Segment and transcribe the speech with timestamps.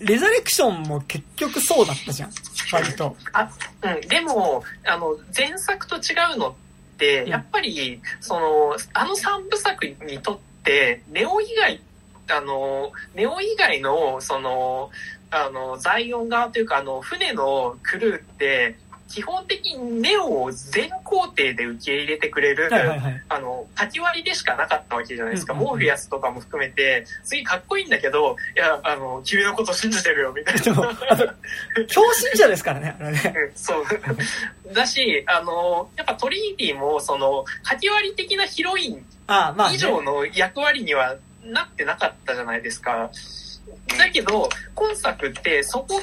[0.00, 2.30] レザレクションも結局そうだったじゃん。
[2.72, 3.16] 割と。
[3.32, 3.50] あ、
[3.82, 4.08] うん。
[4.08, 6.54] でも、あの、前作と違うのっ
[6.98, 11.80] て、やっぱり、その、あの三部作にとって、ネオ以外、
[12.28, 14.90] あの、ネオ以外の、その、
[15.30, 18.76] あの、ザイオン側というか、あの、船のクルーって、
[19.08, 23.22] 基本的にネオを全工程で受け入れてくれる、はいはいはい。
[23.28, 25.52] あの、書き割りでしかなかったわけじゃないですか。
[25.52, 30.60] うんうんうんモーフィアスとかも含めて、次かっこいいんだけど、いや、あの、君のこと信じてるよ、みたいな。
[30.60, 31.26] でも、あと、
[31.86, 33.34] 強信者ですからね、あれね。
[33.34, 33.84] うんそう。
[34.74, 39.06] だし、あの、やっぱトリニティも、その、書き割り的なヒロイン
[39.72, 39.78] 以。
[39.78, 43.10] 上の役割にはなってなかったじゃないですか。
[43.98, 46.00] だけど、今作ってそこ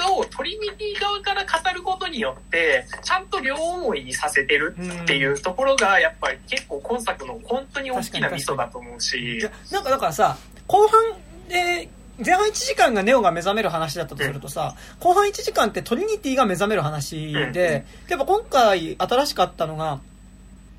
[0.00, 10.36] をトリニティ側から語ることによって、ちゃんと両思いにさせてるっていうところが、やっぱり結構今作の本当に大きなミソだと思ういしや、なんかだからさ、
[10.66, 11.02] 後半
[11.48, 11.88] で、
[12.24, 20.00] 前半1時間がネオが目覚める話だったとするとさ、後半1時間ってトリニティが目覚める話で、やっぱ今回新しかったのが、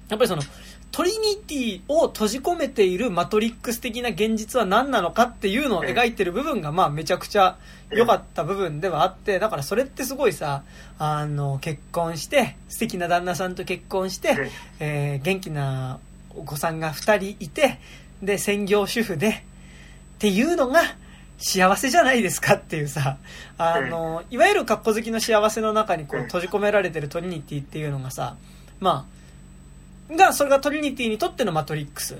[0.09, 0.43] やっぱりその、
[0.91, 7.57] トリニティを閉じ込めているマトリックス的な現実は何なのかっていうのを描いてる部分が、まあめちゃくちゃ
[7.91, 10.63] 良かった部分ではあって、だからそれってすごいさ、
[10.97, 15.99] あの、結婚して、素敵な旦那さんと結婚して、えー元気な
[16.35, 17.79] お子さんが2人いて、
[18.21, 19.33] で、専業主婦で、っ
[20.19, 20.81] ていうのが
[21.41, 23.17] 幸せじゃないですかっていうさ、
[23.57, 26.25] あの、いわゆる格好好きの幸せの中にこううん。
[26.27, 28.35] 閉じ込められてるトリニティっていうのがさ、
[28.79, 29.07] ま
[30.11, 32.17] あ、が、それがトリニティにとってのマトリックス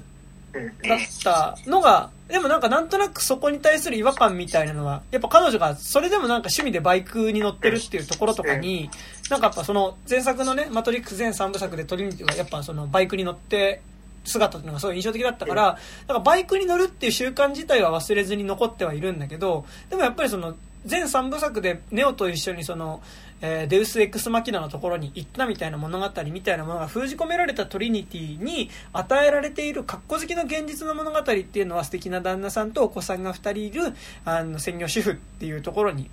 [0.53, 0.67] うん。
[0.87, 8.89] だったのが、でもなんかなんとなくそこに対する違和感みたいなのは、やっぱ彼女がそれでもなんか趣味でバイクに乗ってるっていうところとかに、
[9.29, 13.81] なんかやっぱその前作のね、マトリックス全3部作でトリニティがやっぱそのバイクに乗って
[14.23, 23.01] 姿っていうのがすごい印象的だったから、なんかバイクに乗るっていう習慣自体は忘れずに残ってはいるんだけど、でもやっぱりその全3部作でネオと一緒にその、
[23.41, 33.93] えーデウス・エクス・マキナのところに行ったみたいな物語みたいなものが封じ込められたトリニティに与えられている格好好きの現実の物語っていうのは素敵な旦那さんとお子さんが2人いる
[34.25, 36.09] あの専業主婦っていうところに。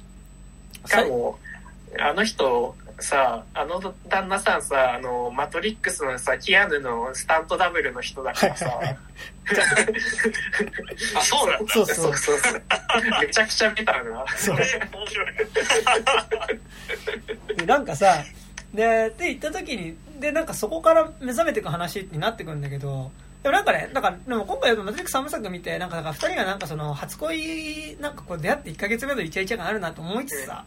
[0.86, 1.38] しかも、
[2.00, 8.80] あの人さ、あの旦那さんさ、あの、マトリックスのさ、キアヌのスタントダブルの人だからさ、
[11.16, 11.72] あ、そうなんだ。
[11.72, 12.38] そうそうそう。
[13.20, 14.24] めちゃくちゃメタルな。
[14.36, 14.86] そ面白い。
[17.56, 18.24] でなんかさ
[18.72, 23.10] でって言った時にでなんかそこから目覚めていく話になってくるんだけど
[23.42, 30.64] でもなんかねなんかでも今回マトリックス3部作見てなんかだから2人がなんかその初恋なんかこう出会って1ヶ月目のイチャイチャ感あるなと思いつつさ、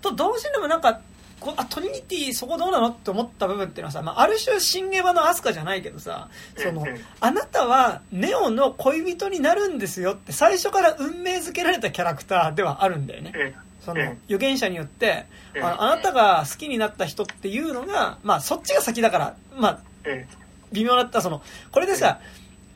[0.00, 1.00] と同時にもなんか
[1.40, 6.86] こうあトリニティそこどうなのって思った部分っていうのはさ、まあ、ある種新ゲバのアスカじゃないけどさその
[7.20, 13.32] あなたはネオの恋人になるんですよって最初から運命づけられたキャラクターではあるんだよね。
[13.34, 13.54] うん。
[13.84, 14.08] そのうん。
[14.26, 15.64] 預言者によって、うん。
[15.64, 20.24] ああなたが好きになった人っていうのが、まあそっちが先だから、まあうん。
[20.72, 22.20] 微妙だった、その、これでさ、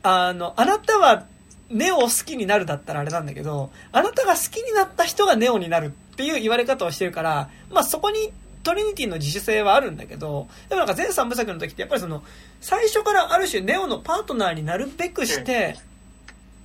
[0.03, 1.25] あの、あなたは
[1.69, 8.31] ネオを好きになるだったらあれなんだけど、あなたが好きになった人がネオになるっていう言われ方をしてるから、まあそこに
[8.63, 12.23] トリニティの自主性はあるんだけど、でもなんか全3部作の時ってやっぱりその、
[12.61, 15.77] 最初からある種ネオのパートナーになるべくして、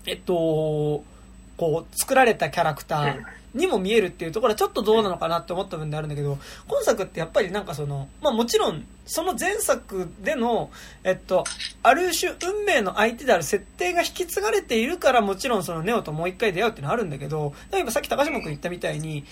[0.06, 1.04] えっと、
[1.56, 3.22] こう、作られたキャラクター
[3.54, 6.38] にも見えるっていうところはちょっとどうなのかなって思った部分であるんだけど、
[6.68, 10.70] 今作ってやっぱりなんかその、まあもちろん、その前作での、
[11.04, 11.44] えっと、
[11.82, 19.24] ある種運命の相手である設定が引き継がれているからもちろんそのネオともう一回出会うっていうのはあるんだけど、今さっき高島君言ったみたいに、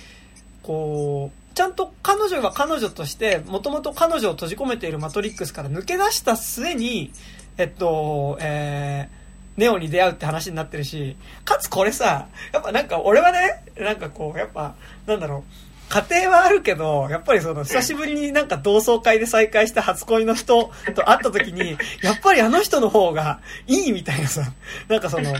[0.62, 7.12] こう、ちゃんと彼女が彼女として、もともと彼女を閉じ込めているマトリックスから抜け出した末に、
[7.58, 14.74] えっと、えー、ネオに出会うって話になってるし、かつこれさ、やっぱなんか俺はね、なんかこう、やっぱ、
[15.06, 24.52] なんだろう、家庭はあるけど、やっぱりその、久しぶりになんか同窓会で再会した初恋の人と会った時に、 やっぱりあの人の方がいいみたいなさ、
[24.88, 25.34] なんかその、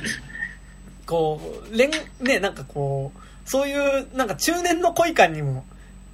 [1.07, 1.41] こ
[1.71, 1.91] う、恋、
[2.21, 5.65] ね、なんかこう、そういう、なんか中年の恋感にも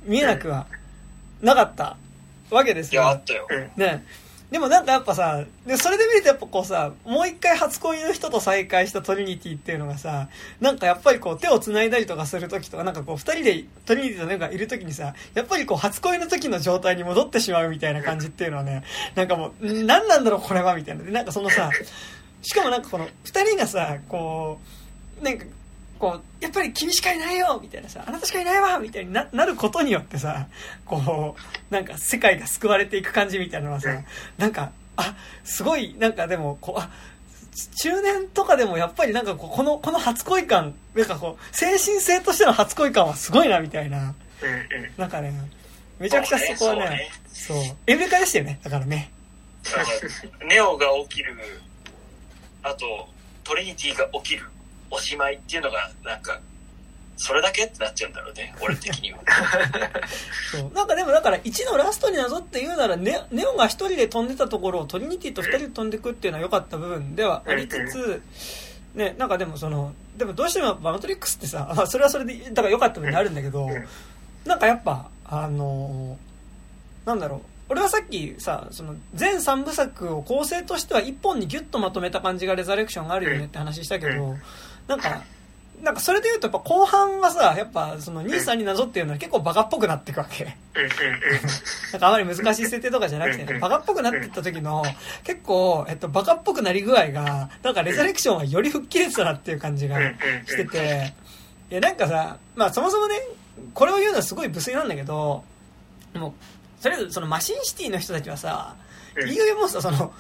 [0.05, 0.67] 見えなくは
[1.41, 1.97] なかった
[2.50, 3.03] わけですよ。
[3.03, 3.47] いや、あったよ。
[3.77, 4.05] ね。
[4.50, 10.29] でもなんかやっぱさ、で、それで見るとやっぱこうさ、もう一回初恋の人と再会したトリニティっていうのがさ、
[10.59, 18.85] なんかやっぱりこう手を繋いだりとかするときとか、なんかこう二人でトリニティとネオがいるときにさ、やっぱりこう初恋の時の状態に戻ってしまうみたいな感じっていうのはね、
[19.15, 21.05] なんかもう、ん何なんだろうこれはみたいな。
[21.05, 21.71] で、なんかそのさ、
[22.41, 24.59] しかもなんかこの二人がさ、こ
[25.21, 25.44] う、なんか、
[25.99, 30.47] こう、やっぱり君しかいないよみたいなさ、あなたしかいないわみたいにななることによってさ、
[30.87, 31.37] こ
[31.71, 33.91] う、なんか世界が救われていく感じみたいなのはさ、
[34.37, 35.15] なんか、あ、
[35.45, 36.91] すごい、なんかでも、こう、あ、
[37.81, 44.15] 中年とかでもやっぱりなんかこうこの、この初恋感、なんかこう、精神性としての初恋感はすごいな、みたいな。
[44.43, 44.55] うんう
[44.87, 44.93] ん。
[44.97, 45.33] なんかね、
[45.99, 47.56] めちゃくちゃそこはね、そう,、
[47.87, 49.11] エブレカでしたよね、だからね。
[50.49, 51.37] ネオが起きる、
[52.62, 53.09] あと、
[53.43, 54.47] トリニティが起きる、
[54.90, 56.40] おしまいっていうのが、なんか、
[57.17, 59.19] それだけってなっちゃうんだろうね、俺的には。
[60.52, 60.73] そう。
[60.73, 68.23] なんかでもだから1のラストになぞって言うならネ、ネオが一人で飛んでたところをトリニティと二人で飛んでくっていうのは良かった部分ではありつつ、
[68.94, 73.69] ね、なんかでもその、でもどうしてもマトリックスってさ、ま あそれはそれで、だから良かった部分であるんだけど、
[74.44, 76.29] なんかやっぱ、あのー
[77.08, 77.41] なんだろう。
[77.70, 84.37] 俺はさっきさ、その、全3部作を構成としては一本にギュッとまとめた感じがレザレクションがあるよねって話したけど、
[84.88, 85.23] なんか、
[85.82, 90.56] なんかそれで言うとやっぱ後半はさ、やっぱその兄さんになぞっていうのは結構バカっぽくなっていくわけ。
[91.93, 94.82] なんかあまり難しい設定とかじゃなくてね、バカっぽくなっていった時の、
[95.23, 99.99] 結構、えっと、バカっぽくなり具合が、なんかレザレクションはより吹っ切れてたなっていう感じが
[100.46, 101.14] してて、
[101.70, 103.14] いやなんかさ、まあそもそもね、
[103.75, 105.44] これを言うのはすごい無粋なんだけど、
[106.14, 106.34] も
[106.81, 108.75] う、とりあえずそのマシンシティの人たちはさ、
[109.17, 110.12] うんいよいよもうさ、その、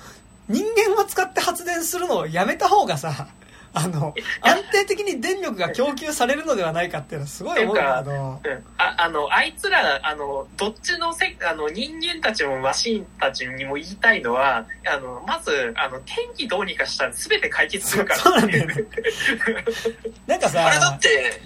[0.48, 3.28] 人間を使って発電するのをやめた方がさ、
[3.72, 8.64] あの、安定的に電力が供給されるのではないかっていうのはすごい思うんだけど、うん。
[8.78, 18.20] ああのあいつらあのどっちのせあの人間たちもマシンたちにも言いたいのはあのまずあの天気どうにかしたら全て解決するから。
[18.20, 18.74] そうなんだよね。
[20.26, 21.40] なんかさ、あれだって、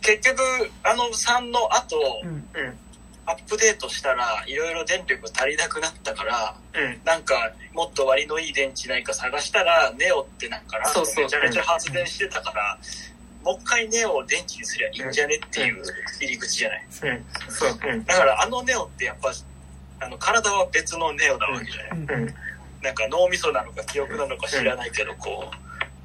[0.00, 0.42] 結局、
[0.82, 2.78] あの3の後、うん、うん
[3.32, 7.00] アップデートしたら、いろいろ電力足りなくなったから、うん。
[7.04, 11.24] なんか、もっと割のいい電池ないか探したら、ネオってなんかな、そうそう。
[11.24, 12.78] めちゃめちゃ発電してたから、
[13.42, 15.82] もう一回ネオを電池にすりゃいいんじゃねっていう
[16.20, 16.86] 入り口じゃない？
[16.86, 17.24] うん。
[17.48, 17.78] そう。
[17.82, 18.04] うん。
[18.04, 19.32] だからあのネオってやっぱ、
[20.00, 22.18] あの、体は別のネオなわけじゃない？
[22.18, 22.22] うん。
[22.24, 22.34] うん。
[22.82, 25.50] なんか脳みそなのか記憶なのか知らないけど、こ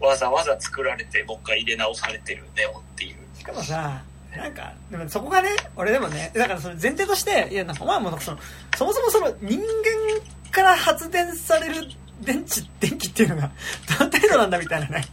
[0.01, 3.15] う、わざわざ作られて、もう一回入れ直されてるネオっていう。
[3.37, 4.01] しかもさ、
[4.37, 8.37] なんか、でもそこがね、俺でもね、だからその前提として、いや、なんかお前もその、
[8.77, 9.65] そもそもその人間
[10.51, 11.87] から発電される
[12.21, 13.51] 電池、電気っていうのが、
[13.99, 15.05] どの程度なんだみたいなね。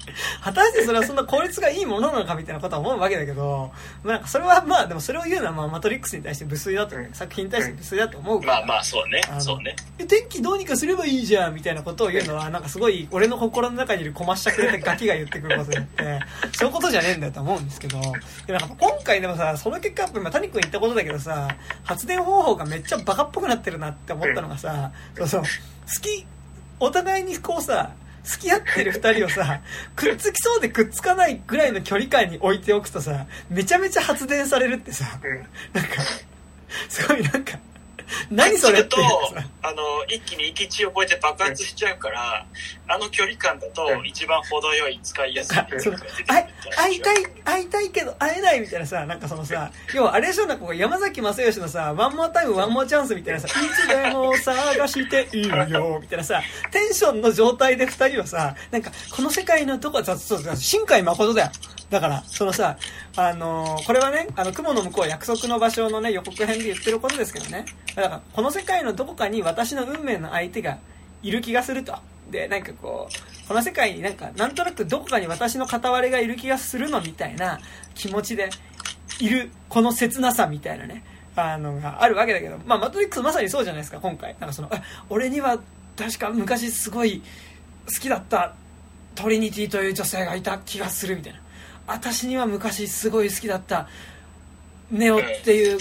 [0.43, 3.73] 果たしてそれはそんな効率がいいものなのかみたいなことは思うわけだけど、
[4.03, 8.53] まあなんかそれはまあ、でもそれを言うのはまあ、マトリックスに対して無粋だと、うん作品に対して無粋だと思うから。
[8.55, 9.77] まあまあ、そうねそうね。
[9.99, 16.21] え天気どうにかすればいいじゃんみたいなことを言うのはなんかすごい俺の心の中にいるこましゃくれたガキが言ってくることであって
[16.53, 18.01] そういうことじゃねえんだよと思うんですけど
[18.47, 21.49] でなんか今回でもさその結果今谷君言ったことだけどさ
[21.85, 25.47] 発電方法がめっちゃバカっぽくなってるなって思ったのがさそうそう好
[26.01, 26.27] き
[26.84, 27.92] お互いにこうさ
[28.25, 29.60] 付き合ってる二人をさ、
[29.94, 35.46] くっつきそうでくっつかないぐらいの距離感に置いておくとさ、めちゃめちゃ発電されるってさ、うん。
[35.72, 36.02] なんか、
[36.88, 37.58] すごいなんか、
[38.31, 38.96] 何それって。
[38.96, 42.46] するとさ、あの、一気に行き地を超えて爆発しちゃうから、
[42.87, 44.06] あの距離感だとうん。
[44.06, 45.75] 一番程よい使いやすい会い
[46.76, 61.50] 会いたい、会いたいけど会えないみたいなさ、なんかそのさ、要はあれでしょ、なんか山崎まさよしのさ、ワンモアタイム、ワンモアチャンスみたいなさ、いつでも探しているよ、みたいなさ、テンションの状態で二人はさ、なんか、この世界のどこだ、そうそう、新海誠だよ。
[61.94, 62.76] だから、そのさ、
[63.14, 67.67] あのーこれはね、あの、雲の向こう約束の場所のね、予告編で言ってることですけどね。
[67.94, 70.79] だから、この世界のどこかに私の運命の相手が
[71.23, 71.94] いる気がすると。
[72.32, 77.61] で、なんかこう、この世界になんか、なんとなくどこかに私の片割れがいる気がするのみたいな
[77.94, 78.50] 気持ちで
[79.20, 81.05] いる、この切なさみたいなね、
[81.36, 84.34] あの、があるわけだけど、まあ、マトリックスまさにそうじゃないですか、今回。
[84.41, 84.70] なんかその、
[85.10, 85.60] 俺には
[85.96, 87.22] 確か昔すごい
[87.86, 88.53] 好きだった
[89.15, 91.44] トリニティという女性がいた気がするみたいな。
[91.86, 93.88] 私には昔すごい好きだった
[94.91, 95.79] ネオっていう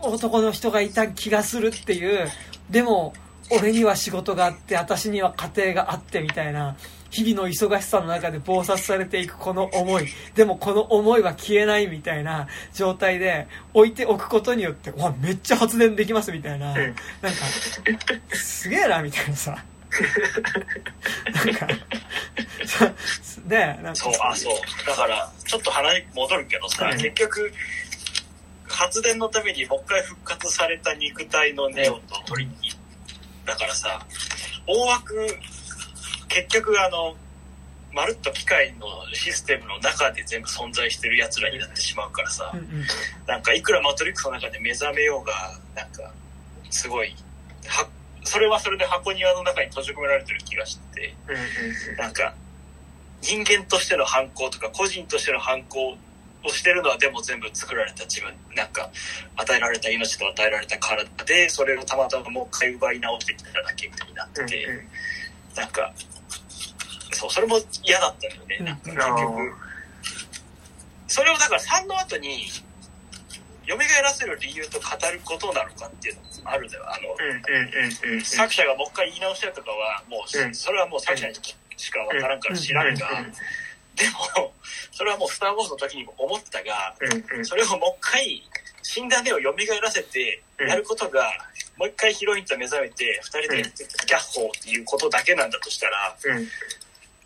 [0.00, 2.28] 男の人がいた気がするっていう、
[2.70, 3.14] でも、
[3.50, 6.76] 俺には仕事があって、私には家庭があってみたいな、
[7.10, 10.06] 日々の忙しさの中で暴殺されていくこの思い。
[10.34, 16.96] でもこの思いは消えないみたいな状態で置いておくことによって、わ、めっちゃ発電できますみたいな、んなんか、
[18.32, 19.62] すげえなみたいなさ。
[21.32, 21.66] なんか、
[23.46, 23.96] ねえ、なんか。
[23.96, 24.54] そう、あ、そう。
[24.86, 27.52] だから、ちょっと話戻るけどさ、うん結局、
[28.66, 33.46] 発電のためにもう一回復活された肉体のネオとトリニティ。
[33.46, 34.06] だからさ、
[34.66, 35.26] 大枠、
[36.28, 37.14] 結局あの、
[37.92, 42.66] まるっと機械のシステムの中で全部存在してる奴らになってしまうからさ、うんうん
[43.26, 46.12] なんかいくらマトリックスの中で目覚めようが、なんか、
[46.70, 47.14] すごい、
[47.66, 47.86] は、
[48.24, 51.14] それはそれで箱庭の中に閉じ込められてる気がして
[51.96, 52.34] なんか、
[53.20, 55.96] 人間としての反抗とか、個人としての反抗
[56.44, 58.90] をしてるのはでも全部作られた自分、なんか、
[59.36, 64.66] 与えられた命と与えられた体で、それをたまたまもう一回奪い直してきただけみたいになってて、
[65.56, 65.92] なんか、
[67.12, 68.58] そう、それも嫌だったよね。
[68.58, 68.76] うんなん。
[68.76, 69.52] か結局。
[71.08, 72.46] それをだから3の後に、
[73.66, 76.84] 蘇らせる理由と語ることなのかっていうのもあるんだよ。
[76.86, 78.24] あの。
[78.24, 80.54] 作者がもう一回言い直したとかは、もう、うん。
[80.54, 81.34] それはもう作者に
[81.76, 83.32] しかわからんから知らんが、うん
[83.94, 84.52] でも、
[84.90, 86.94] それはもうスター・ウォーズの時にも思ったが、
[87.42, 88.42] それをもう一回、
[88.82, 89.52] 死んだ根を蘇
[89.82, 91.30] らせてやることが、
[91.76, 96.48] もう一回ヒロインと目覚めて、二人でギャッホーっていうことだけなんだとしたら、うん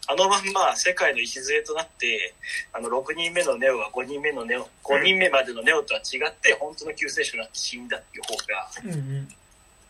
[0.08, 2.34] あのまんま世界の礎となって、
[2.72, 8.70] あの6人目のネオは5人目のネオ、5人目までのネオとは違って、本当の救世主になって死んだっていう方が、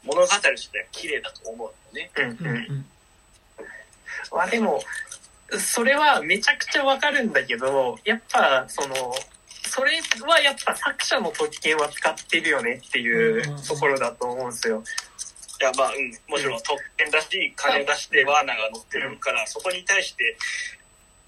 [0.05, 2.11] 物語としては綺麗だと思うのね。
[2.17, 2.87] うんうんうん。
[4.33, 4.81] まあでも、
[5.59, 8.95] それはめちゃくちゃわかるんだけど、やっぱその、
[9.65, 14.83] それはやっぱ作者の特権は使ってるよねっていうところだと思うんですよ。
[15.61, 20.37] いや、まあ、うん、もちろん特権だし、金出してワーナーが乗ってるから、そこに対して、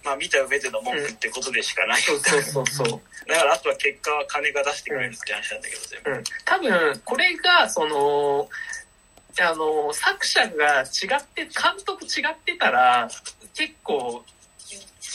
[0.04, 2.02] まあ、見た上での文句ってことでしかない。
[2.02, 3.00] そうそうそうそう。
[3.28, 6.10] だから、あとは結果は金が出してくれるって話なんだけど、全部。
[6.10, 8.48] うん、多分これがその
[9.40, 11.50] あの作者が違って監
[11.84, 13.08] 督違ってたら
[13.54, 14.24] 結構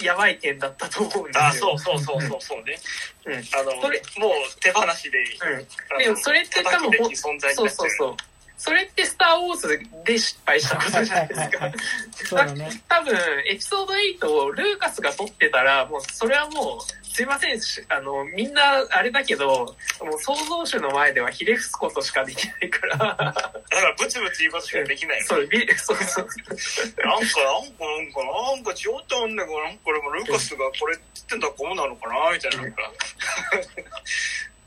[0.02, 1.46] やばい点だったと思うんですよ。
[1.46, 2.80] あ、そうそうそうそうそうね。
[3.26, 8.18] うんあの、それもう手放しで、うん、あでのもそれって多分存在にそうそうそう。
[8.58, 12.46] それってスター・ウォーズで失敗したことじゃないですか。
[12.54, 12.70] ね。
[12.88, 13.16] 多分、
[13.50, 25.26] エピソード8をルーカスが撮ってたら、もう、それはもう、すいませんし、あの、みんな、あれだけど、もう、創造主の前ではひれ伏すことしかできないから、だから、ブツブツ言うことしかできないよ。
[25.28, 26.26] そう、びそうそう。
[26.26, 28.24] なんか、なんか、なんか、
[28.56, 32.92] なんか違ったんだけど、なんか、これもルーカスがこれって言ってんだこうなのかなみたいな、なんか、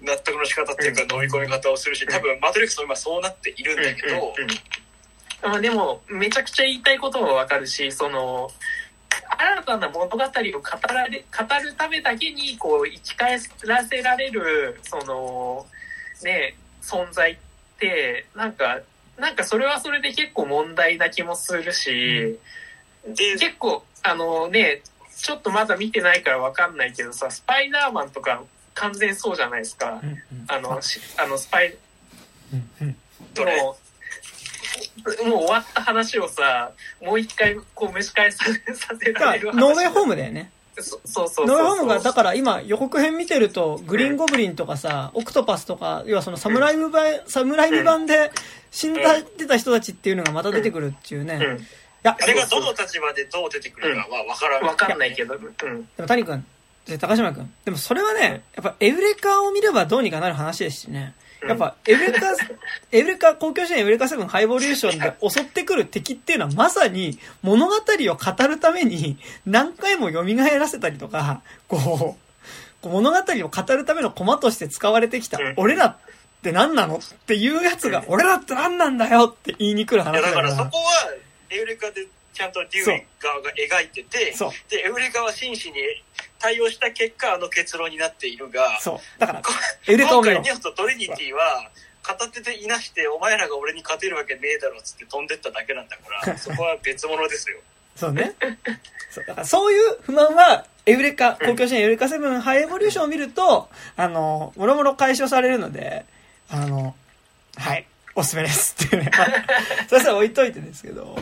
[0.06, 4.56] 納得の仕方っていうか、飲み込み方をするし、多分、マトリックスも今そうなっているんだけど、うんうんうん
[5.42, 8.50] まあでも、めちゃくちゃ言いたいこともわかるし、その、
[9.38, 10.32] 新たな物語を語
[10.94, 15.66] られ、語るためだけに、こう、生き返らせられる、その、
[16.22, 17.36] ね、存在っ
[17.78, 18.80] て、なんか、
[19.18, 22.38] なんかそれはそれで結構問題な気もするし、
[23.06, 24.82] で、結構、あのね、
[25.16, 28.42] ちょっとまだ見てないからわかんないけどさ、スパイダーマンとか
[28.76, 30.00] 完全そうじゃないですか。
[30.02, 31.76] うんうんあの、しあの、スパイ、
[32.52, 32.96] うんうん
[33.34, 33.60] どれ？
[33.60, 33.76] も
[35.24, 36.70] う、もう終わった話をさ、
[37.02, 39.56] もう一回こう蒸し返ささせらられる話。
[39.56, 40.50] ノーウェイホームだよね。
[40.78, 41.56] そそうそうそうそう。
[41.56, 48.30] ノイホームが、だから今予告編見てると、グリーンゴブリンとかさ、オクトパスとか、要はそのサムライム版、サムライム版で
[48.70, 51.34] 死んだ、出た人たちっていうのがまた出てくるっていうね。
[51.34, 51.66] いうん。
[52.02, 54.64] や、あれがどの立場でどう出てくるかはわからん。
[54.64, 55.42] わかんないけど、うん。
[55.96, 56.44] でも谷君、
[56.86, 57.52] で高島君。
[57.64, 61.14] でもそれはね、やっぱエウレカを見ればどうにかなる話ですしね。
[61.46, 62.32] やっぱ、エウレカ、
[62.92, 67.80] エウレカ、公共支援エウレカセブンハイボリューションで襲ってくる敵っていうのはまさに物語を
[68.16, 75.96] 語るために何回も蘇らせたりとか、こう、こう物語を語るための駒として使われてきたうん俺らっ
[76.42, 80.34] て何なのっていうやつが、俺らって何なんだよって言いに来るいや、だ話だか。
[80.34, 81.12] かららそこは、
[81.50, 84.34] エウレカでちゃんとデューイ側が描いてて。
[84.68, 85.78] で、エウレカは真摯に
[86.46, 89.20] 対応した結果、あの結論になっているが、そう。
[89.20, 89.42] だから、
[89.88, 90.52] エウレカを見ろ今回。
[90.52, 91.70] ネオとトリニティは、
[92.04, 97.58] 片手でいなして、お前らが俺に勝てるわけねえだろっつって飛んでっただけなんだから、 そこは別物ですよ。
[97.96, 98.36] そうね。
[99.10, 106.06] そう、だからそういう不満は、エウレカ、公共支援エウレカセブンハイエボリューションを見ると、あの、もろもろ解消されるので、
[106.48, 106.94] あの、
[107.56, 109.10] はい、おすすめですっていうね。
[109.12, 109.28] まあ、
[109.88, 111.18] それは置いといてですけど、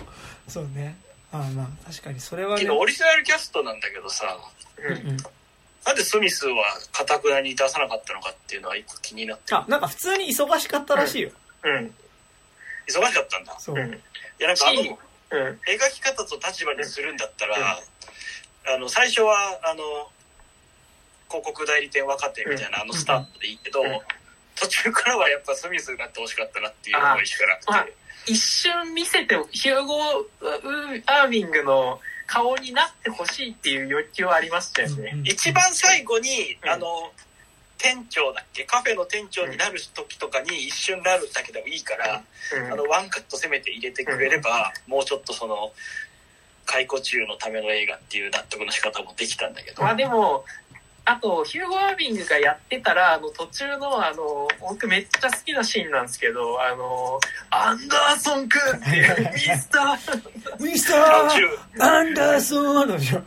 [0.48, 0.96] そうね。
[1.38, 2.62] あまあ、確かにそれはね。
[2.62, 4.38] 昨日オリジナルキャストなんだけどさ、
[4.78, 5.16] うんうんうん
[5.84, 9.58] なんでスミスはかたくなに出さなかったのかっていうのは一個気になってる。
[9.58, 11.30] あ、なんか普通に忙しかったらしいよ。
[11.62, 11.94] うん。
[12.88, 13.54] 忙しかったんだ。
[13.58, 13.76] そう。
[13.76, 13.92] うん。
[13.92, 13.94] い
[14.38, 15.60] や、なんかあの、しうん。
[15.68, 17.82] 描き方と立場にするんだったら、
[18.66, 20.08] あの、最初は、あの、
[21.28, 24.00] 広告代理店若手みたいなあのスタートでいいけど、うん
[24.56, 27.92] 途中からはやっぱスミスになってほしかったなっていう思いしかなくて。
[28.26, 35.20] あ一瞬見せて、ヒューゴー・アービングの顔になってほしいっていう欲求はありましたよね。
[35.24, 36.70] 一番最後に、うん。
[36.70, 37.12] あの、
[37.76, 38.64] 店長だっけ？
[38.64, 42.22] カフェの店長になる時とかに一瞬なるだけでもいいから、
[42.56, 42.72] うん。
[42.72, 45.72] あの、ワンカットせめて入れてくれれば、もうちょっとその、
[46.66, 49.82] 解雇中のための映画っていう納得の仕方もできたんだけど。
[49.82, 50.46] まあでも、
[51.06, 57.20] あと、ヒューゴ・アービングがやってたら、あの、途中の、あの、僕めっちゃ好きなシーンなんですけど、あの、
[57.50, 61.28] アンダーソン君っていう、 ミスター、ミスあ
[61.76, 61.84] ター！
[61.84, 63.22] アンダーソンのでしょ。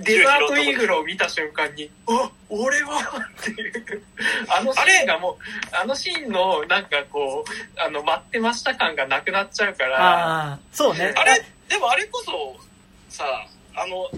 [0.00, 3.00] デザートイーグルを見た瞬間に、あ、俺は？
[3.40, 4.02] っていう、
[4.48, 5.36] あのシーンがもう、
[5.72, 11.12] あのシーンのなんかこう、あの、待ってました感がなくなっちゃうから、ああ、そうね。
[11.16, 12.56] あれ、でもあれこそ、
[13.08, 13.24] さ、
[13.74, 14.08] あの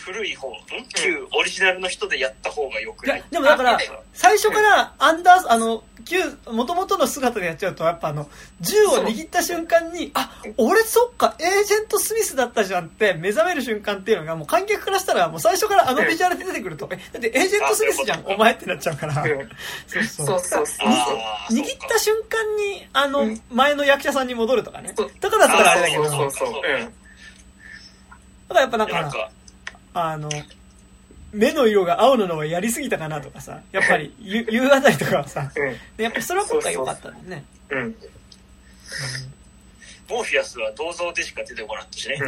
[0.00, 0.52] 古い方、ん？
[0.94, 3.08] 旧オリジナルの人でやった方がよくい？
[3.08, 3.78] やない、でもだからあ、
[4.12, 6.18] 最初からアンダー、あの、旧、
[6.50, 8.28] 元々の姿でやっちゃうと、やっぱあの、
[8.60, 19.14] 銃を握った瞬間に、あ、俺そっか、エージェント・スミスだったじゃんって目覚める瞬間っていうのが、もう観客からしたら、もう最初からあのビジュアルで出てくると、え、だってエージェント・スミスじゃん、お前ってなっちゃうから。
[19.14, 20.26] そうそう。
[20.26, 20.88] そうそうそう
[21.50, 24.94] 握った瞬間に、あのうん、前の役者さんに戻るとかね。
[25.20, 26.62] だからだったらあれだけど、そうだそうそう。
[26.64, 26.92] うん。
[28.50, 29.30] からやっぱなんか、
[29.94, 30.28] あの、
[31.32, 35.50] 目の色が青なのはやりすぎたかなとかさ、やっぱり言う言うあたりとかはさ、
[35.96, 37.44] でやっぱそれは今回良かったんだよね。
[37.70, 37.78] うん。
[37.78, 37.94] うん。
[40.08, 42.18] モーフィアスは銅像でしか出てこなかったしね。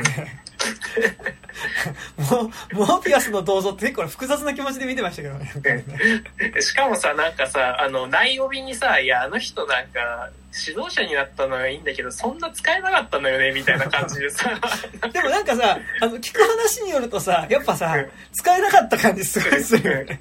[2.16, 5.52] もう、モーフィアスの銅像って結構複雑な気持ちで見てましたけどね。
[6.60, 10.30] しかもさ、なんかさ、あの、内容日にさ、いや、あの人なんか、
[10.66, 14.50] 指導者になったのはいいんだけど、そんな使えなかったのよね、みたいな感じでさ。
[15.12, 17.96] でもなんかさ、あの、聞く話によるとさ、やっぱさ、
[18.32, 20.20] 使えなかった感じすごいするよね。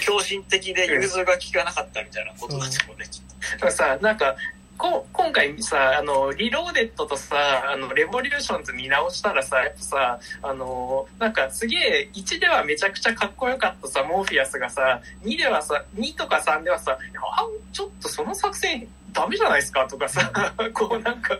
[0.00, 3.06] 狂信的で融通が効かなかったみたいなことだと思うね。
[3.52, 4.36] だからさ、なんか、
[4.78, 7.36] こ今回さ、あの、リローデッドとさ、
[7.72, 20.30] あの、レボリューションズ見直したらさ、やっぱさ、あの、なんかすげえ、1ではめちゃくちゃかっこよかったさ、モーフィアスがさ、2ではさ、2とか3ではさ、あ、ちょっとその作戦ダメじゃないですかとかさ、
[20.74, 21.38] こうなんか、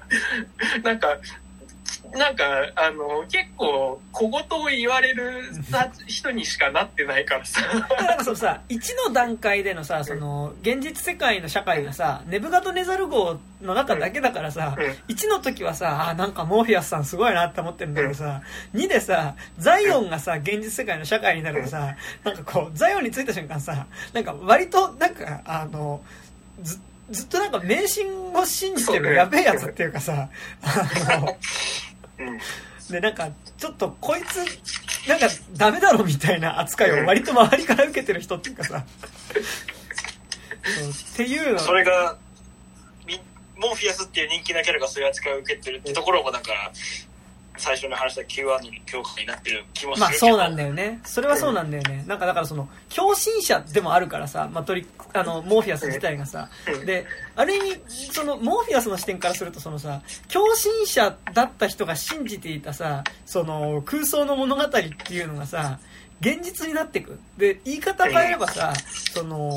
[0.83, 1.19] なんか、
[2.17, 2.45] なんか、
[2.75, 5.43] あの、結構、小言を言われる
[6.07, 7.61] 人にしかなってないからさ。
[8.01, 14.77] なんかそのさ、1の段階でのさ、その、現実世界の社会がさ、ネブガドネザル号の中だけだからさ、
[15.09, 18.43] 1の時はさ、あ、なんかモーフィアスさんすごいなって思ってるんだけどさ、
[18.75, 26.01] 2でさ、ザイオンがさ、現実世界の社会になるとさ、なんかこう、ザイオンに着いた瞬間さ、なんか割と、なんか、あの、
[26.63, 26.81] ず、
[27.11, 30.29] ずっとなんか迷信を信じてるやべえやつっていうかさ、
[30.63, 31.35] あの、うん。
[32.91, 38.85] で、なんか、ちょっとこいつ、なんかダメだろみたいな扱いを割と周りから受けてる人っていうかさ、
[40.65, 41.55] そうっていう。
[41.55, 42.17] のそれが、
[43.07, 43.21] み
[43.57, 46.73] モーフィアスっていう人気なキャラがそういう扱いを受けてるってところもなんか、
[47.59, 50.27] 最初に話した Q ワードの強化になってる気もすまあるけど。
[50.29, 51.01] そうなんだよね。
[51.05, 52.05] それはそうなんだよね。
[52.07, 56.49] なんかだからその、共振者でもあるからさ、マトリック、あの、モーフィアス自体がさ。
[56.85, 57.81] で、ある意味、
[58.13, 64.81] その、モーフィアスの視点からするとそのさ、共振者だった人が信じていたさ、その、空想の物語って
[65.15, 65.79] いうのがさ、
[66.21, 67.19] 現実になってく。
[67.37, 68.73] で、言い方変えればさ、
[69.13, 69.55] その、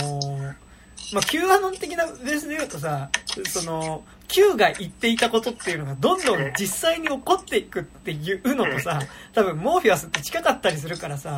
[1.14, 3.10] まあ、Q アノン的なベースで言うとさ、
[3.48, 9.02] その、Q が言っていたことっていうのがどんどん実際に起こっていくっていうのとさ、
[9.34, 11.38] 多分モーフィアスって近かったりするからさ。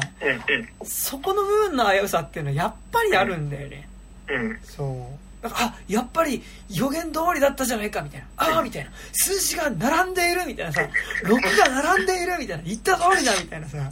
[0.83, 3.87] そこの部分の危うさっていうのはやっぱりあるんだよね。
[4.29, 4.59] うん。
[4.63, 5.43] そう。
[5.43, 8.27] なんかあ、やっぱり予言通りだったじゃないかみたいな。
[8.35, 8.91] ああ、みたいな。
[9.13, 10.81] 数字が並んでいるみたいなさ。
[11.23, 12.63] 6が並んでいるみたいな。
[12.63, 13.89] 言った通りだみたいなさ。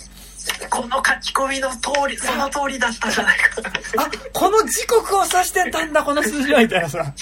[0.69, 3.61] この書き込みの通り、その通りだったじゃないか。
[3.97, 7.13] あ、この時刻を指してたんだ、この数字はみたいなさ。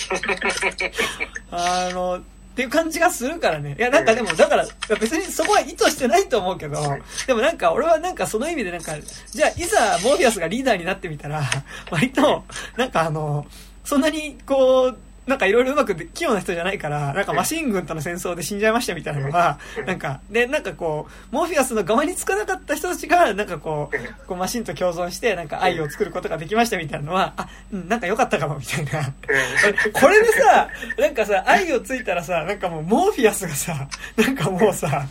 [1.51, 2.21] あの、っ
[2.58, 3.75] ていう感じがするからね。
[3.77, 4.67] いや、なんかでも、だから、
[4.99, 6.82] 別にそこは意図してないと思うけど、
[7.27, 8.93] でもなんか俺はなんかその意味でなんか、
[9.32, 11.43] じゃあいざモーフィアスがリーダーになってみたら、
[11.91, 12.43] 割と、
[12.75, 13.45] なんかあの、
[13.84, 29.13] そんなにこう、なんかいろいろうまくで器用な人じゃないから、なんかマシン軍との戦争で死んじゃいましたみたいなのが、なんか、で、なんかこう、モーフィアスの側につかなかった人たちが、なんかこう、こうマシンと共存して、なんか愛を作ることができましたみたいなのは、あ、うん、なんか良かったかもみたいな。
[29.93, 35.05] これでさ、なんかさ、ザイオンついたらさ、なんかもうモーフィアスがさ、なんかもうさ、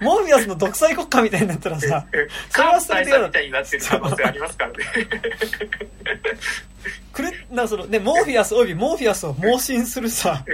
[0.00, 2.04] モーフィアスの独裁国家みたいになったらさ、
[2.50, 4.76] それはそれで嫌だみたいになってる可能性ありますからね。
[7.12, 10.44] くれ、なんかそのね、モーフィアスおよびモーフィアスを盲信するさ、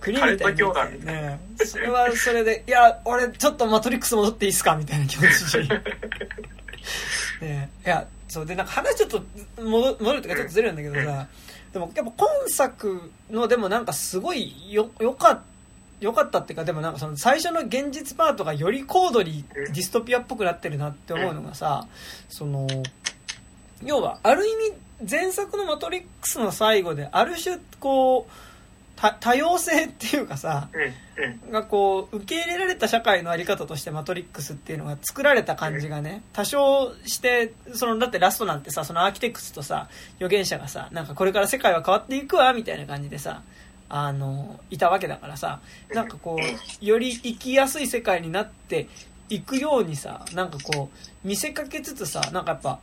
[0.00, 1.40] 国みたいになね。
[1.64, 5.68] それはそれで、いや、俺ちょっとマトリックス戻っていいっすかみたいな気持ちに。
[7.40, 7.70] ね。
[7.84, 9.22] いや、そうで、なんか話ちょっと
[9.62, 11.26] 戻戻るとかちょっとずれるんだけどさ、
[11.72, 15.42] でもやっぱ今作のでもなんかすごいよ、よかった。
[16.00, 21.86] よかったっていうか、でもなんかその最初の現実パートがより高度にディストピアっぽくなってるなって思うのがさ、
[22.28, 22.66] その、
[23.82, 24.72] 要は、ある意味、
[25.08, 28.32] 前作のマトリックスの最後で、ある種、こう、
[28.96, 31.24] た多様性っていうかさ、うん。
[31.46, 31.52] うん。
[31.52, 43.42] がこう、受け入れられた社会のあり方としてマトリックスっていうのが作られた感じがね、多少して、その、だってラストなんてさ、そのアーキテクスとさ、預言者がさ、なんかこれから世界は変わっていくわ、みたいな感じでさ、
[43.90, 45.60] あの、いたわけだからさ、
[45.92, 48.88] なんかこう、より生きやすい世界になって
[49.28, 52.78] いくようにさ、なんかこう、見せかけつつさ、なんかやっぱ、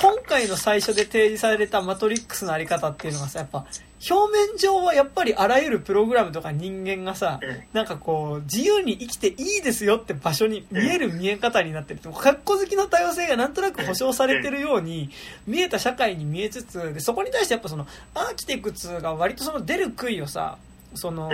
[0.00, 3.66] 今回の最初で提示されたマトリックスのあり方っていうのがさ、やっぱ、
[4.10, 7.38] 表面上はやっぱりあらゆるプログラムとか人間がさ、
[7.74, 12.00] なんかこう、自由に生きていいですよって場所に見える見え方になってる。
[12.00, 15.10] 格好好きの多様性がなんとなく保障されてるように
[15.46, 20.56] 見えた社会に見えつつ、で、そこに対してやっぱその、アーキテクツが割とその出る杭をさ、
[20.94, 21.30] その、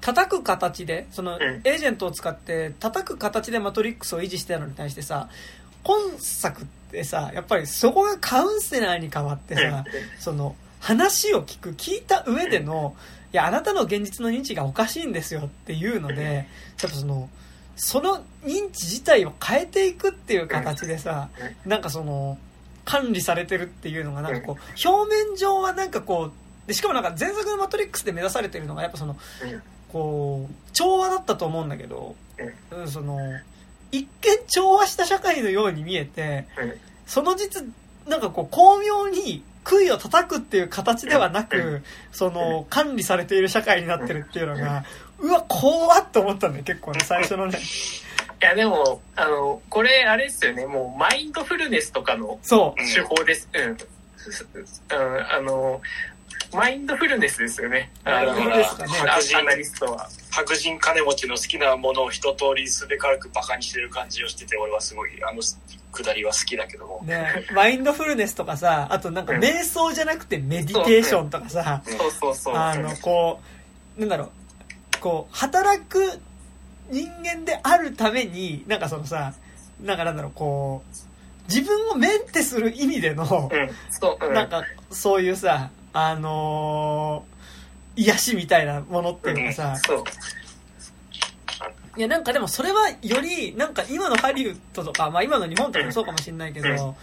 [0.00, 5.28] 叩く形で、その、エージェントを使って叩く形でマトリックスを維持してたのに対してさ、
[5.86, 9.84] 今作ってさ、やっぱりそこがカウンセラーに変わってさ、
[10.18, 12.96] その、話を聞く、聞いた上での、
[13.32, 16.22] いや、あなたの現実の認知がおかしいんですよっていうので、
[16.82, 17.30] やっぱその、
[17.76, 21.28] その認知自体を変えていくっていう形でさ、
[21.64, 22.36] なんかその、
[22.84, 26.32] 管理されてるっていうのがなんかこう、表面上はなんかこ
[26.64, 29.16] う、で、しかもなんか前作のマトリックスで目指されてるのが、やっぱその、
[29.92, 32.16] こう、調和だったと思うんだけど、
[32.72, 33.18] うん、その、
[33.92, 34.08] 一見
[34.48, 36.46] 調和した社会のように見えて、
[37.06, 37.64] その実、
[38.06, 44.84] なんかこう、巧妙に杭を叩くっていう形ではなく、その、管理されている社会になってるっていうのが、
[45.18, 47.58] うわ、怖っと思ったんだよ、結構ね、最初のね。
[48.42, 53.48] いや、でも、あの、これ、あれですよね、もう、マインドフルネスとかの手法です。
[53.54, 53.58] う。
[53.58, 53.70] うん。
[53.70, 55.80] うん、あの、
[56.56, 57.92] マインドフルネスですよね。
[58.04, 58.92] マインドフルネスかね。
[59.36, 60.08] アナリストは。
[60.30, 65.42] 白人金持ちの好きなものを一通りすべからくバカにしてる感じをしてて、俺はすごい、あの
[65.92, 67.02] くだりは好きだけども。
[67.04, 72.54] ねマインドフルネスとかさ、あとなんか瞑想じゃなくてメディテーションとかさ、そうそうそう。
[72.54, 73.40] あの、こ
[73.96, 74.30] う、なんだろう、
[75.00, 76.20] こう、働く
[76.90, 79.34] 人間であるために、なんかそのさ、
[79.82, 81.06] なんかなんだろう、こう、
[81.48, 89.92] 自分をメンテする意味での、うん、そう、うん、なんか、そういうさ、あのー、癒しみたいなものっていうのがさ、う
[91.96, 96.94] ん、いや、なんかでもそれはより、なんか今のハリウッドとか、まあ今の日本とかもそうかもしれないけど、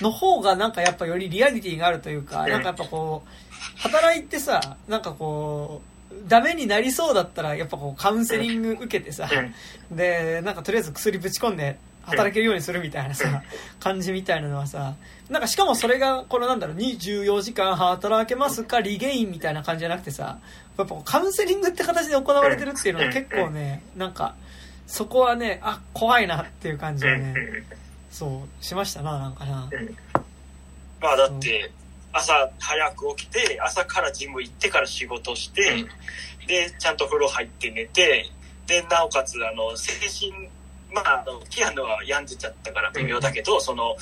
[0.00, 3.28] の方がなんかやっぱよりリアリティがあるというか、なんかやっぱこう、
[3.80, 9.30] 働いてさ、なんかこう、ダメになりそうだったら、やっぱこうカウンセリング受けてさ、
[9.92, 13.44] で、なんかとりあえず薬ぶち込んで、働けるようにするみたいなさ、
[13.78, 14.96] 感じみたいなのはさ、
[15.28, 20.38] なんかしかもそれが、このなんだろう、24時間働けますかリゲインみたいな感じじゃなくてさ、
[20.76, 24.34] やっぱカウンセリングって形で行われてるっていうのは結構ね、なんか、
[24.86, 27.34] そこはね、あ、怖いなっていう感じをね、
[28.10, 29.70] そう、しましたな、なんかな。
[31.00, 31.70] まあだって、
[32.12, 35.84] 朝早く起きて、朝からジム行ってから仕事して、
[36.46, 38.30] で、ちゃんと風呂入って寝て、
[38.66, 39.92] で、なおかつ、あの、精
[40.30, 40.48] 神
[40.94, 43.96] まあ、あの、ピアノは病んでちゃったから微妙だけど、うん、その、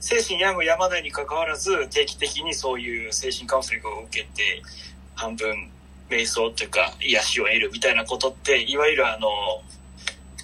[0.00, 4.62] 精神病む病まないに関わらず、定期的にそういう精神カウンセリングを受けて、
[5.14, 5.70] 半分、
[6.10, 9.28] 瞑想というか、癒しを得るみたいなことって、いわゆるあの、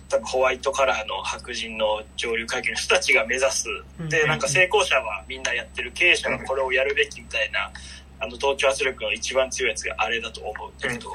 [0.08, 3.66] 多分ホワイトカラーの白人の上流階級の人たちが目指す。
[4.08, 7.70] で、なんか成功者はみんなやってる、経営者がこれをやるべきみたいな、
[8.18, 11.10] あの、同調圧力の一番強いやつがあれだと思うんだけど、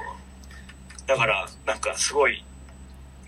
[1.08, 2.44] だから、なんかすごい、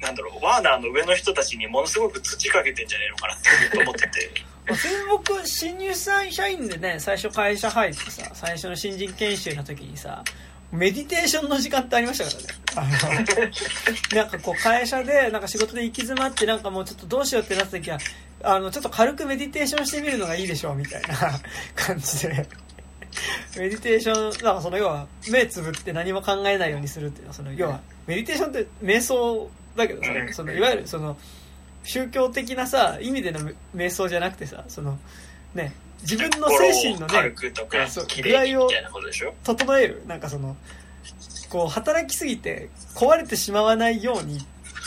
[0.01, 3.37] なんだろう、ワーナーの上の人たちにものすごく土かけてんじゃねえのかなっ
[3.71, 4.31] て思ってて。
[4.75, 10.23] そ れ僕、新入社員でね、最初会社入ってさ、最初の新人研修の時にさ、
[10.71, 12.25] メディテーションの時間ってありました
[12.75, 13.51] からね。
[14.13, 17.97] なんかこう会社で、なんか仕事で行き詰まって、なんかもうちょっとどうしようってなった時は、
[18.43, 21.39] あの、ちょっと軽くメディテーションしてみるのがいいでしょう、みたいな
[21.75, 22.47] 感じで。
[23.57, 31.17] メディテーション、なんかその要は、目つぶって何も考えないようにするっていうのは、その要は、メディテーションって瞑想だけどさ、そのいわゆるその
[31.83, 33.39] 宗教的なさ意味での
[33.75, 34.99] 瞑想じゃなくてさその
[35.55, 38.69] ね自分の精神のね具合を
[39.43, 40.03] 整える。
[40.05, 40.57] なんかその
[41.49, 44.39] こう働きすぎて壊れてしまわないように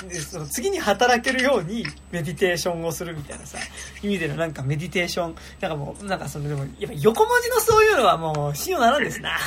[0.08, 3.58] でその次に働けるようにメディテーションをするみたいなさ
[4.02, 5.34] 意味でのなんかメディテーション。
[5.60, 9.38] なんかもうなんかそのでもやっぱ横文字のそういうのはもう信用ならんですな。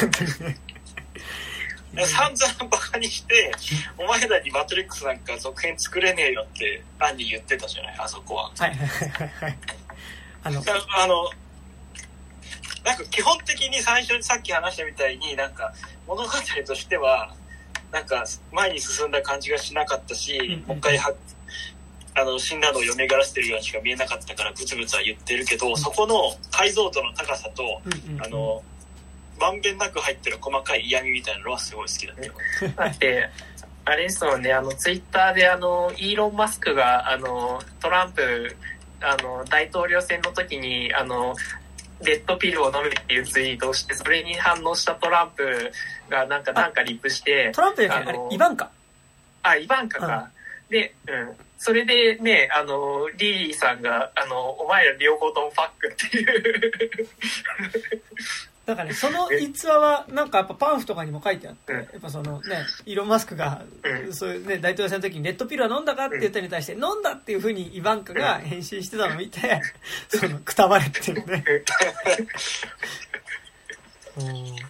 [0.00, 0.58] 本当にね
[2.04, 3.52] 散々バカにして、
[3.96, 8.50] お前らにマトリックスなんか続編作れねえよってアンに言ってたじゃない、あそこは。
[8.58, 9.58] はいはいはいはい。
[10.42, 10.62] あの、
[10.96, 11.30] あの、
[12.84, 15.72] なんか基本的に最初にさっき話したみたいになんか
[16.06, 16.28] 物語
[16.66, 17.34] としては、
[17.90, 21.14] なんか前に進んだ感じがしなかったし、うんうん、もう一回は、
[22.14, 28.62] あの、死んだのを蘇らせてるようにしか見えなかったからブツブツは言ってるけど、そこの解像度の高さと、うんうんうん、あの、
[29.38, 32.32] まんべんなく入ってる細かい嫌味みたいなのはすごい好きだったよ。
[32.76, 33.30] だって、
[33.84, 38.56] あれですもんね、あの、ツイッターであの、イーロン・マスクが、あの、トランプ、
[39.00, 41.34] あの、大統領選の時に、あの、
[42.02, 45.72] レッドピルを飲めっていうツイートをして、それに反応したトランプ
[46.08, 47.52] がなんか、なんかリップして。
[47.54, 48.70] トランプじゃなイバンカ。
[49.42, 50.30] あ、イバンカか。
[50.68, 51.36] で、うん。
[51.58, 57.08] それでね、あの、リリーさんが、あの、お前ら両方ともファックっていう。
[58.66, 69.62] だからね、その逸話は、なんかやっぱパンフとかにも書いてあって、うんやっぱそのね、イーロン・マスクが、うんそういうね、大統領選の時にレッドピルは飲んだかって言ったに対して、飲んだっていうふうにイバンカが返信してたのを見て、
[70.08, 71.44] その、くたばれっていうね。
[74.18, 74.56] うん。
[74.56, 74.62] だ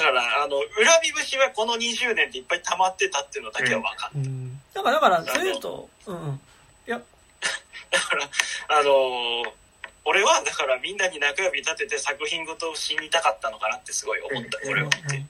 [0.00, 0.66] から、あの、恨
[1.04, 4.20] み節はこの20年でいっぱい溜まってたっていうのだけは分かる。
[4.20, 4.60] うん。
[4.74, 6.40] だから、だから、それ言うと、うんうん。
[6.88, 7.00] いや、
[7.90, 8.28] だから、
[8.68, 9.60] あのー
[10.04, 15.24] 俺は、だからみんなに中指立てて作品ごと死にたかったのかなってすごい思った、これを見て。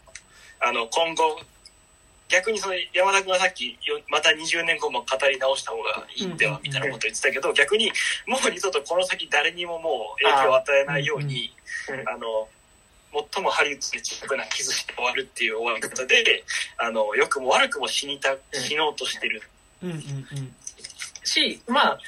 [0.61, 1.41] あの、今後、
[2.31, 7.91] 逆にその山田君がさっきよまた20年後も語り直した方がいいんではみたいなこと言ってたけど逆に
[8.27, 11.53] もう二度とこの先誰にももう影響を与えないように
[11.89, 12.49] うんあの
[13.35, 16.45] 最もハリウッドで小さな傷して終わるっていう終わり方で
[16.79, 19.43] あの良くも悪くも死にた死のうとしてる。
[21.25, 21.99] し、まあ、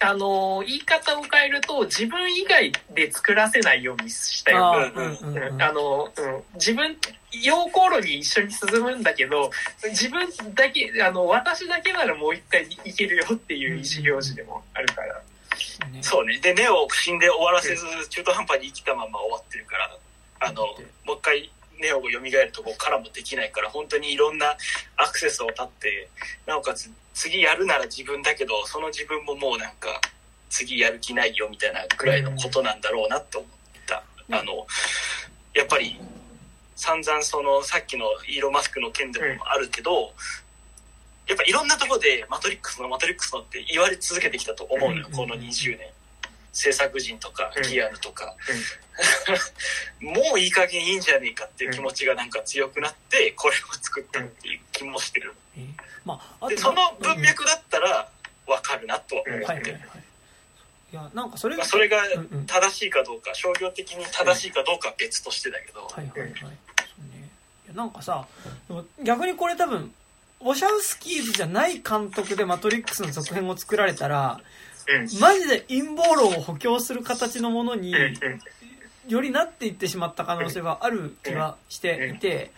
[0.00, 4.72] あの、言い方を変えると、自分以外で作らせないようにしたよ。
[4.74, 6.96] あの、うん、自分、
[7.32, 9.50] 陽光炉に一緒に進むんだけど、
[9.90, 15.22] 自分だけ、あの、私だけならもう一回いけるよっていう意思表示でもあるから。
[15.90, 16.38] ねそうね。
[16.38, 19.96] でネオを死んで終わらせず中途半端に生きたまま終わってるから。
[20.40, 20.62] あの
[21.04, 24.56] もう一回ネオが蘇るとこからもできないから本当にいろんな
[24.96, 26.08] アクセスを立って
[26.46, 30.00] なおかつ次やるなら自分だけどその自分ももうなんか
[30.50, 33.50] 次やる気ないよみたいなくらいのことなんだろうなと思っ
[33.86, 34.34] た、うん。
[34.34, 34.66] あの
[35.54, 36.00] やっぱり
[36.76, 40.12] 散々そのさっきのイーロン・マスクの件でもあるけど、
[41.26, 45.12] やっぱいろんなところでマトリックスのマトリックスのって言われ続けてきたと思うのよ、うん。
[45.12, 45.88] この20年。
[46.52, 47.62] 制作人とかうん。
[47.64, 48.34] キアヌとか、
[50.00, 55.34] もういい加減いいんじゃねえかっていう気持ちがなんか強くなってこれを作ったっていう気もしてる。
[55.56, 58.08] えーまあ、でその文脈だったら
[58.46, 59.42] わかるなとは思うん。
[59.42, 59.78] って
[61.36, 62.46] それが、まあ、それがうんうん。
[62.46, 66.32] 正しいかどうか商業的に正しいかどうかは別としてだけど、はいはいはい。
[66.40, 67.28] そうね。
[67.66, 68.26] いやなんかさ、
[69.04, 69.92] 逆にこれ多分、
[70.40, 74.40] ウォシャウスキーズじゃない監督でマトリックスの続編を作られたら、
[74.88, 75.20] うん。
[75.20, 78.40] マジで陰謀論を補強する形のものにうんうん
[79.08, 82.52] よりなっていってしまった可能性はある気はしていて、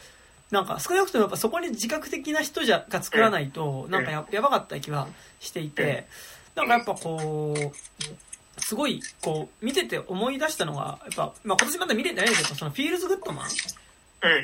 [0.51, 5.09] なんか少なくともやっぱそこに自覚的な人じゃが作らないと、なんかややばかった気は
[5.39, 6.07] していて、
[6.55, 13.49] なんかやっぱこう、すごい、こう、見てて思い出したのが、やっぱ、まあ今年まだ見れてないんだけど、そのフィールズ・グッド・マン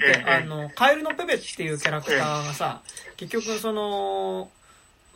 [0.00, 2.82] で、あの、カエルのペペっていうキャラクターがさ、
[3.16, 4.50] 結局その、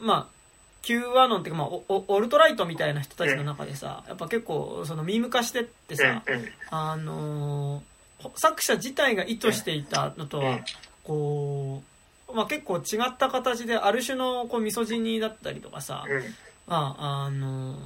[0.00, 0.39] まあ、
[0.82, 6.22] Q アノンっていうか、まあ、おおオルトライトみたいな人たちの中でさ、やっぱ結構、そのミーム化してってさ、
[6.70, 7.90] あのー
[8.36, 10.64] 作者自体が意図していたのとはうん、
[11.04, 11.82] こ
[12.28, 16.22] う、まあ結構違った形で、ある種のこうミソジニーだったりとかさ、うん
[16.66, 17.78] まあ、あのー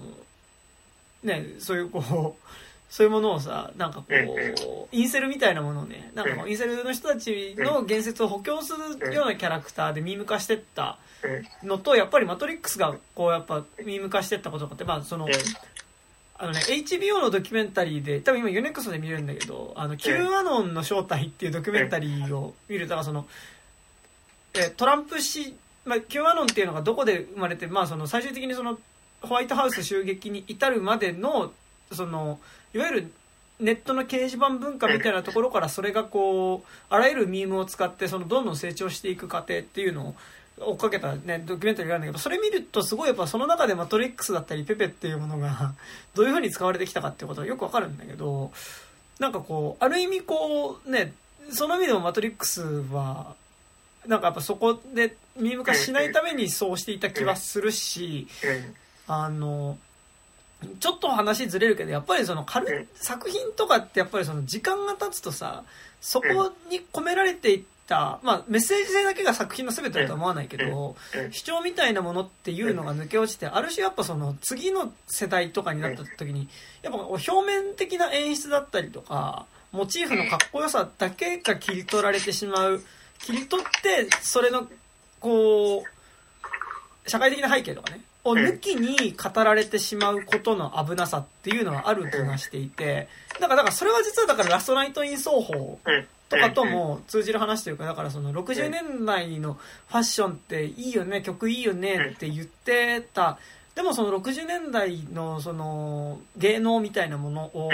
[1.23, 2.49] ね、そういうこう、
[2.95, 10.97] そういうものをさ、なんかこうインセルみたいなものをね、なんかこうインセルの人たちの言説を補強するようなキャラクターでミーム化してった
[11.65, 15.27] のと、やっぱりマトリックスがこうやっぱミーム化してったこととかって、まあその、
[16.39, 23.27] あのね、HBO のドキュメンタリーで、多分今 U-NEXT で見れるんだけど、あの、Q アノンの正体っていうドキュメンタリーを見ると、その、
[24.55, 28.79] え、トランプ氏、まあ、Q アノンっていうのがどこで生まれて、まあその最終的にその、
[29.21, 31.53] ホワイトハウス襲撃に至るまでの、
[31.91, 32.39] その、
[32.75, 33.13] いわゆる
[33.61, 40.15] ネットの掲示板文化みたいなところからそれがこう、あらゆるミームを使って、その、どんどん成長していく過程っていうのを、
[40.57, 45.75] 追っかけたね、ドキュメンタリーがあるんだけど、それ見るとすごいやっぱその中でマトリックスだったりペペっていうものが、
[46.15, 48.53] どういう風に使われてきたかっていうことがよくわかるんだけど、
[49.19, 51.13] なんかこう、ある意味こう、ね、
[51.51, 53.35] その意味でもマトリックスは、
[54.07, 58.29] なんかやっぱそこでミーム化しないためにそうしていた気はするし、
[59.07, 59.79] あの、
[60.65, 65.65] ちょっと話ずれるけど、やっぱりその軽い作品とかってやっぱりその時間が経つとさ、
[66.01, 70.97] そこに込められていった、まあメッセージ性だけが作品の全てだとは思わないけど、
[71.31, 76.49] 主張みたいなものっていうのが抜け落ちて、ある種やっぱその次の世代とかになった時に、
[76.83, 82.83] やっぱ表面的な演出だったりとか、モチーフのかっこよさだけが切り取られてしまう。
[83.19, 84.69] 切り取って、それの、
[85.19, 93.09] こう、社会的な背景とかね、を抜きに語られてしまうことの危なさっていうのはある気がしていて、
[93.39, 95.79] だから、だからそれは実はだからラストナイト・イン奏法
[96.31, 103.39] とかとも通じる話というか、だからその60年代のファッションっていいよね、曲いいよねって言ってた、
[103.75, 107.71] でもその60年代のその芸能みたいなものを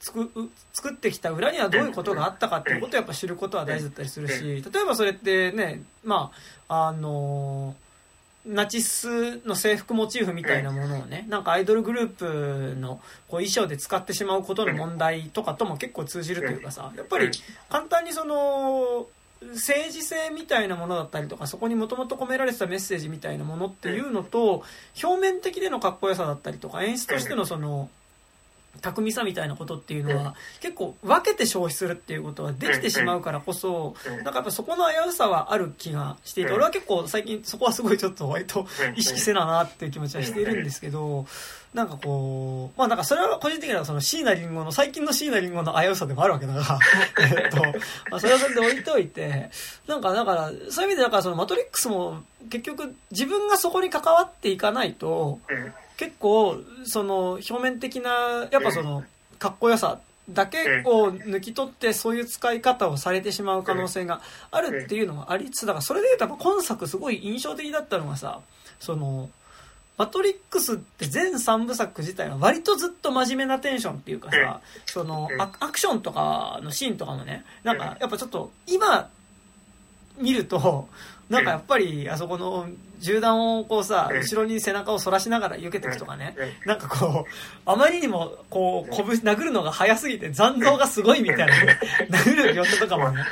[0.00, 0.30] 作
[0.72, 6.32] 作ってきた裏にはどういうことがあったかっていうことをやっぱ知ることは大事だったりするし、例えばそれってね、ま
[6.68, 7.76] あ、あの、
[8.46, 17.30] ナチスの制服モチーフみたいなものをね、なんかアイドルグループのこう衣装で使ってしまうことの問題とかとも結構通じるというかさ、やっぱり
[17.70, 19.06] 簡単にその、
[19.52, 24.62] 政治性みたいなものだったりとか、そこにもともと込められてたメッセージみたいなものっていうのと、
[25.02, 27.90] 表面的でのかっこよさだったりとか、演出としてのその、
[28.80, 41.26] 巧みさみたいなことっていうのは、結構分けて消費するっていうことはできてしまうからこそ、なんかやっぱそこの危うさはある気がしていて、俺は結構最近そこはすごいちょっと割と意識せななっていう気持ちはしているんですけど、
[41.74, 46.78] なんかこう、まあなんかそれは個人的にはその椎名林檎の、最近の椎名林檎の危うさでもあるわけだが、
[47.18, 47.56] えっと、
[48.10, 49.50] まあそれはそれで置いといて、
[49.88, 55.40] なんかだから、そういう意味でだからそのマトリックスも結局自分がそこに関わっていかないと、
[55.96, 59.04] 結構、その、表面的な、やっぱその、
[59.38, 68.40] かっこよさだけを抜き取ってそういう使い方をされてしまう可能性があるっていうのがありつつ、だからそれで言うと今作すごい印象的だったのがさ、
[68.80, 69.28] その、
[69.96, 79.08] マトリックスって全3部作自体は割とずっと真面目なテンションっていうかさ、そのアクションとかのシーンとかもね、なんかやっぱちょっと今
[80.18, 80.88] 見ると、
[81.28, 82.66] なんかやっぱり、あそこの
[83.00, 91.78] 銃弾をこうさ、後ろに背中を反らしながら避けていくとかね、なんかこう、あまりにも、こう、拳、殴るのが早すぎて残像がすごいみたいな、ね、
[92.10, 93.24] 殴る描写とかもね。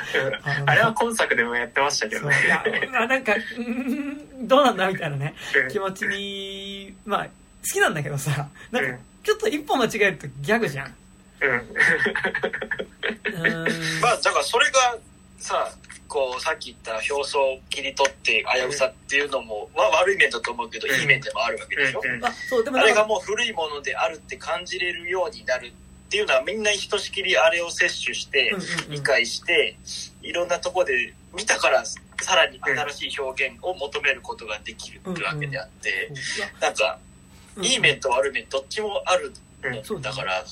[0.65, 2.35] あれは今作でもやってましたけどね。
[2.45, 2.63] いや、
[3.07, 5.35] なんか、うん、どうなんだみたいなね、
[5.71, 7.29] 気持ちに、まあ、好
[7.73, 10.95] きなんだけどさ、なんか、ちょっと一歩間違えるとギャグじゃん。
[11.41, 11.51] うん。
[11.51, 11.55] う
[13.49, 13.67] ん。
[14.01, 14.97] まあ、だからそれが
[15.43, 15.69] さ、
[16.07, 25.71] こう、さっき言った表層を切り取って危うさっていうのも、まあ悪い面だと思うけど、いい面でもあるわけでしょ、あそうでもあれがもう古いものであるって感じれるようになるっ
[26.09, 28.55] ていうのはみんなひとしきりあれを摂取して、
[28.89, 29.75] 理解して、
[30.21, 36.11] いろんなとこで見たからさらに新しい表現を求めることができるってわけであって、
[36.61, 36.99] なんか、
[37.61, 39.33] いい面と悪い面どっちもある
[40.01, 40.43] だから、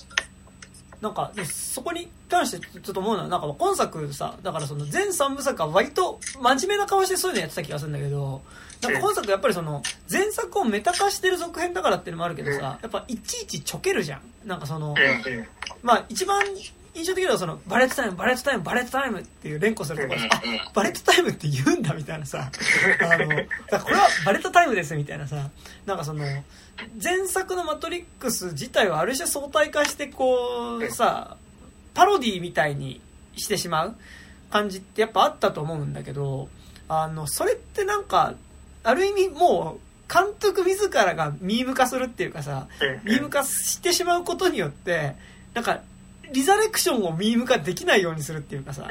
[1.01, 8.41] なんか、そこに関してちょっと思うのは、なんか今作さ、だからその全3部作は割と真面目な顔してそういうのやってた気がするんだけど、
[8.81, 14.21] なんか今作やっぱりその、前作をメタ化してる続編だからっていうのもあるけどさ、やっぱいちいちちょけるじゃん。
[14.47, 14.95] なんかその、
[15.81, 16.43] まあ一番
[16.93, 22.51] 印象的なのはその、バレットタイム、バレットタイム、バレットタイムっていう連呼するところで、あ、バレットタイムって言うんだみたいなさ、
[23.01, 23.27] あの、
[23.79, 25.49] これはバレットタイムですみたいなさ、
[25.85, 26.25] なんかその、
[27.01, 31.37] 前作のマトリックス自体はある種相対化してこうさ
[31.93, 33.01] パロディみたいに
[33.35, 33.95] してしまう
[34.49, 36.49] 感じってやっぱあったと思うんだけど
[36.87, 38.33] あのそれってなんか
[38.83, 42.67] ある意味もう監督自らがミーム化するっていうかさ
[43.05, 45.15] ミーム化してしまうことによって
[45.53, 45.81] なんか
[46.33, 48.87] リザレクションをミーム化できないようにするっていうかさ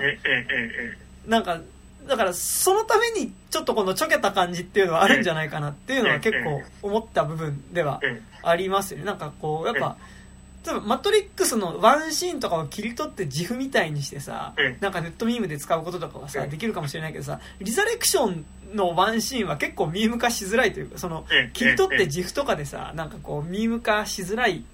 [1.26, 1.60] なんか
[2.06, 8.00] だからそのためにちょっとこのちょけた感じっていうのはあるんじゃないかなっていうのは結構思った部分では
[8.42, 9.04] ありますよね。
[9.04, 9.96] なんかこう、やっぱ、
[10.64, 24.64] 例えばマトリックスのワンシーンとかを切り取って自負みたいにしてさ、なんかネットミームで使うこととかはさ、できるかもしれないけどさ、リザレクションのワンシーンは結構ミーム化しづらいというか、その、切り取って自負とかでさ、なんかこう、ミーム化しづらい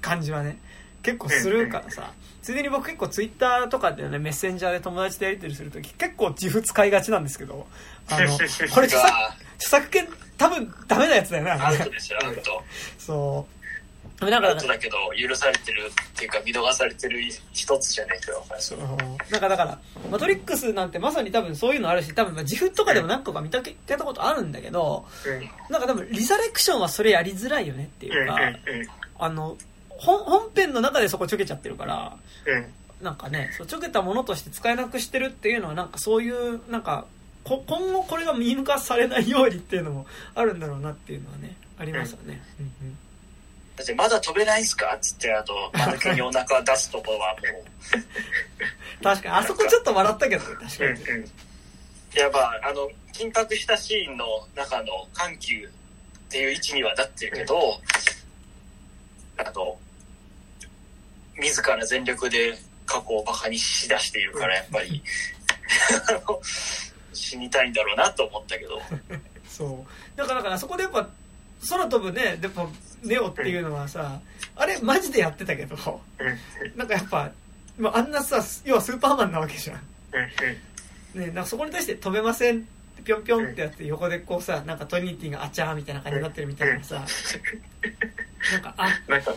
[0.00, 0.58] 感じはね、
[1.02, 2.12] 結構するからさ、
[2.44, 7.66] ついでに僕結構ツイッターとかでね、メッセンジャーで友達とやり取りするとき結構自負使いがちなんですけど、
[8.10, 8.28] あの、
[8.70, 9.12] これ著作
[9.56, 12.62] 著作権多分ダメなやつだよね、アウトですよ、アウト。
[12.98, 13.46] そ
[14.20, 14.20] う。
[14.20, 17.18] だから、アウトだけど、許されてるっていうか、見逃されてる
[17.54, 18.44] 一つじゃないけど。
[18.58, 18.78] そう。
[19.32, 19.78] なんかだから、
[20.10, 28.38] マトリックスなんてまさに多分そういうのあるし、多分自負とかでも何個か見たけたことあるんだけど、うん、なんか多分リザレクションはそれやりづらいよねっていうか、
[29.18, 29.56] あの、
[30.04, 32.66] 本本編の中でそこちょけちゃってるから、うん、
[33.04, 37.06] なんかねそうちょけたものとして使えなくしてるっていうのはなんかそういうなんか
[37.44, 42.66] こ今後これがミーム化されないようにっていうのもあるんだろうなっていうのはねありますよね、うん。
[42.66, 42.98] うんうん。
[43.76, 44.94] だってまだ飛べないんすか？
[44.94, 49.02] っつってあとマヌケにお腹出すところはもう。
[49.02, 49.34] 確かに。
[49.34, 51.30] あそこちょっと笑ったけど確かに、うんうん、
[52.14, 55.70] やっぱあの緊迫したシーンの中の緩急っ
[56.30, 57.80] ていう位置にはなってるけど、
[59.38, 59.78] うん、あの
[61.38, 65.02] 自ら全力で過去をバカにしだしているからやっぱり。
[67.12, 68.80] 死にたいんだろうなと思ったけど。
[69.48, 70.18] そう。
[70.18, 71.08] だからだからそこでやっぱ
[71.68, 72.70] 空飛ぶねでも
[73.02, 74.20] ネオっていうのはさ、
[74.56, 76.00] あれマジでやってたけど、
[76.76, 77.30] なんかやっぱ
[77.92, 79.80] あんなさ要はスーパーマンなわけじゃん、
[81.18, 82.66] ね、なんかそこに対して飛べません
[83.04, 87.04] ぴょんぴょんってやって横でこうさなんかトリニティがあちゃーみたいな感じになってるみたいなさ、
[88.52, 89.34] なんかあなんか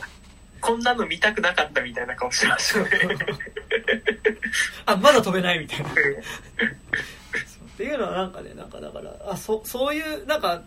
[0.67, 2.87] こんなの見たくなかったみたいな顔してましたね。
[4.85, 5.89] あ、まだ飛べないみたいな。
[5.89, 5.93] っ
[7.77, 10.63] ていうのはなんかねなんかだからあそそういうなんか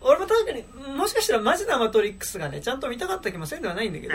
[0.00, 0.62] 俺も確かに
[0.94, 4.14] もしかしたらマジなマトリックスがねちゃんと見たかった気もせんではないんだけど、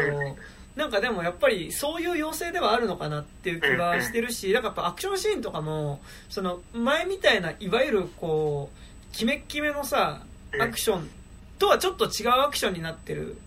[0.75, 5.99] なんかでもやっぱりそういう要請ではあるのかなっていう気はしてるし、なんかやっぱアクションシーンとかも、
[6.29, 8.77] その前みたいないわゆるこう、
[9.15, 10.21] キメッキメのさ、
[10.61, 11.09] アクション
[11.57, 13.37] とはちょっと違うアクションになってる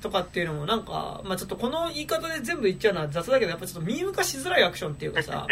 [0.00, 5.46] とかっていうのもなんか、まあちょっとこの言い方で全部言っちゃうのは雑だけど、やっぱちょっとミーム化しづらいアクションっていうかさ、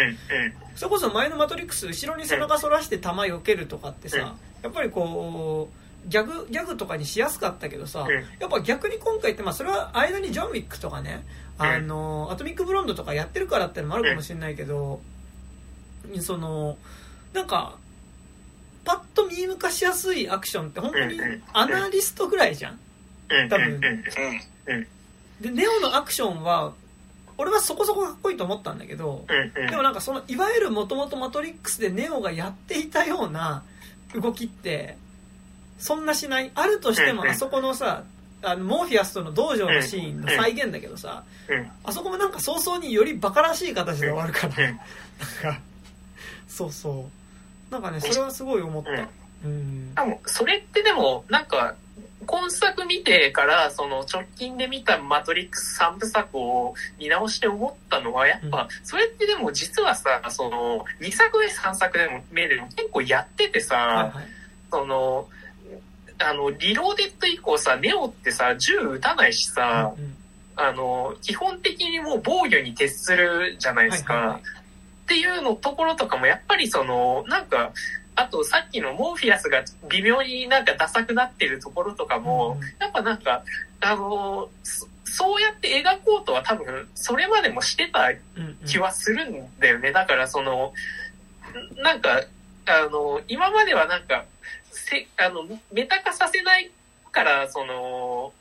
[0.76, 8.06] それこそ前のマトリックス後ろに背中反らして弾避けるとかってさ、やっぱりこう、ギャグ、ギャグとかにしやすかったけどさ、
[8.38, 11.24] やっぱ逆に今回って、まあそれは間にジョン・ウィックとかね、
[11.58, 15.00] あの、アトミック・ブロンドとかやってるからってのもあるかもしれないけど、
[16.20, 16.78] その、
[17.32, 17.76] なんか、
[18.84, 21.18] パッとミーム化しやすいアクションって本当に
[21.52, 22.78] アナリストぐらいじゃん
[23.48, 23.80] 多分。
[25.40, 26.72] で、ネオのアクションは、
[27.38, 33.62] 俺はそこそこかっこいいと思ったんだけど、でもなんかその、いわゆるもともとマトリックスでネオがやっていたような
[34.14, 34.96] 動きって、
[35.78, 36.50] そんなしない。
[36.54, 38.04] あるとしてもあそこのさ
[38.42, 41.24] あのモーフィアスとの道場のシーンの再現だけどさ
[41.84, 45.60] あそこもなんか早々によりバカらしい形で終わるからなんか
[46.48, 47.08] そうそ
[47.70, 47.72] う。
[47.72, 48.90] なんかねそれはすごい思った。
[49.44, 49.92] うん。
[50.24, 51.74] それってでもなんか
[52.24, 61.98] 今作見てからその直近で見たマトリックス3部作を見直して思ったのはやっぱそれってでも実はさその2作目3作
[62.32, 64.12] 目でも結構やっててさ、
[64.70, 65.28] その
[66.18, 70.16] あの、リローデッド以降さ、ネオってさ、銃撃たないしさ、うんうん、
[70.56, 74.14] あの、基本的にもう防御に徹するじゃないですか。
[74.14, 74.44] はいはいはい、っ
[75.06, 77.72] ていうのところとかも、やっぱりその、なんか、
[78.16, 83.44] あとさっきのモーフィアスが微妙になんかダサくなってるところとかも、うん、やっぱなんか、
[83.80, 84.48] あの、
[85.04, 88.08] そうやって描こうとは多分、それまでもしてた
[88.66, 89.92] 気はするんだよね。
[89.92, 90.72] だからその、
[91.76, 92.22] なんか、
[92.66, 94.24] あの、今まではなんか、
[94.70, 96.70] せ、あの、メタ化させない
[97.12, 98.32] から、その、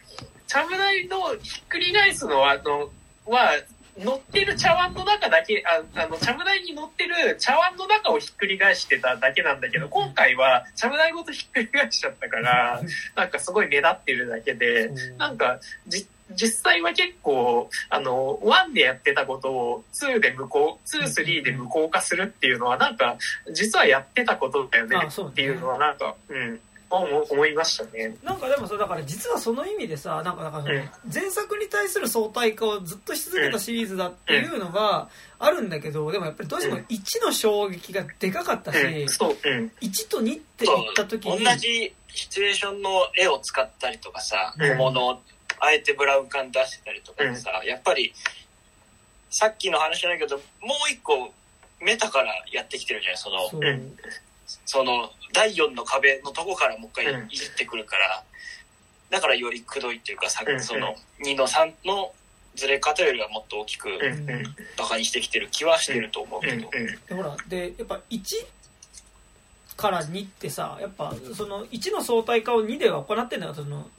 [0.48, 2.90] ちゃぶ台のひっくり返すのは、あの、
[3.26, 3.52] は、
[3.98, 12.82] 乗ってる茶碗の中だけ、ああの、ちゃぶ台に乗ってる茶碗の中をひっくり返してただけなんだけど、今回はちゃぶ台ごとひっくり返しちゃったから、
[13.16, 23.18] なんかすごい目立ってるだけで、なんか、じ、実際は結構、あの、1でやってたことを2で無効、2、3で無効化するっていうのはなんか、
[23.54, 24.98] 実はやってたことだよね。
[24.98, 26.60] っていうのはなんか、うん。
[26.90, 28.16] 思いましたね。
[28.24, 30.64] なんかでもさ、だから実はその意味でさ、なんかだから
[31.12, 35.10] 前作に対する相対化をずっとし続けたシリーズだっていうのが
[35.40, 39.18] あるんだけど、でもやっぱりどうしても1の衝撃がでかかったし、1
[40.10, 41.44] と2って言った時に。
[41.44, 45.20] 同じシチュエーションの絵を使ったりとかさ、小物
[45.60, 48.14] あえてブラウン管出してたりとかでさ、うん、やっぱり、
[49.30, 50.42] さっきの話じゃないけど、も
[50.88, 51.34] う一個、
[51.82, 53.50] メタからやってきてるじゃないその、
[54.66, 58.24] その、第4の壁のとこからもう一回いじってくるから、
[59.10, 62.14] だからよりくどいっていうか、さその、2の3の
[62.56, 63.90] ずれ方よりはもっと大きく、
[64.78, 66.70] バカにしてきてる気はしてると思うけど。
[66.70, 68.46] でほら、で、やっぱ1
[69.76, 73.90] から2ってさ、やっぱ、その1の相対化を2では行ってんだよ、その、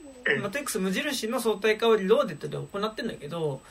[0.41, 3.61] マトリックス無印の相対化をリローデッドで行ってんだけど、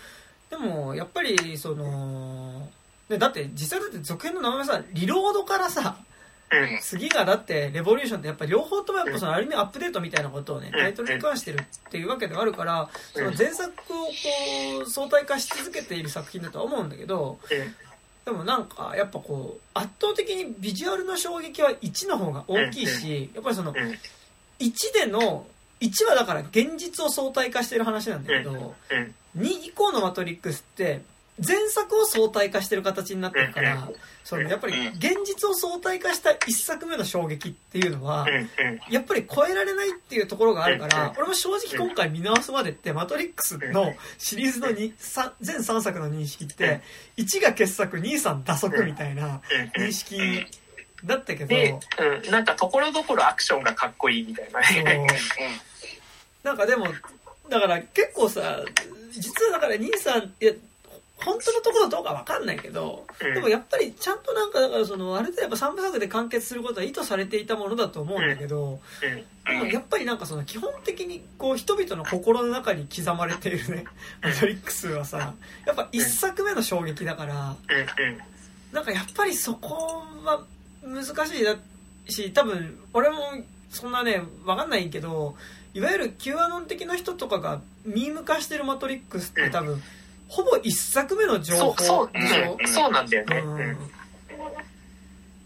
[0.51, 2.71] でも、やっぱり、その、
[3.09, 5.99] でだって実際だって続編の名前さ、リロードからさ、
[6.81, 14.13] 次がだってレボリューションってやっぱ両方ともやっぱそのある意味アップデートみたいなことをね、タイトルに関してるっていうわけではあるから、その前作をこ
[14.87, 17.39] う相対化し続けている作品だとは思うんだけど、
[18.25, 23.93] でもなんかやっぱこう圧倒的にビジュアルの衝撃は1の方が大きいし、やっぱりその1
[24.95, 25.47] での
[25.81, 28.75] 1はだから現実を相対化してる話なんだけど、
[29.37, 31.03] 2以降のマトリックスって
[31.45, 33.89] 前作を相対化してる形になってるから、
[34.25, 38.27] そのやっぱり現実を相対化した1作目の衝撃っていうのは、
[38.91, 44.93] やっぱり超えられないっていうところがあるから、俺も正直今回見直すまでって、マトリックスのシリーズの2
[45.41, 46.81] 全3作の認識って、
[47.19, 49.41] 1が傑作、2、3打足みたいな
[49.77, 50.19] 認識
[51.05, 54.61] だったけど、うん、なんかところどころアクションがかっこいいみたいな。
[54.61, 55.07] ね。
[56.43, 56.87] なんかでも、
[57.49, 58.65] だから結構さ、
[59.13, 60.53] 実はだから兄さん、いや、
[61.19, 68.81] 本当のところどうかわかんないけど、でもやっぱりちゃんとなんかだからその、ある程度やっぱ3部作で完結することは意図されていたものだと思うんだけど、
[69.47, 73.85] でもやっぱりなんかその基本的にこう人々の心の中に刻まれているね、
[74.23, 75.35] マトリックスはさ、
[75.67, 77.57] やっぱ1作目の衝撃だから、
[78.73, 80.45] なんかやっぱりそこは
[80.83, 81.57] 難しいだ
[82.09, 83.17] し、多分俺も
[83.71, 85.35] そんなね、わかんないけど、
[85.73, 89.83] いわゆる Q アノン的な人とかがミーム化してるマトリックスって多分、
[90.29, 93.77] ほぼ一作目の情報そうそう,、そうなんだよね、うん、っ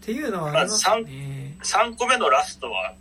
[0.01, 1.57] ていうのはありますね。
[1.63, 2.93] 3個目のラストは、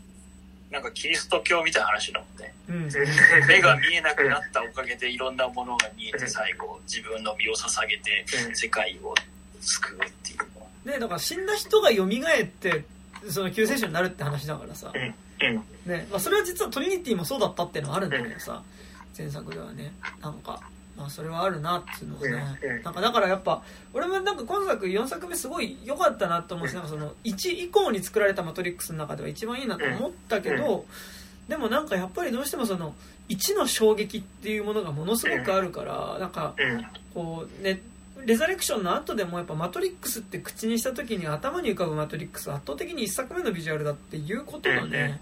[0.70, 2.54] なんかキリスト教みたいな話だもんね。
[2.68, 3.46] うん。
[3.48, 8.24] 目が見えなくなったおかげでいろんなものが見えて最後自分の身を捧げて
[8.54, 9.14] 世界を
[9.60, 10.88] 救うっていう。
[10.88, 12.84] ね、だから死んだ人が蘇って、
[13.28, 14.92] その救世主になるって話だからさ。
[14.94, 15.54] うん。
[15.86, 18.62] ね、まあそれは実はトリニティもそうだったっていうのはあるんだけどさ、
[19.16, 20.60] 前作ではね、なんか、
[21.00, 23.62] まあそれはあるなっていうのはねなんかだからやっぱ、
[23.94, 30.84] 俺もなんか今作4作目すごい良かったなと思うし、なんかその1以降に作られたマトリックスの中では一番いいなと思ったけど、
[31.48, 32.94] でもなんかやっぱりどうしてもその
[33.28, 36.86] 1の衝撃っていうものがものすごくあるから、なんかうん。
[37.14, 37.80] こうね、
[38.24, 45.20] レザレクションの後でもやっぱマトリックスって口にした時に頭に浮かぶマトリックスは圧倒的に1作目のビジュアルだっていうことのね、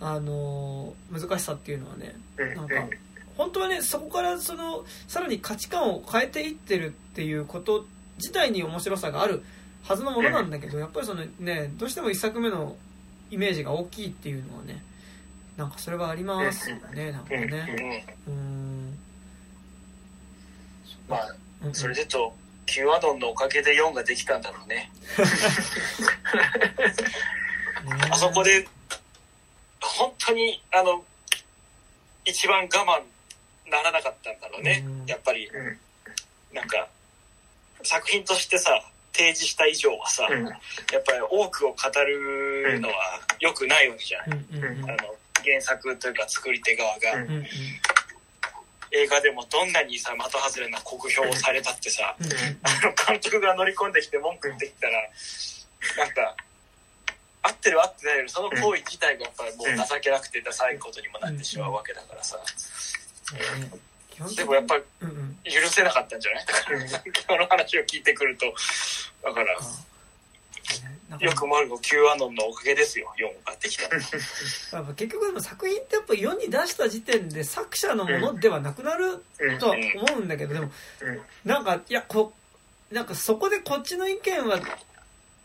[0.00, 2.54] あのー難しさっていうのはね、うん。
[2.54, 2.74] なんか
[3.40, 7.86] 本当はね、そこからその、さらに価値観を変えていってるっていうこと
[8.18, 9.42] 自体に面白さがある
[9.82, 12.76] はずのものなんだけど、やっぱりそのね、どうしても1作目の
[13.30, 14.84] イメージが大きいっていうのはね、
[15.56, 17.48] なんかそれはありますよね、なんかうん。
[17.48, 18.06] ね。
[18.26, 18.98] うーん。
[21.08, 21.34] まあ、
[21.72, 22.34] それでと、
[22.66, 24.92] キュアドンのおかげで4ができたんだろうね。
[27.88, 28.68] ねあそこで、
[29.80, 31.02] 本当に、あの、
[32.26, 33.02] 一番我慢
[33.70, 35.06] ならなかったんだろうねうん。
[35.06, 35.78] やっぱり、うん
[36.52, 36.88] なんか、
[37.84, 38.70] 作品としてさ、
[39.12, 40.46] 提示した以上はさ、うん。
[40.46, 40.52] や
[40.98, 42.94] っぱり多くを語るのは
[43.38, 44.38] 良くないわけじゃない。
[44.52, 45.14] うんあの、
[45.44, 47.46] 原作というか作り手側が、うんうんうん
[48.92, 54.94] 映画でもどんなにさ、的外れな酷評をされたってさ、あの、監督が乗り込んできて文句言ってきたら、
[56.04, 56.36] なんか、
[57.42, 62.38] 合ってる合ってないより、その行為自体がやっぱりもう情けなくてダサいことにもなってしまうわけだからさ。
[64.36, 64.82] でもやっぱり
[65.52, 66.46] 許せなかったんじゃない？
[66.46, 68.46] だから、さっきの話を聞いてくると、
[69.24, 69.56] だから、
[71.18, 73.94] よくも悪く Q アノンのおかげですよ、4ができたの。
[74.00, 79.58] やっぱ結局でも作品ってやっぱ世に出した時点で作者のものではなくなるうん。
[79.58, 79.76] とは
[80.08, 80.70] 思うんだけどでも
[81.00, 81.20] うん。
[81.44, 82.32] なんかいやこ
[82.90, 84.60] なんかそこでこっちの意見は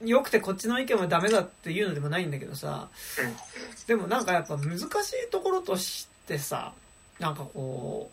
[0.03, 2.89] 良くてこっちの意見はダメだっていうのでもないんだけどさ。
[3.87, 4.87] でもなんかやっぱ難しい
[5.31, 6.73] ところとしてさ
[7.19, 8.09] なんかこ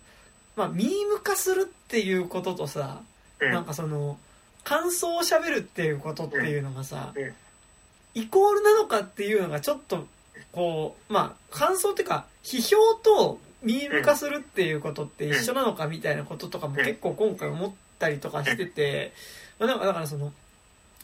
[0.57, 3.03] うまあミーム化するっていうこととさ
[3.41, 3.53] うん。
[3.53, 4.19] なんかその
[4.65, 7.33] 感想を喋るっていうことっていうのがさ、うん。
[8.15, 10.07] イコールなのかっていうのがちょっと
[10.53, 19.13] こうまあ感想っていうか批評とミーム化するっていうことって一緒なのかみたいなこととかも結構今回思ったりとかしてて、
[19.59, 20.33] まあ、なんかだからその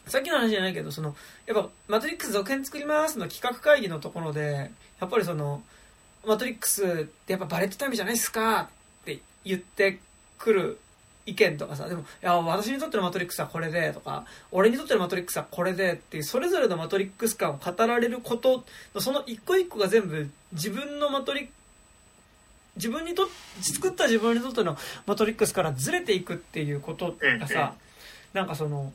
[0.05, 1.15] さっきの話じゃないけどその
[1.47, 5.63] やっぱ「マトリックス続編作ります」の企画会議のところでやっぱりその
[6.25, 6.87] 「マトリックスっ
[7.25, 8.69] てやっぱバレットタイムじゃないですか」
[9.01, 9.99] って言って
[10.37, 10.79] くる
[11.25, 18.65] 意見とかさ、でも、いや、私にとってのマトリックスはこれで、とか、俺にとってのマトリックスはこれでっていう、それぞれのマトリックス感を語られること、
[18.99, 21.51] その一個一個が全部自分のマトリック
[22.75, 23.27] 自分にと
[23.61, 27.73] 作った自分にとってのマトリックスからずれていくっていうことがさ、
[28.33, 28.93] なんかその、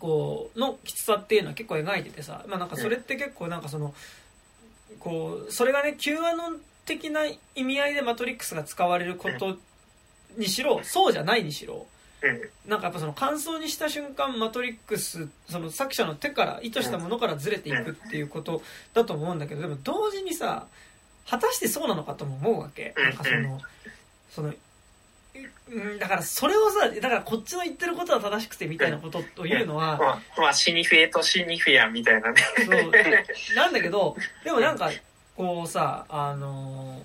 [0.00, 3.94] こう、のきつさっていうのは結構描いててさ、まあなんかそれって結構なんかその、
[4.98, 9.56] こう、それがね、Q アノン的な意味合いでマトリックスが使われること
[10.36, 11.86] にしろ、そうじゃないにしろ、
[12.22, 12.70] うん。
[12.70, 18.62] なんかやっぱその感想にした瞬間マトリックスその作者の手から意図したものからずれていくっていうこと
[18.92, 20.66] だと思うんだけどでも同時にさ
[21.28, 22.94] 果たしてそうなのかとも思うわけ。
[22.96, 23.60] なんかその
[24.30, 24.56] そのうん
[26.00, 32.42] だからそれをさだからこっちの言ってることは正しくてみたいなことというのはまあ、まあ、シニフェとシニフェアみたいなね。
[32.66, 34.90] そうなんだけどでもなんか
[35.36, 37.02] こうさあの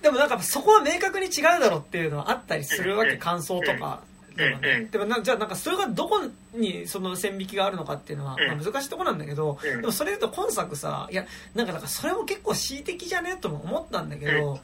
[0.00, 4.00] でもなんかそこは明確に違うだろうっていうのはあったりするわけ感想とか。
[4.34, 4.64] でもうん。
[4.64, 6.22] うんねでもなじゃあなんかそれがどこ
[6.54, 8.46] にその線引きがあるのかっていうのは、うん。
[8.46, 9.80] まあ、難しいところなんだけどうん。
[9.82, 13.36] でもそれだと今作さいやなんかだからそれも結構恣意的じゃね？
[13.36, 14.60] とも思ったんだけどうん。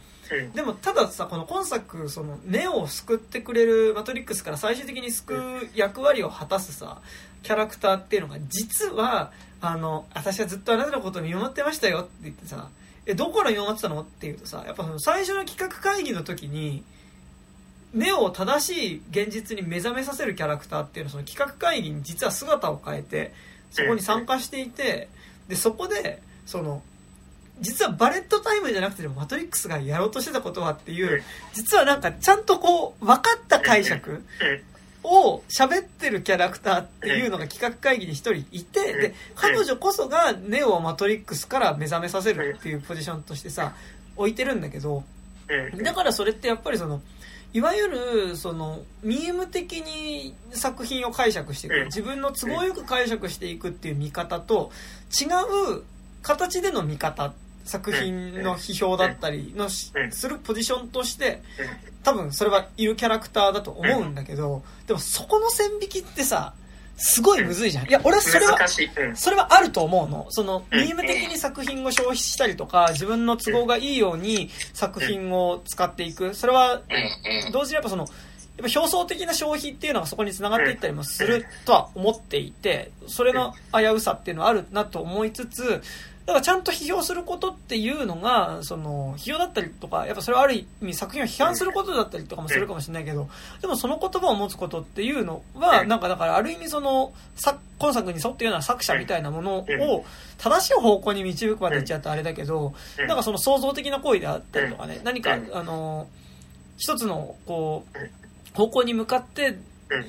[0.55, 5.39] でもたださこの今作そのネオを救ってくれるマトリックスから最終的に救う
[5.75, 6.99] 役割を果たすさ
[7.43, 12.69] キャラクターっていうのが実はあの私はずっとあなたのことを見守ってましたよって言ってさ
[13.07, 16.83] えどこから見守ってたのっていうとさやっぱその最初の企画会議の時に
[17.95, 23.33] ネオを正しい現実に目覚めさせるキャラクターっていうのはその企画会議に実は姿を変えて
[23.71, 25.09] そこに参加していて
[25.49, 26.83] でそこでその
[27.61, 31.23] 実はバレットタイムじゃなくてマトリックスがやろうとしてたことはっていう
[31.55, 34.23] 実はなんかちゃんとこう分かった解釈
[35.03, 43.75] を喋ってるキャラクターっていうのが企画会議に一人いてで彼女こそがネオをマトリックスから目覚めさせるっていうポジションとしてさ
[44.17, 45.05] 置いてるんだけど
[45.49, 45.83] うん。
[45.83, 47.01] だからそれってやっぱりその
[47.57, 54.71] いわゆる、その、ミーム的に作品を解釈していく、自分の都合よく解釈していくっていう見方と、
[55.19, 55.25] 違
[55.79, 55.83] う
[56.21, 57.33] 形での見方、
[57.67, 59.93] 作品の批評だったりのす
[60.29, 61.43] るポジションとして、
[62.03, 66.55] 多分それはいるキャラクターだと思うんだけど、でもそこの線引きってさ、
[66.97, 67.89] すごいむずいじゃん。
[67.89, 68.59] いや、俺はそれは、
[69.15, 70.27] それはあると思うの。
[70.31, 76.35] その、ミーム的に作品を消費したりとか、自分の都合がいいように作品を使っていく。
[76.35, 76.81] それは、
[77.53, 78.05] 同時にやっぱその、
[78.57, 85.83] やっぱ表層的な消費っていうのがそこに繋がっていったりもするとは思っていて、それの危うさっていうのはあるなと思いつつ、
[86.27, 93.29] だからちゃんと批評することっていうのが、その、批評だったりとか、やっぱそれはある意味作品を批判することだったりとかもするかもしれないけど、
[93.61, 97.13] でもその言葉を持つことっていうのは、なんかだからある意味その、
[97.79, 100.05] 今作に沿ったような作者みたいなものを
[100.39, 106.09] 正しい方向に導くまで言っちゃうとあれだけど、なんかその創造的な行為であったりとかね、何か、あの、
[106.77, 109.59] 一つの、こう、方向に向かって、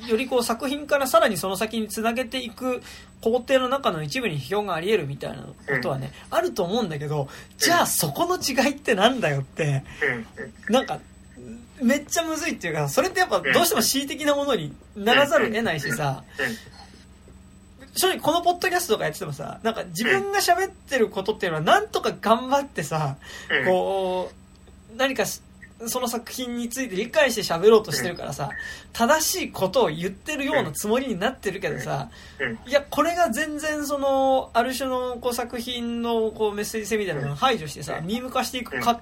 [0.08, 2.82] よりこう作品からさらにその先につなげていく
[3.22, 9.84] 工程の中の一部に批評があり得るみたいなことはね、あると思うんだけど、じゃあそこの違いってなんだよって、
[10.70, 11.00] なんか、
[11.82, 16.24] めっちゃむずいっていうか、それってやっぱどうしても恣意的なものにならざるを得ないしさ、
[17.96, 23.18] 正直このポッドキャストとかやっててもさ、なんか自分が喋ってることっていうのはなんとか頑張ってさ、
[23.66, 24.32] こ
[24.94, 25.24] う、何か
[25.86, 28.50] その作品について理解して喋ろうとしてるからさ、
[28.94, 32.10] 正しいことを言ってるようなつもりになってるけどさ、
[32.66, 39.00] いや、これが全然その、ある種のこう作品のこうメッセージ性みたいなのを排除してさ、ミーム化していくか、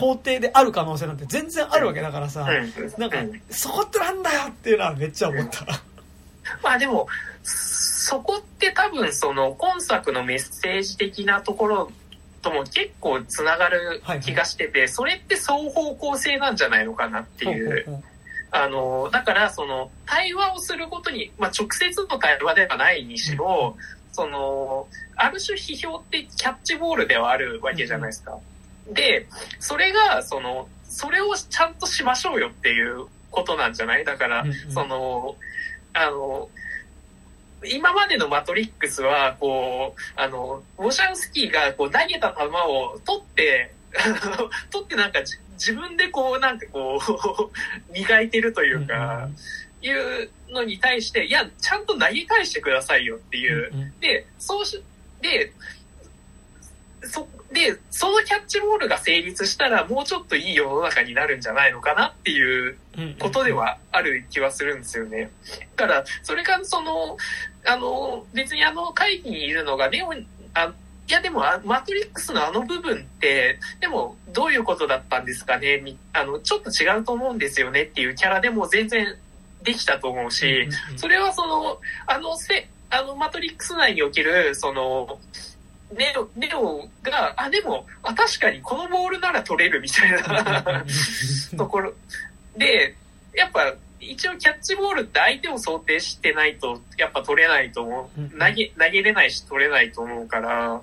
[0.00, 2.46] 工程である可能性なんて全然あるわけだからさ、
[2.98, 3.18] なんか、
[3.50, 5.64] そこってなんだよっていうのはめっちゃ思った。
[6.62, 7.06] まあでも、
[7.42, 11.92] そこって多分その今作のメッセージ的なところ
[12.48, 18.02] とも結構つながる気がしてて、それって双方向性なんじゃないのかなっていう。
[18.50, 23.84] あの、だからその対話をすることに、まあ直接の対話ではないにしろ、うん、
[24.14, 28.38] その、ある種批評ってキャッチボールではあるわけじゃないですか。
[28.86, 29.26] うん、で、
[29.60, 34.04] それが、その、それをちゃんとしましょうよっていうことなんじゃない？
[34.04, 35.36] だから、うん、その、
[35.92, 36.48] あの、
[37.64, 43.74] 今までのマトリックスは、こう、あの、ウォシャンスキーがこう投げた球を取って、
[44.70, 47.00] 取ってなんか自分でこう、なんかこ
[47.50, 47.52] う
[47.92, 49.28] 磨いてるというか、
[49.80, 53.92] いうのに対して、いや、ちゃんと投げ返してくださいよっていう。
[54.00, 54.82] で、そうし、
[55.20, 55.52] で、
[57.02, 62.76] そ、で、そのキャッチボールが成立したら、もうちょっといい世の中になるんじゃないのかなっていう
[63.18, 65.30] ことではある気はするんですよね。
[65.76, 67.16] だから、それがその、
[67.66, 70.12] あの、別にあの会議にいるのがネオ、
[70.54, 70.72] あ
[71.08, 75.82] いやでもマトリックスのあの部分って、でもどういうことだったんですかね
[76.12, 79.16] あの、ちょっと違うと思うんですよねっていうキャラでも全然
[79.62, 85.18] できたと思うし、それはその、あのせ、あのマトリックス内における、その、
[85.92, 90.84] ネオ、ネオが、あ、でも、あ、確かにこのボールなら取れるみたいな
[91.56, 91.92] ところ。
[92.56, 92.94] で、
[93.34, 98.38] やっぱ、一応キャッチボールって相手を想定してないと、やっぱ取れないと思う。
[98.38, 100.80] 投げ、投げれないし取れないと思うから、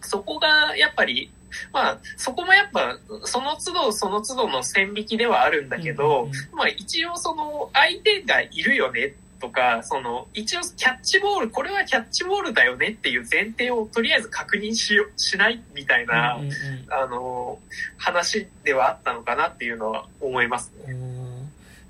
[0.00, 1.30] そこがやっぱり、
[1.72, 16.54] まあ、そこもやっぱ、その都度その都度の線引きではあるんだけど、まあ一応その相手がいるよねとか、その、一応キャッチボール、これはキャッチボールだよねっていう前提をとりあえず確認しよ、しないみたいな、うんうんうん、
[16.92, 17.58] あの、
[17.96, 20.94] 話ではあったのかなっていうのは思いますね。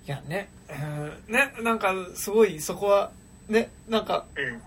[0.06, 0.48] いやね、
[1.28, 3.10] ね、なんかすごいそこは、
[3.48, 4.62] ね、なんか、うん。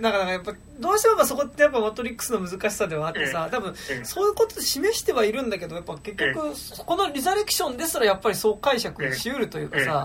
[0.00, 6.54] なんかやっぱどうしてもそこってやっぱマトリックスの難しさではあってさ多分そういうことで示してはいるんだけどやっぱ結局
[6.84, 10.04] このリザレクションですらやっぱりそう解釈しうるというかさ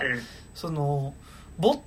[0.56, 1.14] その
[1.60, 1.80] ボッ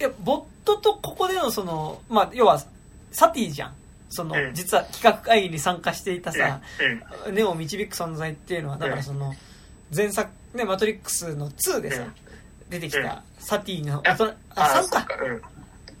[0.00, 2.62] いや、ボットとここでのその、まあ、要は、
[3.10, 3.74] サティじゃん。
[4.10, 6.60] その、うん、実は企画会議に参加していたさ、
[7.26, 9.34] うん、ネオを導く存在っていうのは、だからその、
[9.94, 12.06] 前作、ね、マトリックスの2でさ、
[12.70, 15.06] 出てきたサティの大人、あ、3か。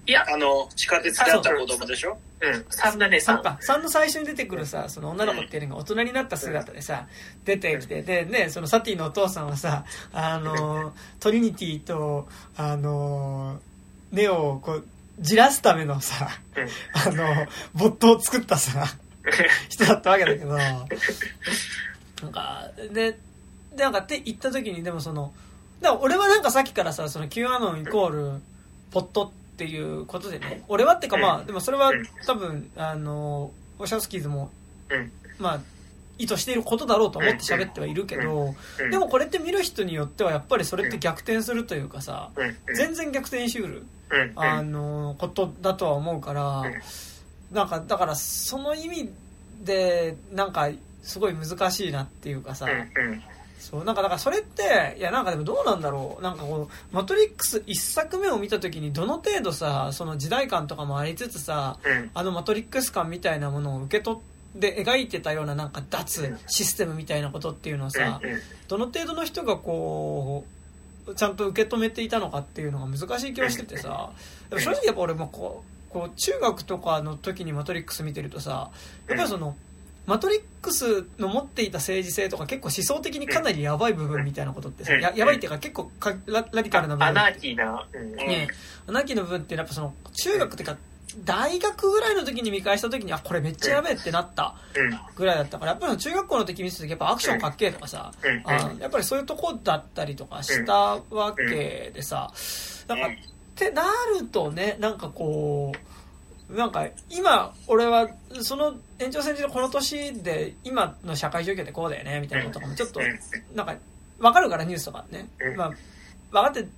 [0.06, 2.16] いや、あの、地下鉄であった子供でしょ？
[2.40, 2.50] う。
[2.50, 3.42] ん、3だね、3。
[3.42, 3.58] か。
[3.60, 7.06] 3の最初に出てくるさ、その女の子っていうのが大人になった姿でさ、
[7.44, 9.84] 出てきて、で、ね、そのサティのお父さんはさ、
[10.14, 12.26] あの、トリニティと、
[12.56, 13.60] あの、
[14.12, 14.86] ネオをこう、
[15.18, 16.28] じらすためのさ、
[17.06, 18.86] あの、ボットを作ったさ、
[19.68, 23.18] 人だったわけだけど、なんか、で、
[23.74, 25.32] で、なんかって言った時に、でもその、
[25.80, 28.40] だから俺はなんかさっきからさ、その Q アノンイコール、
[28.90, 31.92] ポットっていうことでね、俺はってかまあ、でもそれは
[32.26, 34.50] 多分、あの、オシャスキーズも、
[35.38, 35.60] まあ、
[36.18, 38.54] 意図していることだろうと思って喋ってはいるけど、
[38.90, 42.30] でもこれって見る人によってはやっぱりそれって逆転するというかさ、
[42.74, 43.86] 全然逆転しうる、
[44.36, 46.62] あの、ことだとは思うから、
[47.52, 49.10] なんか、だからその意味
[49.64, 50.68] で、なんか、
[51.02, 52.66] すごい難しいなっていうかさ、
[53.58, 56.22] そう、なんか、だからそれって、いや、なんかでもどうなんだろう。
[56.22, 61.78] なんかこう、マトリックス一作目を見た時にどの程度さ、その時代感とかもありつつさ、
[62.14, 68.18] あのマトリックス感みたいなものを受け取って、で描いてたようななんか脱システムみたいなことっていうのをさ、
[68.66, 70.57] どの程度の人がこう、
[71.14, 74.10] ちゃんと受け止めていたのかっていうのが難しい気がしててさ、
[74.50, 78.70] 正直やっぱ俺もこう、こう中学とかの時にマトリックス見てるとさ、
[79.08, 79.56] やっぱりその、
[80.06, 87.06] マトリックスの持っていた政治性とか結構思想的にかなりやばい部分みたいなことってさ、ややばいっていうか結構かララディカルな部分。
[87.08, 87.86] アナーキーな。
[88.16, 88.48] ね。
[88.86, 90.78] アナーキーの部分ってやっぱその中学ってか、
[91.24, 94.54] 大学ぐらいの時に見返した時に、あ、これめっちゃやべえってなった
[95.16, 98.12] ぐらいだったから、やっぱり中学校の時見てた時やっぱアクションかっけえとかさ、
[98.44, 102.32] あやっぱりそういうとこだったりとかしたわけでさ、
[102.86, 103.10] なんか、っ
[103.54, 103.82] てな
[104.18, 108.08] るとね、なんかこう、なんか、今、俺は、
[108.40, 113.00] その延長線上のこの年で、今の社会状況ってこうだよね、みたいなこととかも、ちょっと、
[113.54, 113.76] なんか、
[114.18, 115.28] わかるからニュースとかね。
[115.56, 115.78] まあ、分
[116.32, 116.68] かって、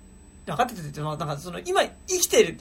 [0.46, 2.58] 分かってて、なんかその、今生きてる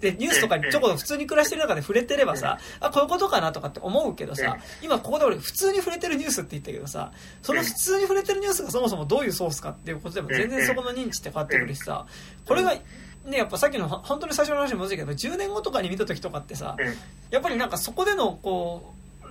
[0.00, 12.06] で、ニュースとかにちょこちょ普通に暮らしてる中で触れてればさ、あ、こういうことかなとかって思うけどさ、今ここで俺普通に触れてるニュースって言ったけどさ、その普通に触れてるニュースがそもそもどういうソースかっていうことでも全然そこの認知って変わってくるしさ、
[12.46, 12.74] これが
[13.24, 16.76] ね、やっぱさっきの本当に最初の話も難しいけど、10年後とかに見た時とかってさ、
[17.30, 18.92] やっぱりなんかそこでの、こ
[19.22, 19.26] う、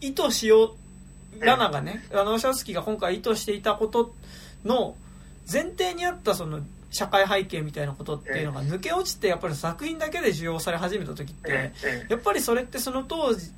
[0.00, 0.76] 意図しよ
[1.40, 4.14] う、ラナがね、あの、シャスキーが今回意図していたこと
[4.64, 4.94] の
[5.50, 6.60] 前提にあったその
[6.94, 11.72] 社会背景みたいなことっていうのが抜け落ちてやっぱり作品だけで受容され始めた時って
[12.08, 13.50] やっぱりそれってその当時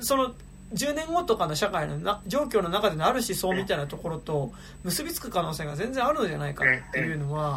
[0.00, 0.34] その
[0.74, 4.52] 10年後とかの社会のな状況の中でのある思想みたいなところと
[4.84, 7.56] 結びつく可能性が全然あるのじゃないかっていうのは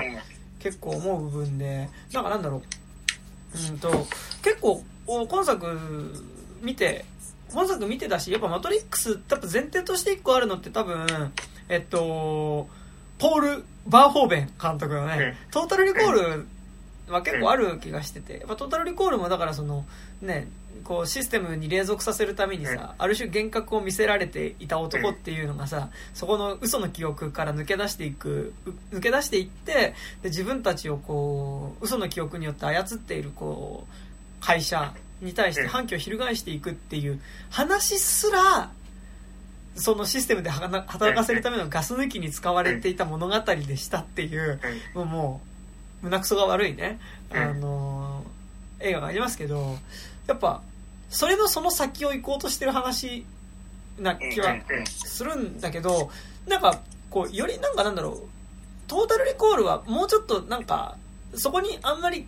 [0.66, 3.72] 結構思う部分で、なんかなんだろう。
[3.72, 3.92] うんと、
[4.42, 6.12] 結構、今作
[6.64, 7.06] 見て、
[7.52, 11.06] 今作見てたし、やっぱマトリックス、多分前提として一個あるのって多分、
[11.70, 12.68] えっと、
[13.18, 16.48] ポール・バーホーベン監督のね、トータルリコール
[17.08, 19.86] は結構ある気がしてて、やっぱトータルリコールもだからその、
[20.22, 20.48] ね、
[20.84, 28.54] こうシステムに隷属させるためにさ、ある種幻覚を見せられていた男っていうのがさ、そこの嘘の記憶から抜け出していく、
[28.92, 38.72] 抜け出していって、で自分たちをこう、嘘の記憶によって操っているこう、会社に対して反旗を翻していくっていう話すら、
[39.76, 44.60] そのシステムで働かせるためのガス抜きに使われていた物語でしたっていう、
[44.94, 45.42] も
[46.02, 47.00] う、胸くそが悪いね、
[47.32, 48.24] あの
[48.80, 49.78] 映画がありますけど、
[50.28, 50.62] やっぱ、
[51.10, 53.26] それのその先を行こうとしてる話
[54.00, 54.56] な気は
[54.86, 56.10] するんだけど、
[56.48, 58.22] なんか、こう、よりなんかなんだろう、
[58.88, 60.98] トータルリコールはもうちょっとなんか、
[61.36, 62.28] そこにあんまり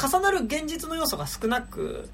[0.00, 2.08] 重なる現実の要素が少なく、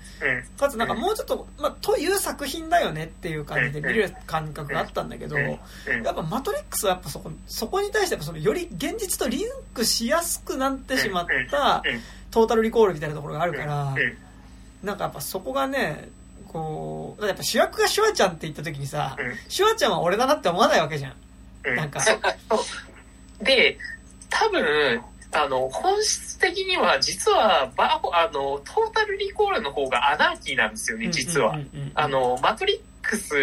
[0.58, 5.56] かつなんかもうちょっと、まあ、という作品だよねっていう感じで見る感覚があったんだけど、や
[6.10, 11.82] っぱマトリックスはやっぱそこ、そこに対してそのより現実とリンクしやすくなってしまった
[12.30, 13.94] トータルリコールみたいなところがあるから、
[14.82, 16.08] なんかやっぱそこがね、
[16.48, 22.00] こう、やっぱ主役がシュワちゃんって言った時にさ、うん、シュワちゃんは俺だなって思わないわけじゃん、なんか。
[23.40, 23.78] で、
[24.30, 25.00] 多分、
[25.32, 31.58] あの、本質的には、実は、バあの、トータルリコールの方がアナーキーなんですよね、実は。
[31.94, 33.34] あの、マトリックス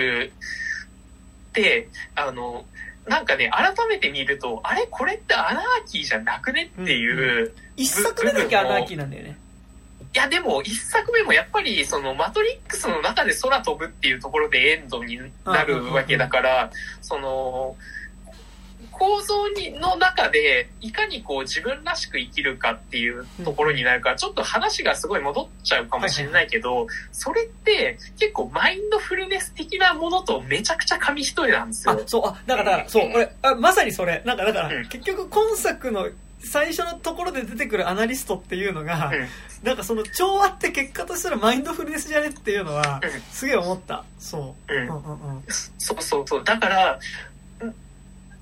[1.49, 2.65] って、あの、
[3.07, 9.37] なんかね、改めて見ると、あれこれってアナーキーじゃなくねっていう、うんうん、一作目だけアナーキーなんだよね。
[10.13, 16.71] いや、でも、一作目もやっぱり、その、マトリックスの中で空飛ぶっていうところでエンドになるわけだから、
[17.01, 17.75] その、
[18.97, 31.93] 構造にの中で、いかにこう自分らしく生きるかっていうところになるから、ちょっと話がすごい戻っちゃうかもしれないけど、それって結構マインドフルネス的なものとめちゃくちゃ紙一重なんですよ。
[31.93, 34.23] あ、そう、あ、だから、そう、俺、あまさにそれ。
[34.25, 36.07] なんかだから、結局今作の
[36.39, 39.27] 最初のところで出てくるアナリストっていうのが、うん、
[39.67, 44.05] なんかその調和って結果としたらマインドフルネスじゃねっていうのは、すげえ思った。
[44.19, 44.73] そう。
[44.73, 44.87] うん。
[44.87, 45.43] うんうんうん、
[45.77, 46.43] そうそうそう。
[46.43, 46.99] だから、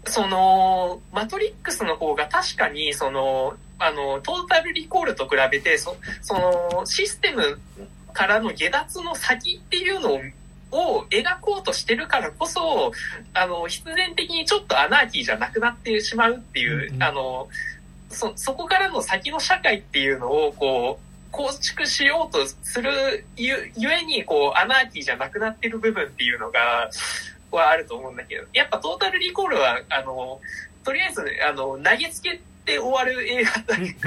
[0.06, 7.60] その、マトリックスの方が確かに、その、あの、トータルリコールと比べて、そその、システム
[8.14, 10.22] からの下脱の先っていうのを
[10.74, 12.92] を描こうとしてるからこそ、
[13.34, 17.48] あの、必然的にちょっとアナーキーじゃなくなってしまうっていう、うんうん、あの、
[18.10, 26.90] そ、そこからの先の社会っていうのを、こう、構築しようとするゆ、ゆえに、こう、アナーキーじゃなくなってる部分っていうのが、
[27.58, 30.40] はあると思うんだけど、やっぱトータルリコールは、あの、
[30.84, 33.52] とりあえず、あの、投げつけて終わる映画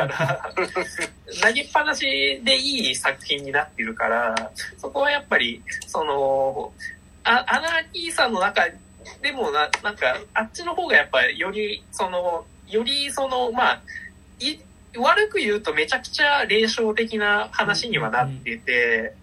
[0.05, 0.53] だから、
[1.43, 6.73] 投げっぱなしでいい作品になってるから、そこはやっぱり、その、
[7.25, 8.63] あアナーキーさんの中
[9.23, 13.83] でもな、なんか、あっちの方がやっぱりより、その、よりその、まあ、
[14.41, 14.59] い、
[14.97, 19.15] 悪く言うとめちゃくちゃ霊障的な話にはなってて、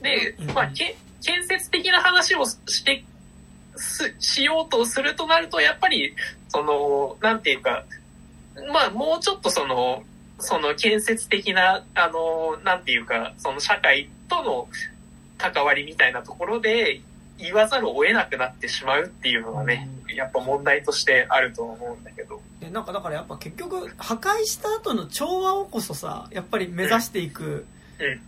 [0.00, 3.15] でうん、まあ、け建設的な話をして、す、
[4.18, 6.14] しようとするとなると、やっぱり、
[6.48, 7.84] その、なんていうか、
[8.72, 10.02] まあ、もうちょっとその、
[10.38, 14.68] その建設的な、あの、なんていうか、その社会との
[15.38, 17.00] 関わりみたいなところで
[17.38, 22.40] 言わざるを得なくなってしまうっていうのがね、やっぱ問題としてあると思うんだけど。
[22.60, 27.66] でなんかだからやっぱ結局破壊した後の調和をこそさやっぱり目指していく
[27.98, 28.20] うん。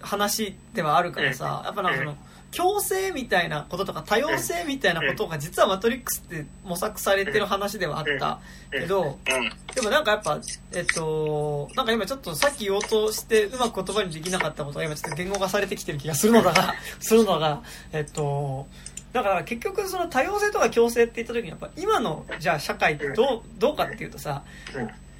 [0.00, 2.16] 話ではあるからさやっぱなんかその
[2.56, 8.40] 共生みたいなこととか多様性みたいなことが実はマトリックスって模索されてる話ではあった
[8.72, 9.74] けどうん。
[9.74, 10.40] でもなんかやっぱ
[10.72, 18.66] えっとなんか今ちょっとさっき言おうとしてうまく言葉にできなかったことが今ちょっと言語化されてきてる気がするのだが するのがえっと
[19.12, 24.42] だから結局その多様性とか共生って言った時にやっぱ今のじゃあ社会ってどうどうかっていうとさ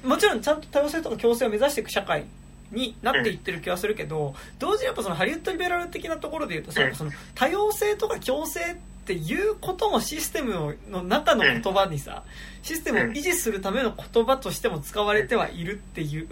[0.03, 2.25] もちろんちゃんと多様性とか共生を目指していく社会
[2.71, 12.23] になっていってる気はするけど同時にやっぱそのハリウッドリベラル的なところで言うとその多様性とか共生っていうこともシステムの中の言葉にさ
[12.61, 16.27] システムを維持するための言葉としても使われてはいるっていう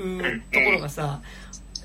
[0.52, 1.22] ところがさ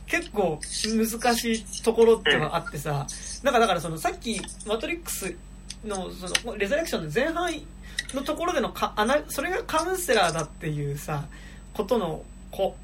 [0.06, 3.06] 結構難しいところではあってさ
[3.42, 4.38] なんかだからそのさっき
[4.68, 5.34] 「マトリックス
[5.82, 7.50] の」そのレザレクションの前半
[8.12, 11.24] のところでのかあなそれがカウンセラーだっていうさ
[11.72, 12.76] ことのこ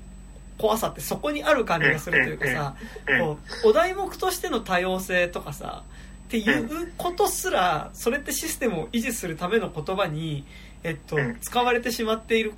[0.59, 2.77] 怖さってそこにある感じがするというかさ
[3.21, 5.85] こうお題目としての多様性とかさ
[6.27, 10.45] っていうことすらそれってシステムを維持するための言葉に、
[10.83, 12.53] えっとうん、使われてしまっている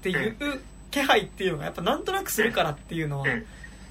[0.00, 0.36] っていう
[0.90, 3.44] 気配っていうのがやっぱなんとなくするからっていうのはうん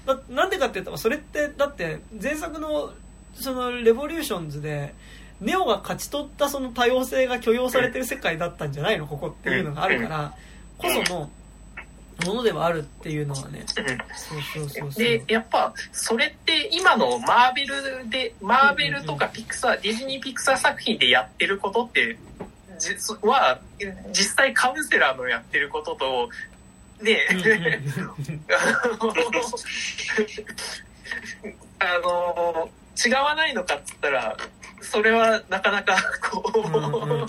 [0.06, 2.92] だなんでかって言ったらそれってだって前作の
[3.34, 4.94] そのレボリューションズで
[5.40, 9.06] ネオが勝ち取ったその多様性が許容されてる世界だったんじゃないの？
[9.06, 10.34] ここっていうのがあるから
[10.76, 11.30] こその
[12.26, 13.64] ものではあるっていうのはね。
[13.66, 13.86] そう
[14.42, 22.18] そうそうで、やっぱ、それって今のマーベルで、マーベルとかピクサー、ディズニーピクサー作品でやってることって、
[22.78, 23.60] 実は、
[24.12, 26.28] 実際カウンセラーのやってることと、
[27.02, 28.44] ね、うんうんうん
[31.80, 32.70] あの、
[33.06, 34.36] 違わないのかっつったら、
[34.82, 35.96] それはなかなか、
[36.30, 37.26] こうんうんうんう、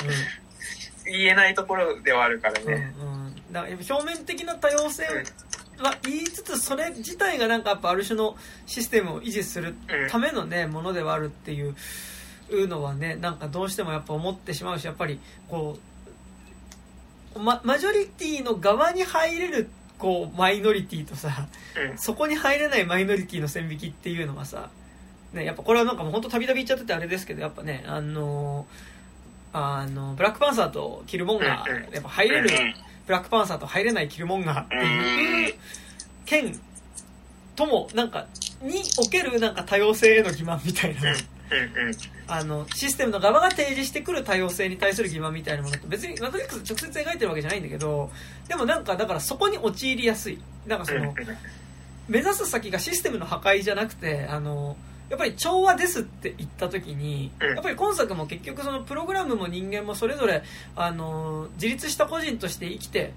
[1.06, 2.94] 言えないところではあるからうんね。
[3.00, 3.21] うん
[3.52, 5.04] だから表面的な多様性
[5.80, 8.36] は言いつつそれ自体がなんかやっぱある種の
[8.66, 9.76] システムを維持する
[10.10, 11.76] ためのねものではあるっていう
[12.68, 15.78] のはねなんかどうしてもやっぱ思ってしまうしやっぱりこ
[17.36, 21.48] うママジョリティの側に入れるこうマイノリティとさ
[21.92, 21.98] うん。
[21.98, 24.70] そこに入れないマイノリティの線引きっていうのはさ、
[25.34, 28.66] ね、やっぱこれはなんかもう本当たびたび言っちゃっててあれですけどやっぱねあの
[29.54, 31.84] あのブラックパンサーとキルモンガうんうん。
[31.86, 35.54] ーやっぱ入れるうんブラックパンサーと入れないキルモンガーっていう
[36.26, 36.58] 件
[37.58, 38.26] ともなんか
[38.62, 41.14] におけるなんか多様性への欺瞞みたいな。
[42.28, 48.10] あのシステムの側が提示してくる多様性に対する欺瞞みたいなものと別にマトリックス直接描いてるわけじゃないんだけど
[48.48, 50.40] でもなんかだからそこに陥りやすい。
[50.66, 51.14] なんかその
[52.08, 54.78] 目指す先がシステムの破壊じゃなくてあの
[55.12, 57.56] やっぱり調和ですって言った時にうん。
[57.56, 60.42] やっぱり今作も結局そのプログラムも人間もそれぞれ
[60.76, 63.12] あの自立した個人として生きて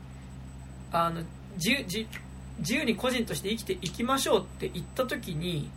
[0.90, 1.22] あの
[1.54, 2.06] 自由自
[2.58, 5.70] 自由に個人として生きていきましょうって言った時に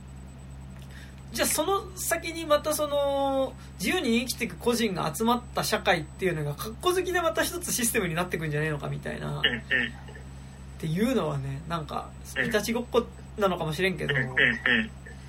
[1.33, 9.39] じゃあその先にまたその自由に生きていく個人が集まった社会っていうのが格好好きでまた一つシステムになっていくんじゃないのかみたいな。
[9.39, 9.43] っ
[10.79, 12.45] ていうのはねなんかうん。
[12.45, 13.05] いたちごっこ
[13.37, 14.13] なのかもしれんけど、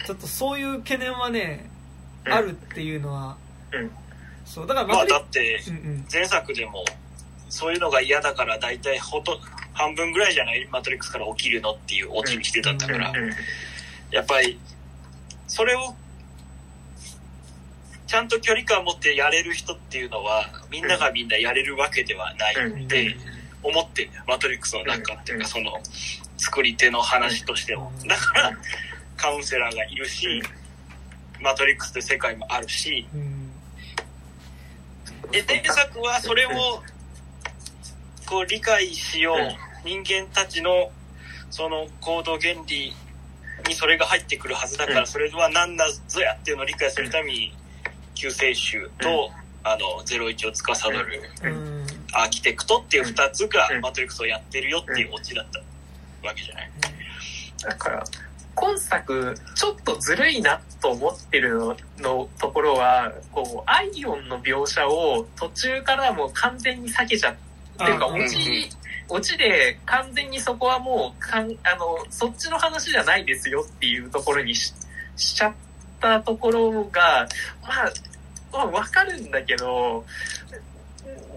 [0.06, 1.68] ちょっとそういう懸念はね、
[2.26, 2.32] うん。
[2.32, 3.36] あるっていうのは、
[3.72, 3.90] うん。
[4.44, 5.60] そうだからまあだって
[6.10, 6.84] 前作でも
[7.48, 9.38] そういうのが嫌だから大体ほと
[9.74, 10.66] 半分ぐらいじゃない？
[10.70, 13.12] マトリックスから起きるのっていうオチにしてたんだから。
[14.10, 14.58] やっぱり
[15.46, 15.94] それを
[18.06, 22.84] ちゃんと距離感を持ってやれる人っていうのはみんながみんなやれるわけではないうん。
[22.84, 23.16] って
[23.62, 25.72] 思ってマトリックスの中っていうかその
[26.38, 28.58] 作り手の話としてもだから
[29.18, 30.42] カウンセラーがいるし
[31.40, 33.06] マトリックスという世界もあるし。
[33.14, 33.52] うん。
[35.30, 36.82] で前作はそれを
[38.26, 39.38] こう理解しよう
[39.86, 40.90] 人間たちの
[41.50, 42.94] その行動原理
[43.66, 44.98] にそれが入ってくるはずだかうん。
[44.98, 47.54] らそれは何なぞやっていうのを理解するために
[48.14, 49.30] 救世主と
[49.64, 51.86] あの、01を司るうん。
[52.14, 53.80] アーキテクトっていう二つがうん。
[53.80, 55.58] マトリックスをやってるよっていうオチだった
[56.26, 56.70] わけじゃない。
[57.62, 58.04] だから、
[58.58, 67.36] 今作、ちょっとずるいなと思ってるののところは、こう、アイオンの描写を途中からもう完全に避けちゃっ
[67.76, 68.68] ていうか、あオチ、
[69.08, 74.74] オチで完全にそこはもうかん、あの、そっちの話じゃないですよっていうところにし
[75.16, 75.54] しちゃっ
[76.00, 77.28] たところが、
[77.62, 77.92] まあ、
[78.52, 80.04] まあ、わかるんだけど、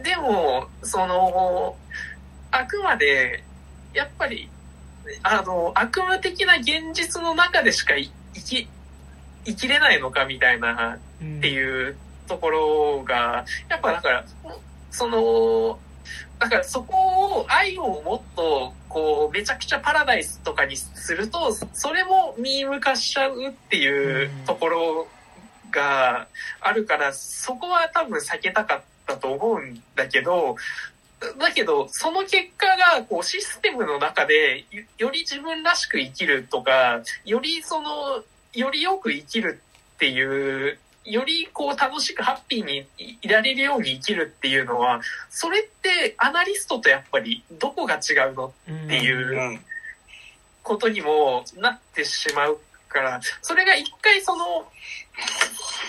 [0.03, 1.75] でも、その、
[2.49, 3.43] あくまで、
[3.93, 4.49] やっぱり、
[5.23, 8.67] あの、悪夢的な現実の中でしかい生き、
[9.45, 11.37] 生きれないのかみたいなうん。
[11.37, 11.95] っていう
[12.27, 14.25] ところが、やっぱだから、
[14.89, 15.79] その、
[16.39, 25.07] だからそこを愛をもっと、こう、めちゃくちゃパラダイスとかにすると、それもミーム化しちゃうっていうところ
[25.71, 26.27] が
[26.59, 30.55] あるから、そこは多分避けたかったと思うんだけど、
[31.37, 32.65] だけど、その結果
[32.95, 39.61] が、こう、システムの中で、よより自分らしく生きるとか、よりその、よりよく生きる
[39.95, 42.87] っていう、よりこう楽しくハッピーに
[43.21, 49.65] いられるように生きるっていうのは、それってアナリストとやっぱりどこが違うのうんっていううん。
[50.63, 54.71] ことにもなってしまうから、それが一回その、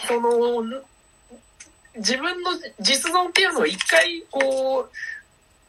[0.08, 0.82] その、
[1.96, 4.90] 自分の実存っていうのを一回こう、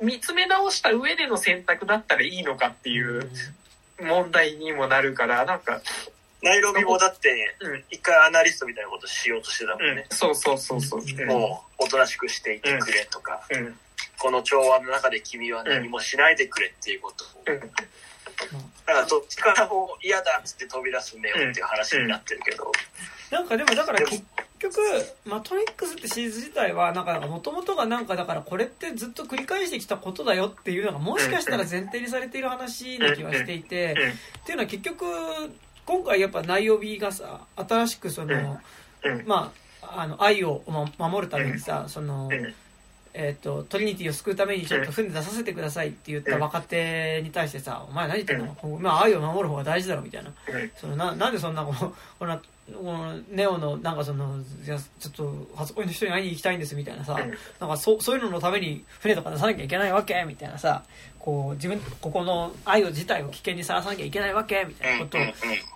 [0.03, 3.29] 見つめ直した上での選択だったらいいのかっていう
[4.01, 5.81] 問題にもなるから、なんか、
[6.41, 10.05] ナイロビもだってうん、一回アナリストみたいなことしようとしてたもんね。
[10.09, 11.01] そうそうそうそう。
[11.01, 13.75] うんもう、おとなしくしていてくれとか、うん。
[14.19, 17.27] この調和の中で君は何もしないでくれっていうことを。
[17.47, 17.59] うん。
[17.59, 22.69] だからどっちからも嫌だっつって飛び出すネオっていう話になってるけど、
[23.31, 24.21] なんかでもだから結
[24.63, 24.79] 局
[25.25, 33.91] マトリックスってシリーズ自体はなんかもともとがなんかだからこれってずっと繰り返してきたことだよっていうのがもしかしたら前提にされている話な気はしていて
[34.41, 35.05] っていうのは結局
[35.85, 38.59] 今回やっぱ内容日がさ新しくその
[39.03, 39.23] うん。
[39.25, 39.51] ま
[39.81, 40.63] ああの愛を
[40.97, 42.53] ま守るためにさそのうん。
[43.15, 50.31] えー、とトリニティを救うためにちょっと船出させてくださいって言った若手に対してさ「お前何言ってんの、まあ、愛を守る方が大事だろ」みたいな。
[50.75, 52.41] そのななんでそんなこうこんな
[52.71, 57.33] このネオのなんかそのいやちょっと初恋の人に会いに行きたいんですみたいなさ、うん。
[57.59, 60.83] なんかそそういうののために船とか出さなきゃいけないわけみたいなさ
[61.19, 65.21] こう自分ここの愛を自体を危険にさらさなきゃいけないわけみたいなことを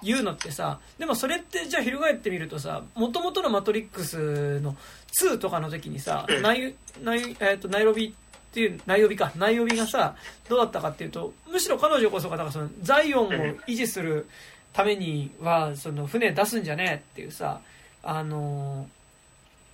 [0.01, 4.77] 言うのってさでもそれってじゃあ翻ってみるとさもともとの「マトリックス」の
[5.21, 6.41] 2とかの時にさ、うん。
[6.41, 6.73] ナイ
[7.03, 9.31] ナイえー、とナイロビっていうナイロビか。
[9.35, 10.15] ナイロビがさ
[10.47, 13.29] どうだったかっていうとむしろ彼女こそがだからそのザイオンを
[13.67, 14.27] 維持する
[14.73, 17.61] ためにはその船出すんじゃねえっていうさ
[18.03, 18.87] あの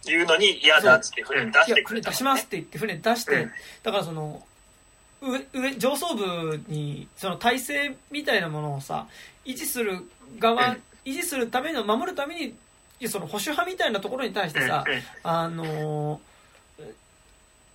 [0.05, 2.01] 言うのに嫌だっつって船出してくれ。
[2.01, 3.51] た、出しますって言って船出して、うん。
[3.83, 4.41] だからその
[5.21, 9.07] 上上上層部にその体制みたいなものをさ
[9.45, 9.99] 維持する
[10.39, 10.81] 側、うん。
[11.05, 12.53] 維持するための守るため
[12.99, 14.85] にその保守派みたいなところに対してさ、
[15.23, 16.21] あの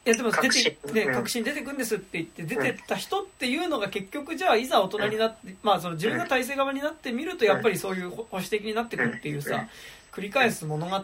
[0.09, 1.13] いやでも出革てね。
[1.13, 9.43] 革新出てくんですって言って出てった人っていうのが結局じゃあいざ大人になって、まあその自分が体制側になってみるとやっぱりそういう保守的になってくるっていううん。
[9.43, 9.69] さ
[10.13, 10.99] 繰り返す物語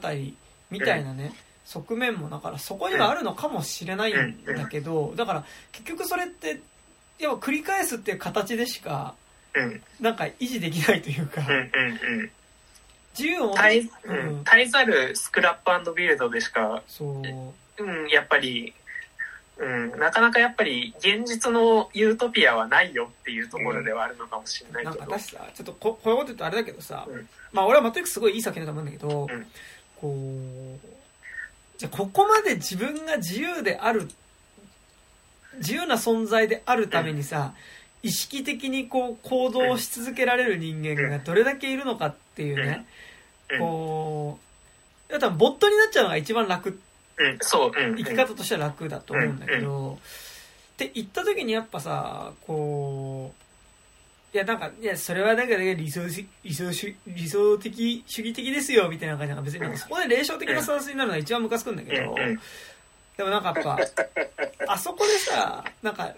[0.70, 1.34] みたいなね
[1.64, 6.60] 側面もだからそこにはあるのかもしれないんだけどだから結局それって
[7.18, 9.14] やっぱ繰り返すっていう形でしか
[9.54, 9.82] うん。
[10.00, 11.42] なんか維持できないというか。
[13.16, 14.44] 自由を持絶えてうん。
[14.44, 17.82] 絶えざるスクラップビルドでしか、そう。
[17.82, 18.74] うん、やっぱり、
[19.56, 25.06] うん、なかなかやっぱり現実のユートピアはないよっていうところではあるのかもしれないなんけど。
[25.06, 27.28] か私さちょっとここういうこと言うとあれだけどさ、うん。
[27.52, 29.46] まあ俺はマトリックスすごいいい作品だと思うんだけど、うん。
[30.00, 34.10] こうじゃあここまで自分が自由である
[35.58, 37.54] 自由な存在であるためにさ、
[38.02, 42.86] 意識的にこう行動し続けられる人間がどれだけいるのかっていうね、
[43.50, 43.58] うん。
[43.60, 44.38] こ
[45.08, 46.78] う多分ボットになっちゃうのが一番楽
[47.18, 47.96] うん、そう、うん。
[47.96, 49.98] 生き方としては楽だと思うんだけど、
[50.74, 53.32] って言った時にやっぱさこ
[54.32, 62.18] ういやなんかいやそれはなんかね理想し理想主理想的主義的ですよみたいな感じなんか別にそこで霊障的なスタンスになるのが一番ムカつくんだけど、うん。
[62.18, 62.40] うん。
[63.16, 63.78] でもなんかやっぱ
[64.72, 66.12] あそこでさなんか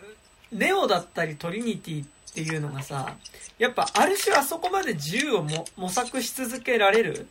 [0.50, 3.16] ネオだったりトリニティってていうのがさ
[3.58, 7.26] やっぱある種あそこまで自由をも模索し続けられる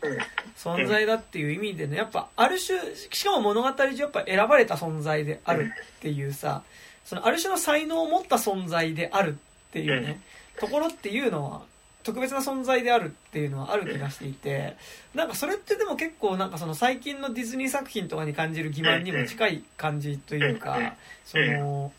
[0.57, 2.79] 存在だっていう意味でねやっぱある種
[3.11, 6.63] しかも物語上やっぱ選ばれた存在であるっていうさ
[7.03, 9.37] そのある種の才能を持った存在である
[9.69, 10.21] っていうね、
[10.57, 11.61] ところっていうのは
[12.03, 14.77] 特別な存在であるっていうのはある気がしていて、
[15.13, 20.95] なんかそれってでも結構なんかその最近のディズニー作品とかに感じる欺瞞にも近い感じというか、
[21.25, 21.91] その、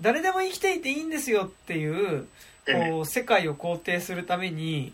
[0.00, 2.28] 誰でも生きていていいんですよっていう、
[2.66, 4.92] こう、世界を肯定するために、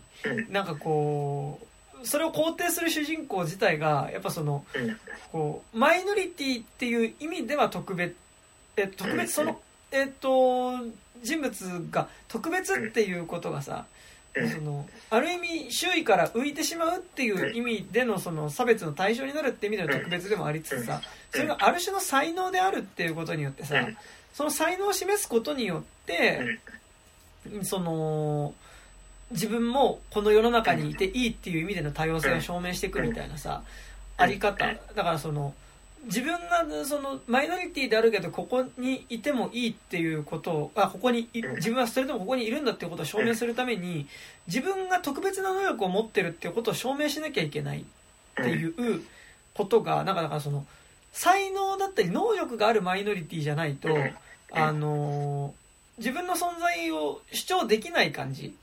[0.49, 4.65] なんかこう、それを肯定する主人公自体が、やっぱその、
[5.31, 8.15] こう、マイノリティっていう意味では特別、
[8.77, 9.59] え、特別、その、
[9.91, 10.71] えっと、
[11.23, 13.85] 人物が特別っていうことがさ、
[14.33, 21.01] その、ある意味周囲から浮いてしまうっていう意味でのその差別の対象になるって意味での特別でもありつつさ、
[21.31, 23.87] それがある種の才能であるっていうことによってさ、
[24.35, 26.59] その才能を示すことによって、
[27.63, 28.53] その、
[29.31, 33.63] 自分もこの世の中にいていいっていう意味での多様性を証明していくみたいなさ、
[34.17, 34.65] あり方。
[34.65, 35.53] だからその、
[36.03, 44.05] 自分がそのマイノリティであるけどここにいてもいいっていうことをあここにい自分はそれでもここにいるんだっていうことを証明するために
[44.45, 47.83] 自分が特別な能力を持ってるっていうことを証明しなきゃいけないっ
[48.35, 49.01] ていう
[49.55, 50.67] ことがなんかだからその
[51.11, 53.89] 才能だったり能力があるマイノリティじゃないと
[54.55, 55.53] あの
[55.97, 58.55] 自分の存在を主張できない感じ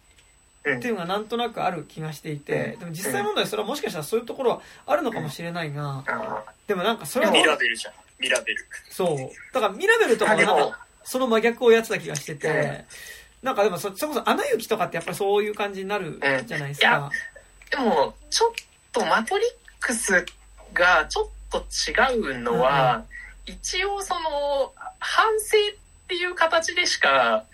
[0.61, 6.05] っていうのがなんとなくある気がしていて、でも実際問題それはもしかしたらそういうところはあるのかもしれないが、
[6.66, 7.32] でもなんかそれは。
[7.32, 7.95] ミラベルじゃん。
[8.20, 8.64] ミラベル。
[8.90, 9.18] そう。
[9.53, 12.84] だからミラベルとかもなんか、その真逆をやってた気がしてて、
[13.43, 17.11] なんかでもそ、それこそアナ雪とかってやっぱりそういう感じになるじゃないですか。
[17.70, 18.51] でも、ちょっ
[18.93, 19.49] とマトリッ
[19.80, 20.24] クス
[20.72, 23.03] がちょっと違うのは、
[23.49, 25.57] うん、一応その、反省
[26.12, 27.46] っていう形でしか、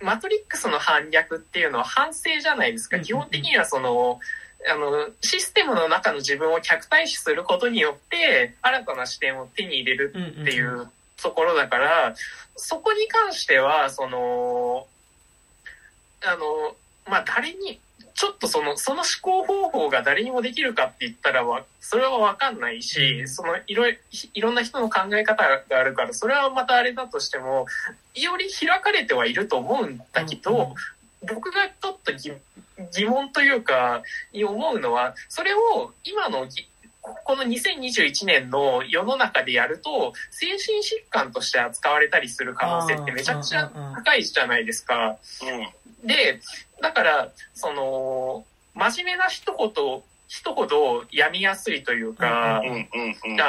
[0.00, 2.98] マトリックスの反逆っていうのは反省じゃないですか。
[2.98, 4.18] 基本的にはその、
[4.66, 10.88] あの、システムの中の自分を客体視することによって、新たな視点を手に入れるっていう
[11.20, 12.14] ところだから、
[12.56, 14.86] そこに関しては、その、
[16.24, 16.74] あの、
[17.06, 17.78] まあ、誰に、
[18.14, 23.98] ちょっとその、その思考方法が誰にもできるかって言ったらわ、それはわかんないし、そのいろい
[24.40, 27.66] ろんな人の考え方があるから、それはまたあれだとしても、
[28.14, 30.74] より開かれてはいると思うんだけど、
[31.24, 32.12] 僕がちょっと
[32.92, 34.02] 疑問というか、
[34.34, 36.48] 思うのは、それを今の
[37.02, 45.16] この2021年の世の中でやると、精神疾患として扱われたりする可能性ってめちゃくちゃ高いじゃないですか。
[46.00, 46.40] うん、で、
[46.80, 48.44] だから、その、
[48.74, 52.62] 真面目な人ほど、人ほど病みやすいというか、あ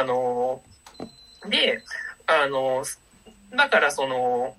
[0.04, 0.62] の、
[1.48, 1.84] で、
[2.26, 2.84] あの、
[3.56, 4.56] だからその、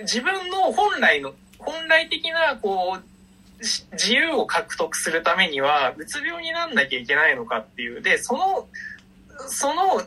[0.00, 3.17] 自分の本来の、本来的な、こう、
[3.58, 8.02] 自由を獲得するためには、うつ病になんなきゃいけないのかっていう。
[8.02, 8.68] で、その、
[9.48, 10.02] その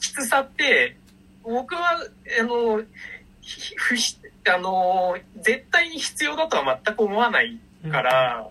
[0.00, 0.96] きつさって、
[1.42, 1.96] 僕は、
[2.40, 2.82] あの、
[3.76, 3.96] 不
[4.52, 7.58] あの、絶対に必要だとは全く思わない
[7.90, 8.48] から、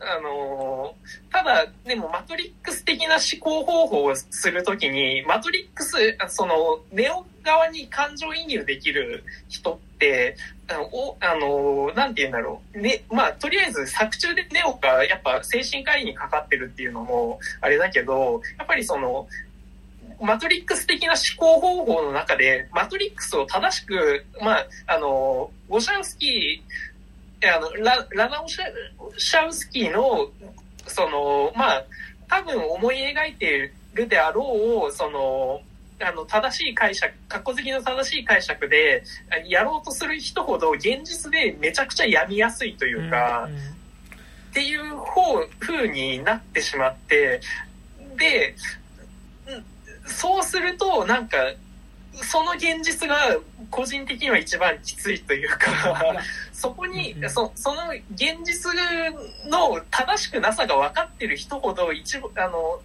[0.00, 0.94] うん、あの、
[1.30, 10.36] ただ、でもマトリックス的な思考方法をするときに、マトリックス、その、ネオ側に感情移入できる人って、
[10.68, 12.78] あの、おあのなんて言うんだろう。
[12.78, 19.28] ね、まあ、とりあえず作中でネオがやっぱ精神科医にかかってるっていうのもあれだけど、やっぱりその、
[20.20, 30.30] マトリックス的な思考方法の中で、マトリックスを正しく、まあ、あの、ゴシャウスキー、あの、ララナオシャウスキーの、
[30.86, 31.84] その、まあ、
[32.28, 35.60] 多分思い描いてるであろう、その、
[36.00, 39.04] あの、正しい解釈、格好好きの正しい解釈で、
[39.48, 43.62] やろうとする人ほど現実でめちゃくちゃ病みやすいというか、うんうん、っ
[44.52, 47.40] ていう方、風になってしまって、
[48.16, 48.54] で、
[50.06, 51.38] そうすると、なんか、
[52.22, 53.16] その現実が
[53.70, 56.14] 個人的には一番きついというか、
[56.52, 58.72] そこに、そその現実
[59.48, 62.80] の正しくなさが分かってる人ほど、一部、あの、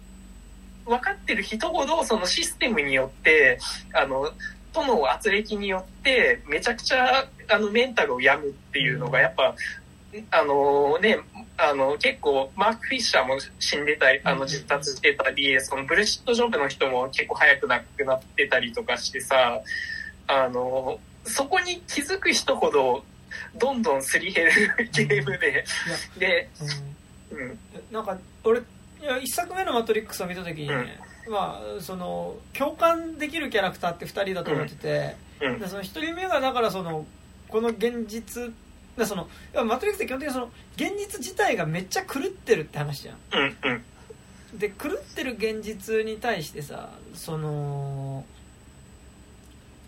[0.90, 3.58] 分かってる人ほど、そのシステムによって、
[3.94, 4.30] あの、
[4.72, 9.54] との圧力によって、めちゃくちゃ、あの、メンタルを病むっていうのが、やっぱ、
[10.32, 11.18] あのね、
[11.56, 19.60] あの、結構、マーク・フィッシャーも死んでたり、あの、自殺してたり、そのブルシットジョブの人も結構早く亡くなってたりとかしてさ、
[20.26, 23.04] あの、そこに気づく人ほど、
[23.56, 24.52] どんどんすり減る
[24.92, 25.64] ゲームで、
[26.18, 26.48] で、
[27.30, 27.58] うん。
[27.92, 28.60] なんか、俺、
[29.00, 37.06] いや、一作目のマトリックスを見たときにね、うん、まあ、その、共感できるキャラクターって二人だと思ってて、うん、でその一人目が、だからその、
[37.48, 38.52] この現実、
[38.96, 39.28] でその
[39.64, 43.16] マトリックスって基本的にその現実自体がめっちゃ狂ってるって話じゃん。
[43.32, 43.56] うん
[44.52, 48.24] うん、で狂ってる現実に対してさその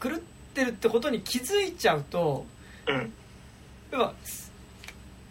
[0.02, 0.18] 狂っ
[0.54, 2.46] てるってことに気づいちゃうと、
[2.86, 3.12] うん、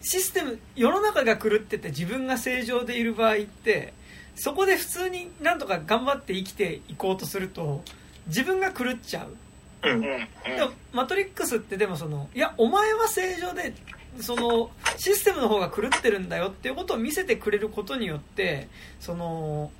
[0.02, 3.94] システム世の中が狂ってて自分が正常でいる場合って
[4.34, 7.82] そこで普通になんとか頑張って生きていこうとすると
[8.26, 9.36] 自分が狂っちゃう。
[9.82, 13.74] でもマトリックスってでもそのいやお前は正常で
[14.20, 18.68] そのシステムの方が狂ってるんだよっていうことを見せてくれることによって
[19.00, 19.72] その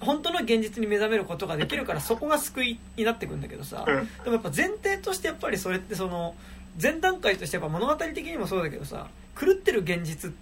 [0.00, 3.84] 本当の現実に目覚めることができるからそこが救いになってくんだけどさ。
[3.86, 4.08] うん。
[4.24, 6.34] でもやっぱ前提としてやっぱりそれってその
[6.80, 9.08] 前段階としてやっぱ物語的にもそうだけどさ
[9.38, 10.32] 狂ってる現実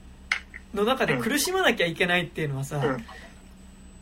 [0.74, 3.05] の中で苦しまなきゃいけないっていうのはさ、うん。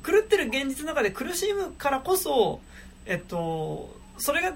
[0.04, 2.60] 狂ってる現実の中で苦しむからこそ
[3.06, 4.54] えっとそれが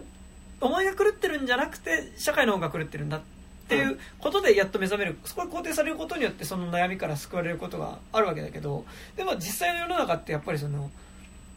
[0.60, 3.20] お前が狂ってるんじゃなくて社会の方が狂ってるんだっ
[3.68, 5.16] ていうことでやっと目覚める。
[5.24, 8.84] そこが肯定されることによってその悩みから救われることがあるわけだけど
[9.16, 10.90] でも実際の世の中ってやっぱりその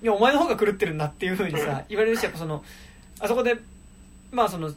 [0.02, 2.64] いやお前の方が狂ってるんだっていうふうにさ言われるしやっぱその
[3.20, 3.58] あそこで
[4.32, 4.72] まあその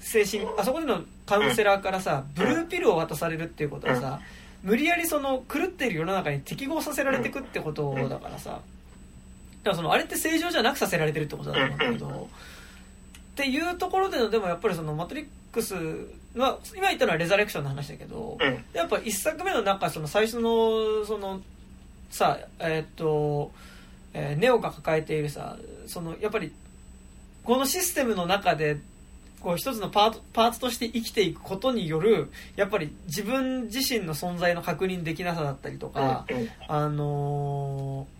[0.00, 4.20] 精神あそこでのカウンセラーからさブルーピルを渡されるっていうことはさ
[4.62, 8.60] 無理やりその狂っている世の中に適合させられていくってことだからさ。
[9.62, 12.28] だからそのあれって正常じゃなくさせられてるってことだと思うんだけど
[13.32, 15.74] っていうところでのでもやっぱりそのマトリックス
[16.36, 18.64] は今言ったのはレザレクションの話だけどうん。
[18.72, 21.40] やっぱ一作目のなんかその最初のその
[22.10, 23.50] さえーっと、
[24.14, 25.56] えーネオが抱えているさ
[25.86, 26.52] そのやっぱり
[27.44, 28.78] このシステムの中で
[29.40, 36.48] こう一つのパートパーツとして生きていくことによるやっぱり自分自身の存在の確認できなさだったりとか、うん。
[36.66, 38.18] あのー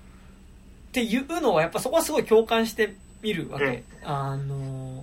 [0.88, 3.84] っていうのはやっぱそこはすごい共感してみるわけ。
[4.04, 5.02] あの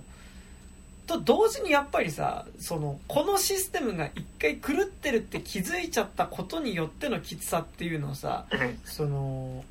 [1.06, 8.78] と同時にやっぱりさそのこのシステムが一回狂ってるって気づいちゃったことによってのきつさっていうのをさうん。
[8.84, 9.64] その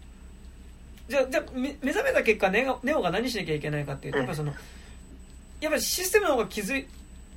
[1.10, 4.54] じゃあじゃ目覚めた結果ネオが何しなきゃいけないかっていうとやっぱりその
[5.66, 6.88] やっぱりシステムの方が気づい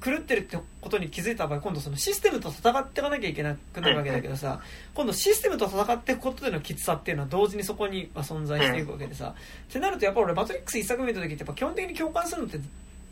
[0.05, 4.61] 狂ってるってことに気づいた場合今度そのシステムと戦っていかなきゃいけなくなるわけだけどさ
[4.95, 9.35] 今度システムと戦っていくことでのきつさっていうのは同時にそこには存在していくわけでさ
[9.69, 12.61] ってなるとやっぱ俺マトリックス一作目見た時ってやっぱ基本的に共感するのって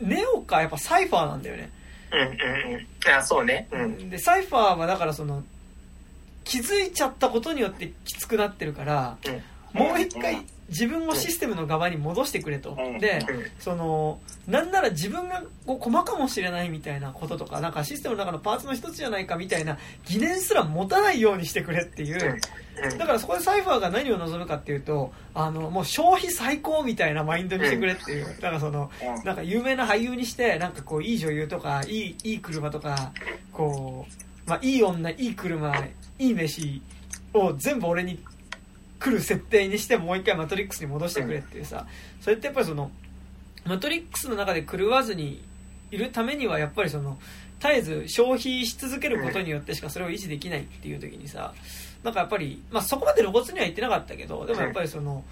[0.01, 1.71] ネオかやっぱサイファーなんだよね
[2.13, 3.69] うんうんうんあそうね。
[3.73, 4.11] うん。
[4.11, 5.43] でサイファーはだからその
[6.45, 9.17] 気づいちゃったことによってきつくなってるから
[9.73, 12.77] もう一回自分をシステムの側に戻してくれと。
[12.79, 12.99] うん。
[12.99, 13.45] でうん。
[13.59, 22.39] そのなんなら自分がこう駒かもしれないみたいなこととかなんかシステムの中のパーツの一つじゃないかみたいな疑念すら持たないようにしてくれっていう。
[22.83, 22.99] うん。
[22.99, 28.27] だからそこでサイファーが何を望むかっていうとあのもう消費最高みたいなマインドにしてくれっていう。
[28.27, 29.25] だからそのうん。
[29.25, 33.13] なんか有名な俳優にしてなんかこういい女優とかいいいい車とか
[33.53, 34.07] こ
[34.47, 35.75] う、まあ、いい女いい車
[36.19, 36.83] いい飯
[37.35, 38.19] を全部俺に
[38.99, 41.87] 来る設定にしてもう一回マトリックスに戻してくれっていうさ
[42.21, 42.91] それってやっぱりその
[43.65, 45.43] マトリックスの中で狂わずに
[45.91, 47.19] いるためにはやっぱりその
[47.61, 51.53] 絶えず消費し続けることによってしかそれを維持できないっていう時にさ
[52.03, 55.25] なんかやっぱり、まあ、そこまで露骨には言ってなかったけどでもやっぱりその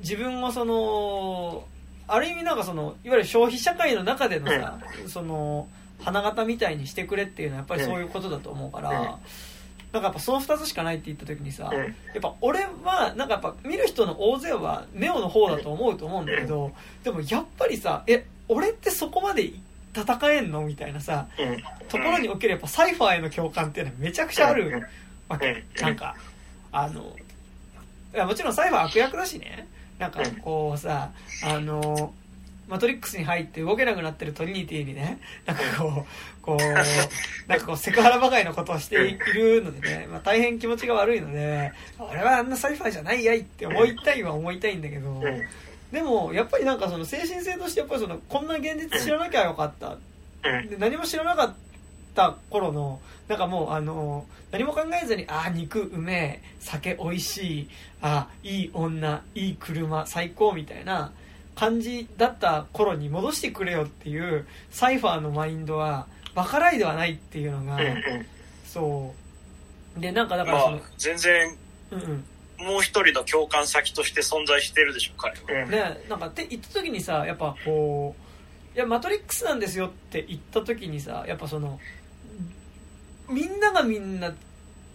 [0.00, 1.64] 自分をその
[2.08, 5.68] ある意味なんかそのいわゆる消費社会の中でのさその
[6.00, 9.08] 花形みたいにしてくれっていうのはやっぱりそういうことだと思うから、うん
[9.92, 16.72] なんかやっぱその2つしかないって言った時にさ、うんやっぱ俺はなんかやっぱ見る人の大勢はネオの方だと思うと思うんだけど
[17.02, 19.52] でもやっぱりさえ俺ってそこまで
[19.94, 24.88] 戦えんのみたいなさうんところにおけるやっぱサイファーへの共感っていうのはめちゃくちゃある
[25.28, 25.50] わけ。
[25.50, 26.14] うんなんか
[26.72, 27.16] あの
[28.12, 29.68] いやもちろんサイファー悪役だしね。
[29.98, 31.10] なんかこうさ
[31.44, 32.14] あの
[32.70, 36.06] マトリックスに入って動けなくなってるトリニティにねなんかこう
[36.40, 45.42] こうなんかこうセクハラばかりのことをしているのでね、まあ、大変気持ちが悪いので俺はあんなサイファーじゃないやいって思いたいは思いたいんだけどうん。
[45.92, 49.96] でもやっぱりなんかその精神性としてやっぱりそのこんな現実知らなきゃよかった。
[50.44, 50.68] うん。
[50.68, 51.54] で何も知らなかっ
[52.14, 57.68] た頃のなんかもうあの何も考えずにああ肉うめえ酒おいしい
[58.02, 61.12] ああいい女いい車最高みたいな
[61.54, 68.26] 感じだった頃に戻してくれよっていうサイファーのマインドはバカライではないっていうのが、うんうん。
[68.64, 69.14] そ
[69.96, 70.00] う。
[70.00, 71.56] でなんかだかまらその、あ、全然、
[71.90, 72.24] うんうん。
[72.60, 75.64] もう一人の共感先として存在してるでしょ、彼は。
[75.64, 81.80] うんね、なんかって言った時にさやっぱこう「いやマトリックスなんですよ」って言った時にさやっぱその
[83.28, 84.34] みんながみんな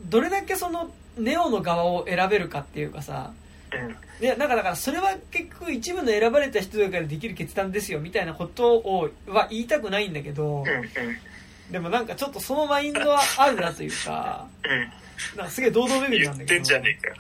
[0.03, 3.34] どれだけそのネオの側を選べるかっていうかさ
[3.78, 4.26] うん。
[4.26, 11.72] いやなんかだからそれは結局一部の選ばれた人だからできる決断ですよみたいなことをは言いたくないんだけどうんうん。
[11.72, 15.38] でもなんかちょっとそのマインドはあるなというかうん。
[15.38, 16.62] なんかすげえ堂々巡りなんだけど。
[16.62, 17.16] 言ってんじゃねえかよ。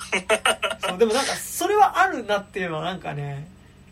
[0.89, 3.47] そうでもなんかそれはあるなっていうのはなんかね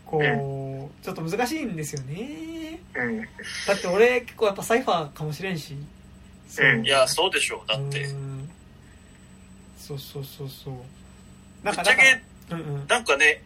[0.06, 2.80] こううちょっと難しいんですよね。
[2.94, 3.20] うん。
[3.20, 3.26] だ
[3.74, 5.76] って俺結構やっぱサイファーかもしれんし。
[6.48, 6.66] そう。
[6.66, 6.86] うん。
[6.86, 7.68] いや、そうでしょう。
[7.68, 8.04] だって。
[8.04, 8.48] うん。
[9.78, 10.74] そうそうそうそう。
[11.64, 12.86] なんかぶっちゃけ、うんうん。
[12.86, 13.42] なんかね、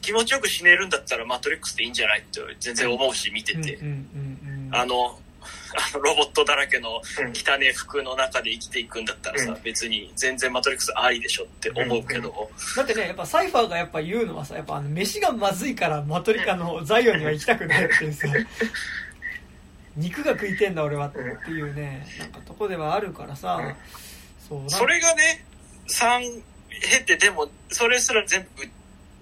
[0.00, 3.74] 気持ちよく死ねるんだったらマトリックスでいいんじゃないって全然思うし、見てて。
[3.76, 4.74] うんうんうんうん。
[4.74, 7.32] あの、あのロボットだらけのうん。
[7.32, 9.62] 汚ね服の中で生きていくんだったらさ、うん。
[9.62, 18.28] 別に全然マトリックスありでしょって思うけど、だってねやっぱサイファーがやっぱ言うのはさやっぱあの飯がまずいからマトリカのザイオンには行きたくないっていうさ
[19.96, 21.18] 肉が食いてんだ俺はって
[21.50, 23.60] いうねなんかとこではあるからさ
[24.48, 25.44] そそれがね、
[25.90, 26.42] 3
[26.80, 28.64] 経てでも、それすら全部、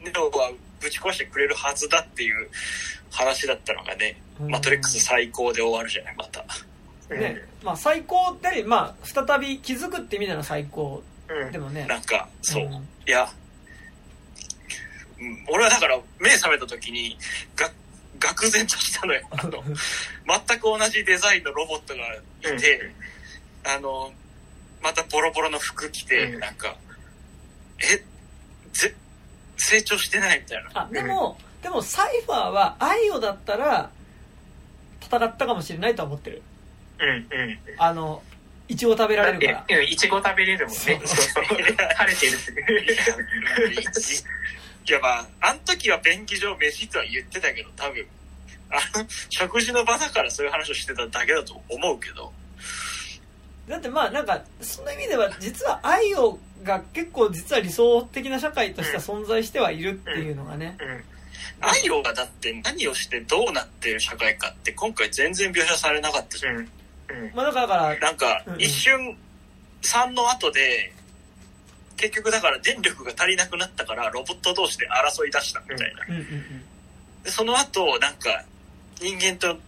[0.04, 2.48] ネオはぶち壊してくれるはずだっていう
[3.10, 4.50] 話だったのがね、うん。
[4.50, 6.44] マトリックス最高で終わるじゃない、また。
[7.14, 7.42] ね。
[7.62, 11.52] まあ最高でまあ再び気づくって意味での最高うん。
[11.52, 11.86] でもね。
[11.86, 12.64] なんか、そう。
[12.64, 12.72] ん。
[13.06, 13.28] いや、
[15.20, 17.16] うん、俺はだから目覚めた時に
[17.56, 17.70] が
[18.20, 19.26] 愕然としたのよ。
[19.30, 19.62] あの
[20.46, 22.02] 全く同じデザインのロボットが
[22.54, 22.92] いて、
[23.64, 24.12] あの
[24.82, 26.40] またボロボロの服着て、うん。
[26.40, 26.76] なんか
[27.78, 28.02] え
[28.72, 28.94] ぜ
[29.56, 30.70] 成長してないみたいな。
[30.74, 33.90] あでもでもサイファーはアイオだったら
[35.02, 36.42] 戦ったかもしれないとは思ってる。
[37.00, 37.58] うんうん。
[37.78, 38.22] あの
[38.68, 39.78] イチゴ食べられるから。
[39.78, 40.80] うんいちご食べれるもんね。
[40.80, 41.24] そうそう。
[41.24, 41.44] そう
[41.96, 44.24] 晴れてるっていや一
[44.88, 48.06] いやまああの時は便宜上飯とは言ってたけど多分
[48.70, 52.32] あの食事の場だからそういう話をしてただけだと思うけど
[53.68, 60.76] だってまあなんかその意味では実はアイオが結構実は理想的な社会としては存在してはいるっていうのがね。
[60.80, 61.04] うん。
[61.60, 66.56] アイオがだって何をしてどうなってる社会かって今回全然描写されなかったじゃん。
[66.56, 66.62] うん。
[66.62, 66.68] うん。
[67.34, 68.60] まあだからなんかうんうん。
[68.60, 69.16] 一瞬
[69.82, 70.92] 3の後で
[71.96, 76.04] 結局だから電力が足りなくなったからロボット同士で争い出したみたいな。
[76.08, 76.64] うんうんうん。
[77.22, 78.44] でその後なんか
[79.00, 79.58] 人間と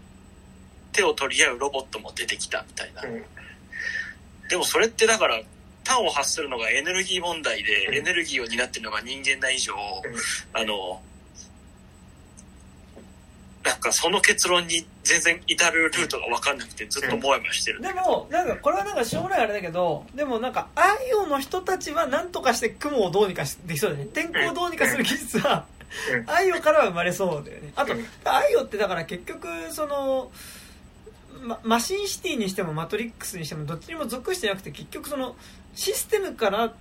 [0.92, 3.02] 手を取り合うロボットも出てきたみたいな。
[3.02, 3.24] うん
[4.50, 5.40] でもそれってだから
[5.86, 7.94] 端を発するのがエネルギー問題で、うん。
[7.94, 9.74] エネルギーを担ってるのが人間な以上、
[10.52, 11.00] あの、
[13.64, 17.80] なんかその結論に全然至るルートが分かんなくてずっとモヤモヤしてる。
[17.82, 24.10] でもなんかこれはなんか将来あれだけどでもなんかアイオの人たちは何とかして雲をどうにかしできそうだよね。
[24.14, 25.66] 天候をどうにかする技術は
[26.10, 26.30] うん。
[26.30, 27.72] アイオからは生まれそうだよね。
[27.76, 28.06] あとうん。
[28.24, 30.30] アイオってだから結局その
[31.42, 35.36] まマシンシティにしてもマトリックスにしてもどっちにも属してなくて結局その
[35.74, 36.72] システムから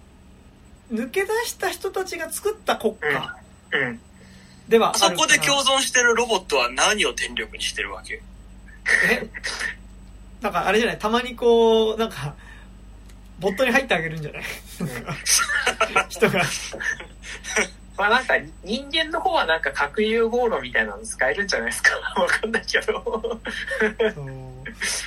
[0.92, 3.36] 抜け出した人たちが作った国家
[3.72, 4.00] うん。
[4.68, 8.22] ではあるそこで共存してるロボットは何を電力にしてるわけ？
[9.12, 9.28] え？
[10.42, 11.00] なんかあれじゃない？
[11.00, 12.36] たまにこうなんか
[13.40, 14.44] ボットに入ってあげるんじゃない？
[16.10, 16.42] 人が
[18.00, 21.92] まあなんか人間の方はなんか核融合炉みたいなの使えるんじゃないですか？
[22.20, 23.40] わかんないけど。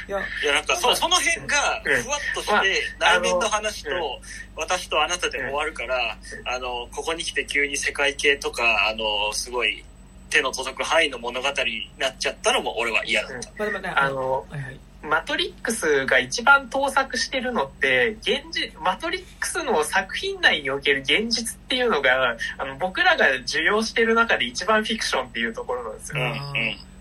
[0.07, 2.03] いやいやなんかそうその辺がうん。
[2.03, 4.21] ふわっとまあして内面の話あと
[4.57, 9.83] 私とあなたで終わるからあのここに来て急に世界系とかあのすごい
[10.29, 13.49] 手の届く範囲の物語になっちゃったのも俺は嫌だった。
[13.57, 26.23] まあでもねあのはいはいマトリックスが一番盗作してるのって、現実、マトリックスの作品内における現実っていうのが、あの、僕らが受容してる中で一番フィクションっていうところなんですよ。
[26.23, 26.93] うんうん。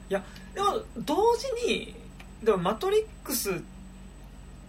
[0.53, 1.95] でも同時に
[2.44, 3.64] でもマトリックス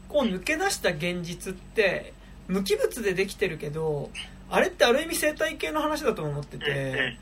[0.08, 2.12] を抜け出した現実って
[2.48, 4.10] 無機物でできてるけど
[4.50, 7.18] あれってある意味生態系の話だと思ってうんて、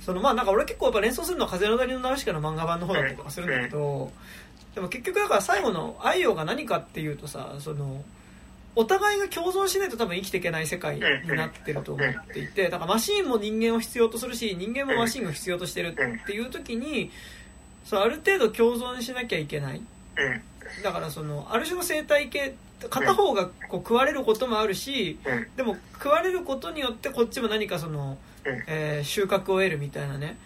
[0.00, 4.10] そのまあなんか俺結構やっぱ連想するのは風の谷のナウシカの漫画版の方だったりとかするんだけど、
[4.74, 8.02] でも結局だから最後のアイオが何かっていうとさその
[8.76, 17.10] お互いが共存しないと多分生きていけない世界になってると思っていてだからマシーンも人間を必要とするし人間もマシーンを必要としてるっていう時に
[17.84, 19.76] そうある程度共存しなきゃいけない。
[19.76, 19.82] うん。
[20.82, 22.56] だからそのある種の生態系
[22.90, 25.46] 片方がこう食われることもあるしうん。
[25.56, 28.64] でも食われることによってこっちも何かその、うん。
[28.66, 30.36] えー収穫を得るみたいなね。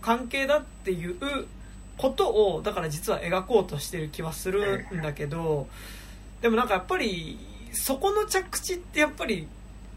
[0.00, 1.16] 関係だっていう
[1.98, 5.66] ことをだから実は描こうとしてる気はするんだけど
[6.40, 7.38] でもなんかやっぱり
[7.72, 9.48] そこの着地ってやっぱり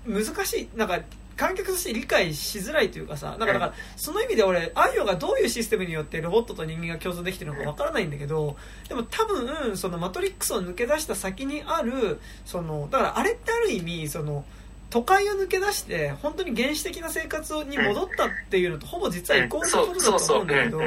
[0.05, 0.69] 難しい。
[0.75, 0.99] なんか
[1.39, 8.57] 観客として理解しづらいというかさなんかだからその意味で俺アイオがどういうシステムによってロボットと人間が共存できてるのかわからないんだけど
[8.89, 14.43] でも多分そのマトリックスを抜け出した先にあるそのだからあれってある意味その
[14.89, 20.81] 都会を抜け出して本当に原始的な生活に戻ったっていうのとほぼ実はイコールのことだと思うんだけど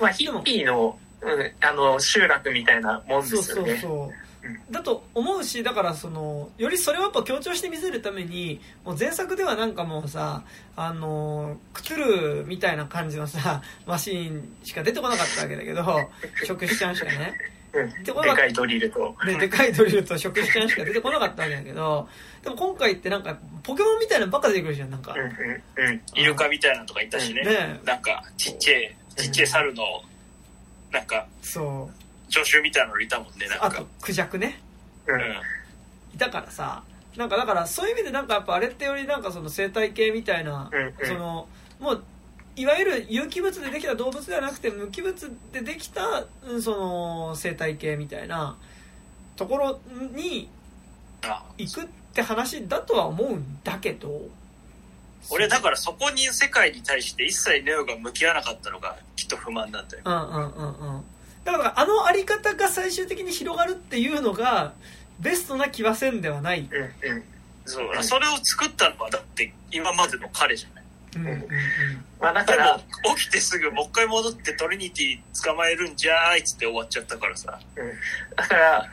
[0.00, 3.76] まあ、ヒッピーの、うん、あの、集落みたいなもんでそうすよね。
[3.76, 4.14] そうそう
[4.70, 10.42] だと思うしだからそのよりそれをやっぱ強調して見せるためにもう前作ではなんかもうさ
[10.76, 16.10] あのクトゥルみたいな感じのさマシーンしか出てこなかったわけだけど
[16.44, 17.34] 食事ちゃんしかね
[17.72, 18.02] うん。
[18.02, 19.14] でかいドリルと。
[19.24, 22.08] ででかいドリルと食事ちゃんしか出てこなかったわけだけど
[22.42, 26.02] でも今回ってなんかポケモンみたいなのばっか出てくるじゃんなんかうんうんうん。
[26.14, 27.42] イルカみたいなのとかいたしね。
[27.42, 29.84] ねなんか、ちっちゃい、ちっちゃい猿の、
[30.90, 31.90] なんか、そ
[32.28, 33.86] う助手みたいなのいたもんね、なんかあと。
[34.00, 34.60] クジャクね
[35.06, 35.20] うん。
[36.14, 36.82] いたからさ
[37.16, 41.48] なんかだからそういう意味でなんかやっぱあれってよりなんかその生態系みたいな、うんうんその
[41.80, 42.02] もう
[42.56, 48.56] いわゆる有機物でできた動物ではなくて無機物でできたうんその生態系みたいな
[49.36, 49.80] ところ
[50.14, 50.48] に
[51.22, 54.28] あ行くって話だとは思うんだけど
[55.28, 60.02] 俺だからそこに世界に対して一切ネオが向き合わなかったのがきっと不満なんだよ。
[60.04, 61.04] うんうんうんうん
[61.44, 64.74] だからあのあり方が最終的に広がるっていうのが
[65.20, 67.24] ベストな気はせんではない、うんうん。
[67.64, 70.84] そう、それを作ったのはだって今までの彼じゃない。
[71.16, 71.48] うんうんうん
[72.20, 77.58] まあだでから、も起きてすぐもう一回戻ってトリニティ捕まえるんじゃーいっつって終わっちゃったからさ。
[78.36, 78.90] だから、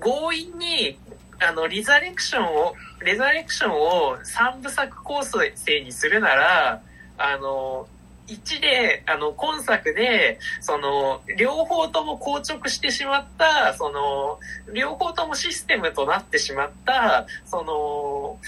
[0.00, 0.98] 強引に、
[1.38, 5.52] あの、リザレクションを、レザレクションを三部作構成
[5.82, 6.82] にするなら、
[7.18, 7.88] あの、
[8.28, 14.38] 1で、あの、今作で、その、両方とも硬直してしまった、その、
[14.72, 18.38] 両方ともシステムとなってしまった、その、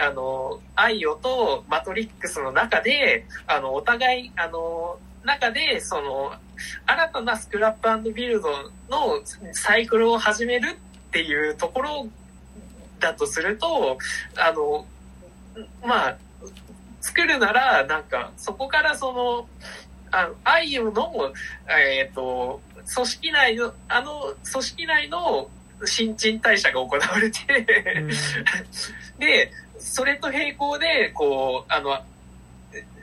[0.00, 6.32] あの、アイオとマトリックスの中で、あの、お互い、あの、中で、その、
[6.86, 8.50] 新たなスクラップビルド
[8.90, 9.20] の
[9.52, 10.76] サイクルを始める
[11.08, 12.08] っていうところ
[13.00, 13.98] だとすると、
[14.36, 14.86] あの、
[15.84, 16.16] まあ、
[17.00, 19.48] 作るなら、なんか、そこからその、
[20.10, 21.32] あアイユの、
[21.68, 22.60] えっ、と、
[22.94, 25.50] 組織内の、あの、組織内の
[25.84, 27.40] 新陳代謝が行われて、
[27.96, 28.08] うん。
[29.18, 31.98] で、それと並行で、こう、あの、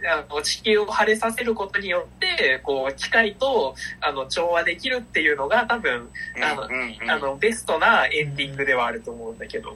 [0.07, 6.09] あの地球を晴れさせることによって、こう、機械と、あの、調和できるっていうのが多分、
[6.41, 9.75] あのうんうんあの、ベストなエンディングではあると思うんだけど。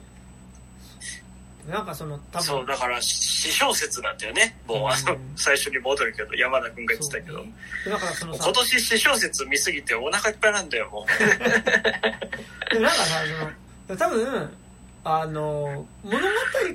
[1.68, 4.56] なんかその多分そう、だから、私小説なんだよね。
[4.66, 7.44] もう、あのうん、最初に戻るけど、山田くんが言ってたけど。
[7.86, 11.06] だからそのさ今年私小説見すぎてお腹いっぱいなんだよ、も
[12.70, 13.20] でもなんかさ
[13.86, 14.50] その多分
[15.16, 16.24] あの物語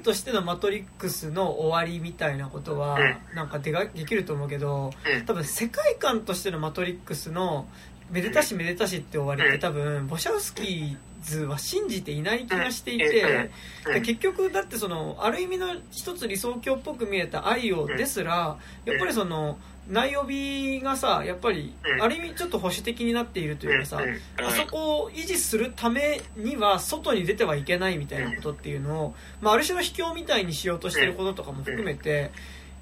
[0.03, 5.25] としての「マトリックス」の終わりみたいなことはうなんかでができると思うけどうん。
[5.25, 7.67] 多分世界観としての「マトリックス」の
[8.11, 13.51] 「めでたしめでたし」って終わりって多分ボシャウスキーズは信じていない気がしていて
[13.87, 19.57] うん結局だってそのある意味の一つ理想郷っぽく見えた愛をですらやっぱりその
[19.89, 22.01] 内帯がさやっぱりうん。
[22.01, 24.01] ある意味ちょっと保守的になっているというかさ。
[24.37, 32.31] あそこを維持するためには外に出てはいけないみたいなことっていうのを、まあ、ある種の秘境みたいにしようとしてることとかも含めて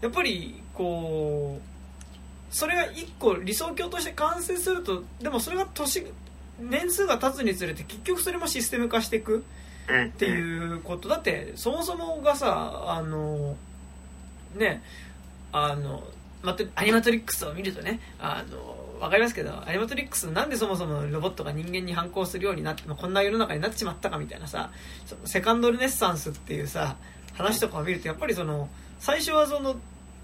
[0.01, 6.05] やっぱりこうそれが一個理想郷として完成するとでもそれが年
[6.59, 9.43] 年数が経つにつれて結局それもシステム化していく
[9.89, 10.05] うん。
[10.05, 13.55] っていうことだってそもそもがさあの
[14.55, 14.81] ね
[15.51, 16.03] あの
[16.41, 24.71] またアニマトリックスを見るとねあのわかりますけどアニマトリックスなんでそもそもロボットが人間に反抗するようになってまあこんな世の中になってしまったかみたいなさ
[25.05, 26.95] そのセカンドルネッサンスっていうさ
[27.33, 28.69] 話とかを見るとやっぱりその
[28.99, 29.75] 最初はその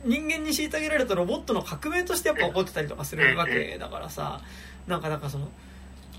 [0.05, 4.41] 人間に虐げられたロボットの革命としてやっぱ起こってたりとかするわけだからさ
[4.87, 5.49] なんかなんかその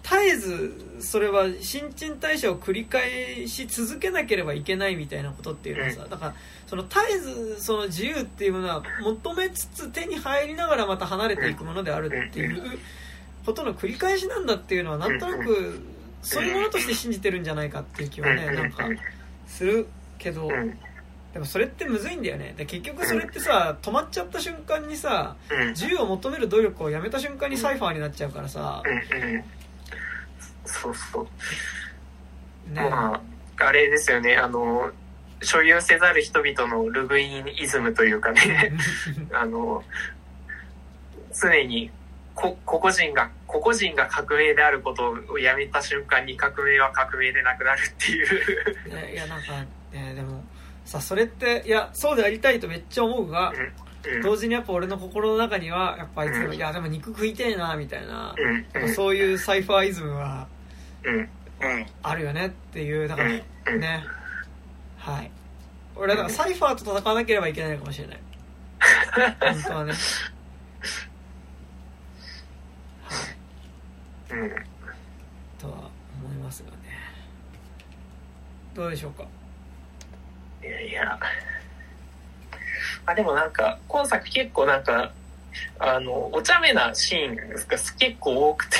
[0.02, 6.34] 絶えずそれは新陳代謝を繰り返し続けなければいけないみたいなことっていうのはさだから
[6.66, 12.62] その絶えずその自由っていうものは求めつつ手に入りながらまた離れていくものであるっていう
[13.46, 15.80] ことの繰り返しなんだっていうのはなんとなく
[16.22, 18.84] そういうものとして信じてるんじゃないかっていう気はねなんか
[19.46, 19.86] する
[20.18, 20.78] けどうん。
[21.32, 22.54] でもそれってむずいんだよね。
[22.56, 25.68] で結局それってさ止まっちゃった瞬間にさうん。
[25.68, 28.82] 自由を求める努力をやめた瞬間にサイファーになっちゃうからさ
[30.64, 32.72] そうそう。
[32.72, 33.20] ねま
[33.58, 34.90] あ、あれですよね、あの、
[35.42, 38.72] 所有せざる人々のルグインイズムというかね、
[39.32, 39.82] あの、
[41.32, 41.90] 常に
[42.34, 48.94] こ個々人が、個々人が革命であることをやめた瞬間に革命は革命でなくなるっていう。
[48.94, 49.52] ねいやなんか、
[49.92, 50.44] ね、でも
[50.84, 53.72] さそれっていやそうでありたいとめっちゃ思うがうん
[54.22, 56.54] 同時にやっぱ俺の心の中にはやっぱあいつでもうん。
[56.54, 58.54] いやでも肉食いてえなみたいなうん。
[58.72, 60.46] やっぱそういうサイファーイズムは。
[62.02, 63.80] あるよねっていうだからうん。
[63.80, 64.04] ね。
[64.96, 65.30] はい。
[65.96, 68.20] 俺はだからサイファーと戦わなければいけないのかもしれない。
[69.40, 69.92] 本当はね。
[74.30, 74.50] うん
[75.58, 75.90] とは
[76.22, 76.36] 思い。
[76.38, 76.76] まますがね
[78.74, 79.24] どうでしょうか
[80.62, 81.18] いやいや。
[83.06, 85.12] あ、でもなんか、今作結構なんか、
[85.78, 87.42] あの、お茶目なシーンが
[87.98, 88.76] 結構多くて、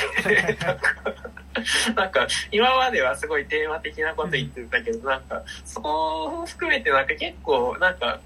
[1.95, 8.19] なんか、今まではすごいテーマ的なこと言ってたけど、なんか、そこを含めてなんか結構、なんか、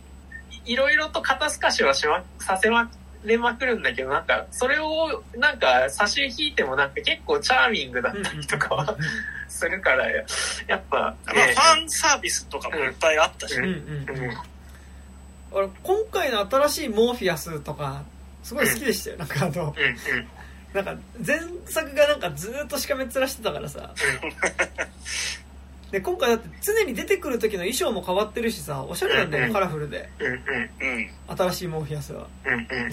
[0.65, 2.89] いろいろと肩透かしはしま、させま
[3.23, 8.95] れまくるんだけど、なんか、それを、なんか、差し引いてもなんか結構チャーミングだったりとかは
[9.47, 14.37] するから、やっぱ、まあ、ファンサービスとかもいっぱいあったし、うんうんうん
[15.55, 18.03] 俺今回の新しいモーフィアスとか
[18.43, 19.73] すごい好きでしたよ、なんかあの。
[20.73, 23.93] なんか前作がなんかずーっとしかめっ面してたからさ
[25.89, 30.09] で今回だって常に出てくる時の衣装も変わってるしさおしゃれなんだよ、うんカラフルで。
[31.29, 32.59] 新しいモーフィアスは、うんうん。
[32.59, 32.91] うん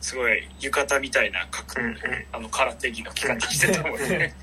[0.00, 1.96] すごい浴衣みたいな格うんうん。
[2.32, 4.34] あの空手着の着方してたもんね。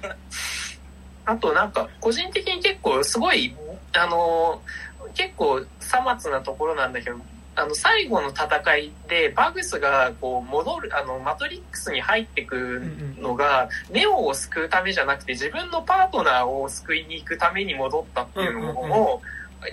[1.24, 3.54] あとなんか、個人的に結構すごい、
[3.92, 7.16] あのー、結構さまつなところなんだけど、
[7.56, 12.82] あの、最後の戦いで、バグスがこう戻る、あの、マトリックスに入ってく
[13.18, 19.20] のが、ネオを救うためじゃなくて、自分のパートナーを救いに行くために戻ったっていうのも、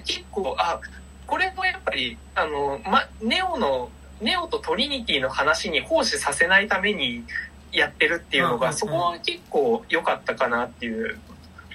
[0.06, 0.82] 結構、あ、
[1.28, 3.90] これもやっぱり、あの、ま、ネオの、
[4.20, 7.24] ネオとトリニティの話に奉仕させないために
[7.72, 11.20] やってるっていうのが、そこは結構良かったかなっていう。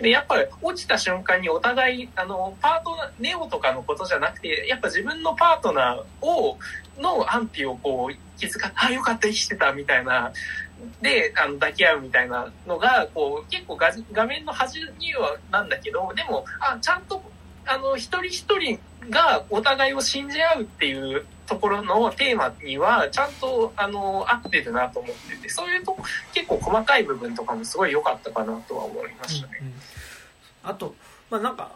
[0.00, 6.58] で、やっぱ落ちた瞬間にお互い、あの、パートナー、ネオとかのことじゃなくて、やっぱ自分のパートナーを、
[6.98, 10.32] の安否をこう、気づか、あ、よかった、生きてた、みたいな、
[11.00, 17.22] で、あの、抱き合うみたいなのが、こう、結構画画面の端にはなんだけど、でも、あ、ちゃんと、
[17.66, 21.24] あの、一人一人がお互いを信じ合うっていう
[21.54, 26.02] ところのテーマには、ちゃんと、あの、合ってるなと思ってて、そういうとこ、
[26.32, 29.58] 結構細かい部分とかもすごい良かったかなとは思いましたね。
[29.60, 29.74] うんうん。
[30.64, 30.94] あと
[31.28, 31.72] まあなんか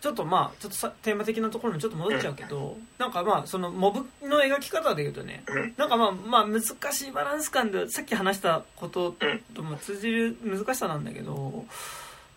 [0.00, 5.74] ちょっとまあちょっとさテーマ的なところにちょっと戻っちゃうけど、なんかまあそのモブの描き方で言うとね、うん。
[5.76, 9.14] なんかまあまあ難しいバランス感でさっき話したこと
[9.54, 11.66] とも通じる難しさなんだけど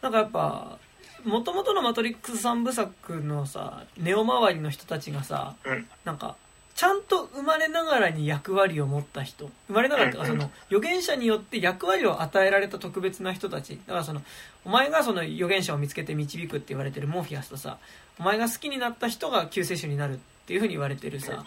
[0.02, 0.78] なんかやっぱ
[1.24, 5.88] もともとの「マトリックス」三部作のさネオ周りの人たちがさ、うん。
[6.04, 6.36] なんか
[6.76, 9.50] ちゃんと生まれながらに役割を持った人。
[9.68, 13.80] 生まれながらっていうかうんその預言者によって役割を与えられた特別な人たち。
[13.86, 14.24] だからその
[14.66, 17.78] お前がその預言者を見つけて導くって言われてるモーフィアスとさ
[18.20, 20.18] お前が好きになった人が救世主になるっ
[20.48, 21.45] ていうふうに言われてるさ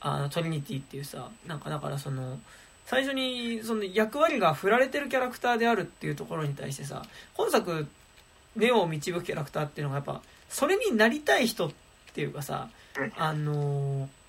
[0.00, 2.38] あのトリニティっていうさなんかだからその
[2.86, 7.02] 最初にその役割が振られてるキャラクターであるっていうところに対してさ
[7.32, 7.86] 本作
[8.56, 11.70] ネオを導くキャラクターっていうのがやっぱそれになりたい人っ
[12.14, 12.68] ていうかさ
[12.98, 13.12] うん。
[13.16, 14.23] あのー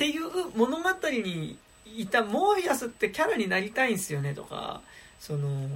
[0.00, 4.80] っていう物語にいたモーフィアスってキャラになりたいんすよねとか
[5.18, 5.68] その。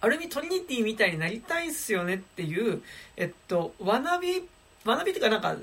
[0.00, 2.82] ある意味トリニティみたいになりたいんすよねっていう
[3.18, 4.48] えっとわなび
[4.86, 5.54] わなびっていうかなんか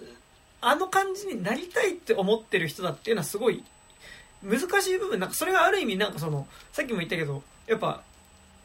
[0.61, 3.63] あの感じになりたいって思ってる人だっていうのはすごい
[4.43, 8.03] 難しい部分なんかそれがある意味なんかそのさっきも言ったけどやっぱ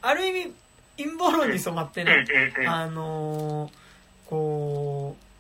[0.03, 0.53] ある意味
[0.99, 2.27] 陰謀論に染まってね。
[2.69, 3.73] あのー
[4.29, 5.32] こう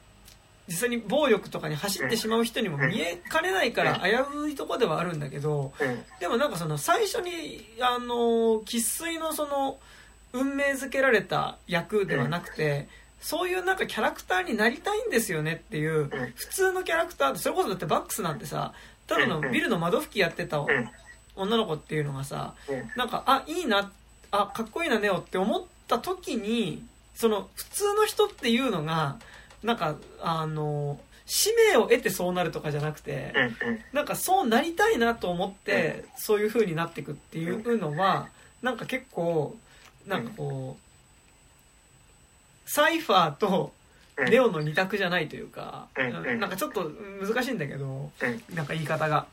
[0.72, 9.78] 実際に暴力とかに走ってしまう人にも見えかねないから危ういとこではあるんだけどうんでもなんかその最初にあの生粋のその
[10.32, 12.88] 運命づけられた役ではなくて
[13.20, 18.72] そういうなんかキャラクターになりたいんですよねっていう普通のキャラクターそれこそだってバックスなんてさ
[19.06, 20.66] ただのビルの窓拭きやってたん
[21.36, 23.92] 女の子っていうのがさうんなんかあいいな
[24.30, 26.82] あかっこいいなネオって思った時に
[27.14, 29.18] その普通の人っていうのが
[29.62, 33.32] なんかあの使命を得てそうなるとかじゃなくて
[33.92, 38.28] なんかそうなりたいなと思ってそういう風になっていくっていうのは
[38.60, 39.56] なんか結構
[40.06, 43.72] なんかこうサイファーと
[44.28, 46.90] レオの二択じゃないというかうんなんかちょっと
[47.20, 48.10] 難しいんだけど
[48.54, 49.26] なんか言い方が。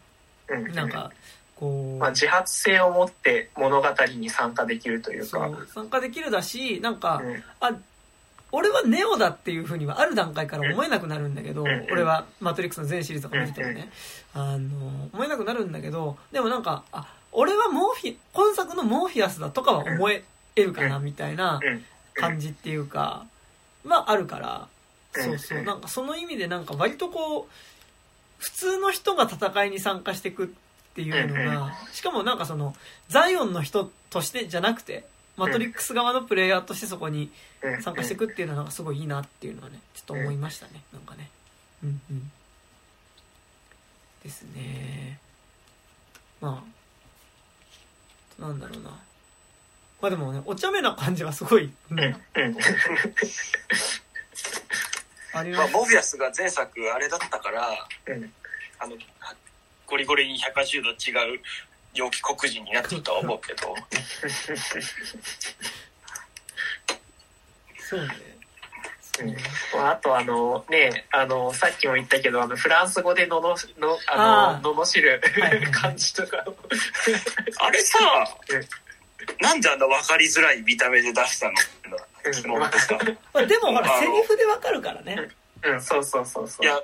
[0.48, 1.12] うんなんか
[1.60, 5.52] こうまあ、自発性を持って物語に参加できるというか。
[5.74, 7.44] 参加できるだしなんか、うん。
[7.60, 7.76] あ
[8.52, 13.92] 俺はネオだっていうふうにはある段階から思えなくなるんだけど、うん俺は「マトリックス」の全シリーズとか見ててもね、
[14.34, 20.24] あの思えなくなるんだけどでもなんかあ俺はモーフィ今作のモーフィアスだとかは思え
[20.56, 21.86] るかなみたいなうん。
[22.16, 23.26] 感じっていうか
[23.86, 24.68] まああるから。
[25.16, 25.24] うん。
[25.24, 25.62] そうそう。
[25.62, 27.54] なんかその意味でなんか割とこう
[28.40, 30.48] 普通の人が戦いに参加していくっ
[30.96, 32.76] ていうのがしかもなんかその
[33.08, 35.06] ザイオンの人としてじゃなくて
[35.40, 40.84] マトリックス側のプレイヤーとしてそこにうん参加していくっていうのはなんかすごいいいなっていうのはねちょっと思いましたね。
[40.94, 41.30] なんかね。
[41.84, 42.32] うんうん。
[44.24, 45.20] ですね。
[46.42, 46.64] ま
[48.40, 48.92] あなんだろうな。
[50.02, 52.06] まあでもね、お茶目な感じはすごい、うんうん。
[52.06, 52.14] うん。
[52.14, 52.60] ま
[55.34, 55.74] あ、あります。
[55.74, 57.68] モビアスが前作あれだったから、
[58.08, 58.34] うん
[58.80, 58.96] あの、
[59.88, 61.42] ゴリゴリに180度違う
[61.94, 63.76] 陽気黒人になってるとは思うけど、
[67.78, 68.08] そうね。
[69.22, 69.36] うん
[69.82, 73.56] あとあのね、あの、さっきも言ったけど、あの、フランス語でのの、の、
[74.08, 75.72] ああの、罵るはいはいはい。
[75.72, 76.44] 感じとか。
[77.58, 77.98] あれさ
[78.50, 78.68] うん、
[79.42, 81.54] なんであんな分かりづらい見た目で出したの？
[81.54, 82.98] ってのは疑問でさ。
[83.34, 85.30] まあでもほら、セリフでわかるからね。
[85.64, 86.66] うん、そうそうそうそう。
[86.66, 86.82] いや、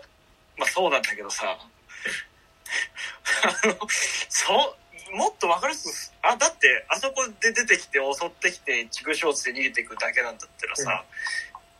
[0.58, 1.58] まあそうなんだけどさ、
[3.44, 3.78] あの、
[4.30, 11.04] そう、もっと分かりやすく、あ、だって、あそこで出てきて襲ってきて、畜生つで逃げていくだけなんだったらさ、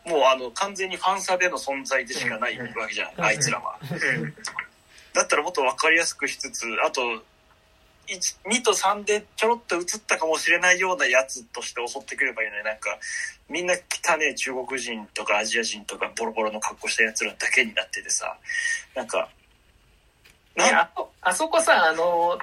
[0.06, 3.78] もうあの、完全にファンサでの存在でしかないわけじゃん、うんあいつらは。
[3.82, 4.34] うん。
[5.12, 7.00] だったらもっと分かりやすくしつつ、あと、
[8.08, 12.98] 1 2と3でちょろっと映ったかもしれないようなやつとして襲ってくればいいのになんか
[13.48, 18.36] みんな汚ねえ中国人とかアジア人とかボロボロの格好したやつらだけになっててさ
[18.94, 19.28] なんか
[20.56, 22.38] ね、なあそこさ、あの、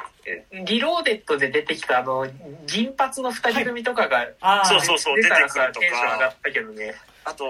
[0.66, 2.28] リローデッドで出てきたあの、
[2.68, 6.00] 銀髪の二人組とかがああ、そうそうそう出たらさ、出てくるとか。
[6.00, 6.96] テンション上がったけどね。
[7.26, 7.46] あと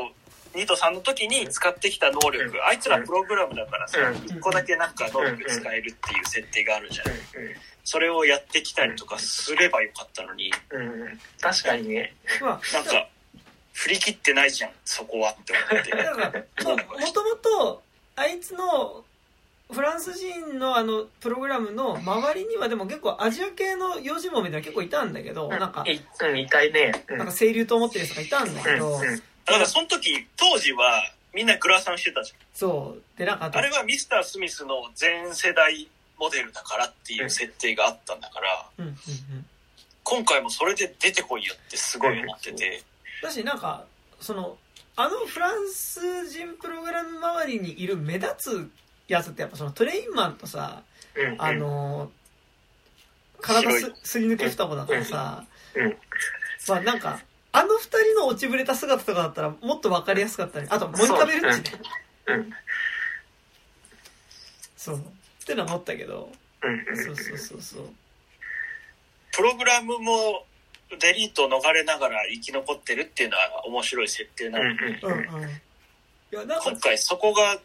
[0.54, 2.64] 2と3の時に使ってきた能力、うん。
[2.64, 4.16] あいつらプログラムだからさ、うん。
[4.16, 7.12] 1個だけなんか能力使えるっていう設定があるじゃん、う
[7.84, 10.50] それをやってきたりとかすればよかったのに。
[10.50, 11.20] ん、うん、うん。
[11.42, 12.14] 確かにね。
[12.42, 13.08] まあ、なんか
[13.74, 16.64] 振り切ってないじゃんそこはって思って。
[16.64, 17.84] もともと、
[18.16, 19.04] あいつの、
[19.74, 26.00] フランス人のあの、プログラムの周りにはでも結構アジア系の幼児もみたいな結構いたんだけど、なんか、いうん、
[26.72, 26.92] ね。
[27.10, 27.18] うん。
[27.18, 29.22] なんか清流と思ってる人がいたんだけど、うんうん。
[29.46, 33.20] だからその時当時はみんなグラサンしてたじそう。
[33.20, 38.98] で、なんかあれはミスター・スミスの全世代モデルだからっていう設定があったんだからうんうんうん。
[40.04, 42.84] 今回もそれで出てこいよってすごい思ってて。
[43.22, 43.86] だし、なんか、
[44.20, 44.58] その、
[44.96, 48.70] あのフランス人プログラム周りにいる目立つ
[49.08, 50.84] やつってやっぱそのトレインマンとさ、
[51.16, 51.36] うん。
[51.42, 52.12] あの、
[53.42, 55.98] 体すすり抜け双子だからさ、うん
[56.68, 57.20] まあなんか、
[57.52, 60.68] あの二人の落ちぶれた姿とかだったらもっとわかりやすかったね。
[60.70, 61.80] あと、モニカベルッチね。
[62.28, 62.50] うん。
[64.78, 64.98] そう。
[64.98, 65.00] っ
[65.46, 66.32] てのは思ったけど、
[66.62, 66.98] うん。
[66.98, 67.90] そうそうそうそう。
[69.34, 70.46] プログラムも
[71.00, 75.62] デリート逃れながら生き残ってるっていうのは面白い設定なうんので、うんうん。
[76.32, 77.60] 今、回そこが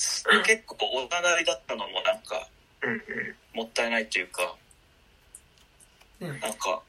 [0.46, 2.48] 結構おざなりだったのもなんか
[2.82, 2.92] うん。
[2.92, 3.36] うん。
[3.52, 4.56] もったいないというか
[6.20, 6.82] ね、なんか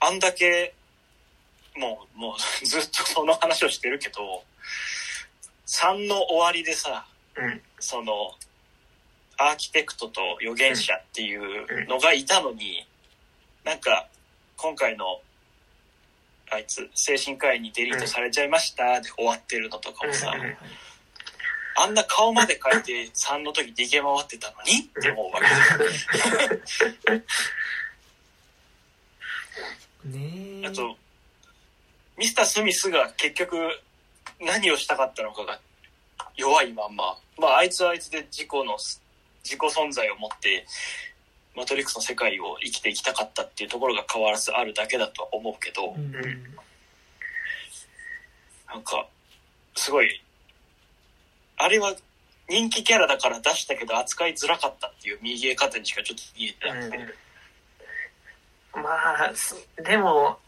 [0.00, 0.74] あんだけ
[1.74, 4.44] もうもう ずっとその話をしてるけど
[5.66, 7.62] 3の終わりでさうん。
[7.78, 8.34] その
[9.38, 12.86] アーキテクトと預言者っていうのがいたのに
[13.64, 14.08] なんか
[14.56, 15.20] 今回の
[16.50, 20.32] あいつ精神科医にデリートされちゃいましたで終わってるのとかもさ
[21.78, 25.40] あんな顔まで変えて3の時逃げ回ってたのにって思うわ
[30.02, 30.66] けねえ。
[30.68, 30.96] あと
[32.16, 33.58] ミスター・スミスが結局
[34.40, 35.60] 何をしたかったのかが
[36.34, 37.18] 弱いまんま。
[37.38, 38.98] まああいつはあいつで自己の自
[39.44, 40.66] 己存在を持って
[41.54, 46.56] マトリックスの世界を生きていきたかったっていうところが変わらずあるだけだとは思うけど、うんうん。
[48.66, 49.06] なんか
[49.74, 50.22] すごい
[51.56, 51.94] あれは
[52.48, 57.14] 人気キャラだから出したけど扱いづらかったっていう見え方にしかちょっと見えてなくて、
[58.74, 58.90] ま
[59.30, 60.38] あ、すでも、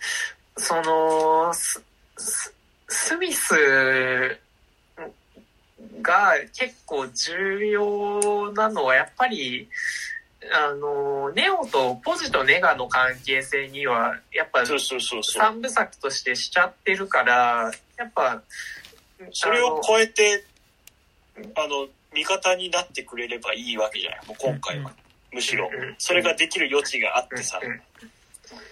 [0.56, 1.82] その、ス
[2.18, 2.54] ス
[2.88, 3.54] スミス
[6.02, 9.68] が結構重要なのは、やっぱり、
[10.52, 18.42] あの、ネオとポジとネガの関係性には、やっぱ三部作としてしちゃってるから、やっぱ、
[19.32, 20.44] それを超えて
[21.54, 24.26] あの味方になってくれればいいわけじゃない。
[24.26, 24.92] もう今回は、
[25.32, 25.70] むしろ。
[25.72, 27.80] うんそれができる余地があってさ、うん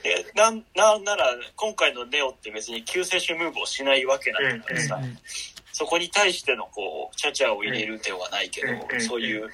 [0.02, 5.18] でなんなんなら今回のネオって別に救世主ムーブをしないわけなんだからさ、うん
[5.72, 9.50] そこに対してのこうチャチャを入れるではないけど、うんそういう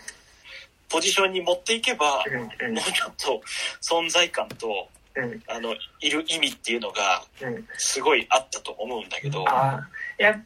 [0.89, 3.43] ポジションに持っていけば、もうちょっと
[3.81, 5.43] 存在感とうん。
[5.47, 7.67] あのいる意味っていうのがうん。
[7.77, 9.81] すごいあったと思うんだけど、あ
[10.19, 10.41] いや、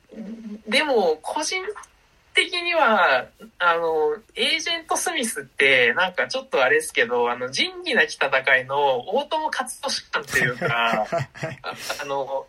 [0.68, 1.62] でも、個人
[2.36, 8.76] 的には、あの、エージェント・スミスって、なんかちょっとあれですけど、あの、仁義なき戦いの
[9.08, 11.06] 大友克俊感というか、あ
[12.02, 12.46] あの、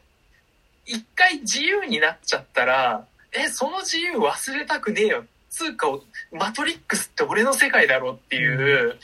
[0.86, 5.26] 一回自由になっちゃったら、え、その自由忘れたくねえよ。
[5.50, 5.88] つうか、
[6.32, 9.00] マトリックスって俺の世界だろっていう、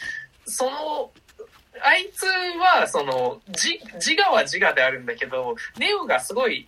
[0.45, 1.11] その、
[1.81, 6.67] あいつは、その、自自我は自我であるんだけど、ネオがすごい、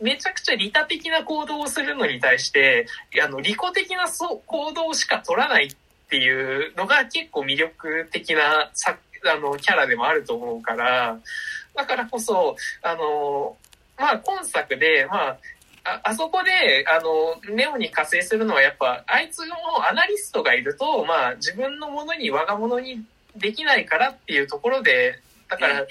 [0.00, 2.86] めちゃくちゃ利他的な行動をするのに対して、
[3.22, 5.70] あの、利己的な行動しか取らないっ
[6.08, 11.18] ていうのが結構魅力的なさあのキャラでもあると思うから、
[11.74, 13.56] だからこそ、あの、
[13.98, 15.38] まあ、今作で、まあ、
[15.84, 19.56] ああそこで、あの、ネオに加勢するのはやっぱ、あいつの
[19.88, 23.04] アナリストがいると、まあ、自分のものに我が物に
[23.36, 25.86] できないからっていうところで、だから、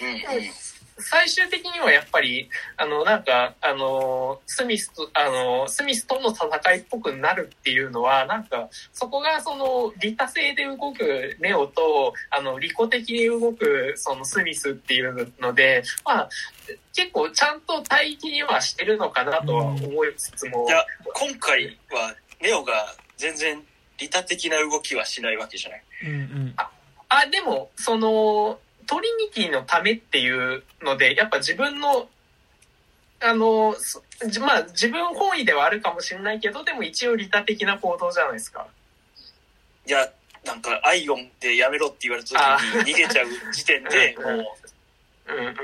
[1.00, 16.30] 最終的にはやっぱり、あの、なんか、あの、スミスと、あの、スミスとの戦いっぽくなるっていうのは、なんか、そこがその、利他性で動くネオと、あの、利己的に動く、そのスミスっていうので、まあ、
[16.96, 23.64] 結構ちゃんと対比にはしてるのかなとは思いつつも、いや、今回はネオが全然
[23.98, 25.84] 利他的な動きはしないわけじゃない。
[26.06, 26.54] うんうん。
[27.10, 28.60] あ、でも、その、
[28.90, 32.10] トリニティのためっていうので、やっぱ自分の、
[33.22, 33.76] あの、
[34.42, 38.66] まあ自分本位ではあるかもしれないけど、でも一応利他的な行動じゃないですか。
[39.86, 40.10] いや、
[40.44, 42.30] なんか、アイオンでやめろって言われた
[42.74, 44.58] 時に逃げちゃう時点で、 も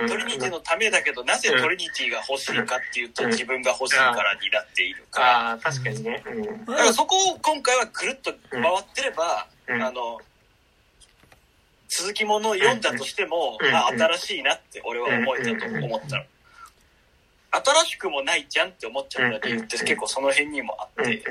[0.05, 5.49] うトリニティのためだけど、なぜトリニティが欲しいかっていうと、自分が欲しいからになっているから。
[5.49, 6.23] ああ、確かにね。
[6.27, 6.65] うん。
[6.65, 10.21] だからそこを今回はくるっと回ってれば、うんあの、
[11.97, 16.23] 続きものを読んだとしても、うんあ、新しいなって俺は思えたと思ったの。
[17.51, 21.23] 新しくもないじゃんって思っちゃった理由って結構その辺にもあって。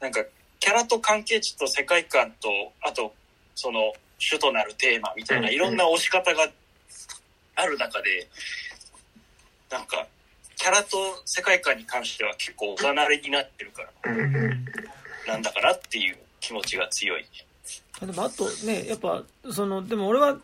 [0.00, 0.24] なんか
[0.58, 2.48] キャラと関係値と世界観と、
[2.82, 3.14] あと
[3.54, 6.48] その主となるテーマみたいなうんいろんな押し方が
[7.54, 8.26] ある中で、
[9.70, 10.08] なんか
[10.56, 14.16] キャラと世界観に関しては結構おざなりになってるから、
[15.28, 17.24] なんだかなっていう気持ちが強い。
[18.00, 20.38] でもあとね、やっぱ、その、でも俺は、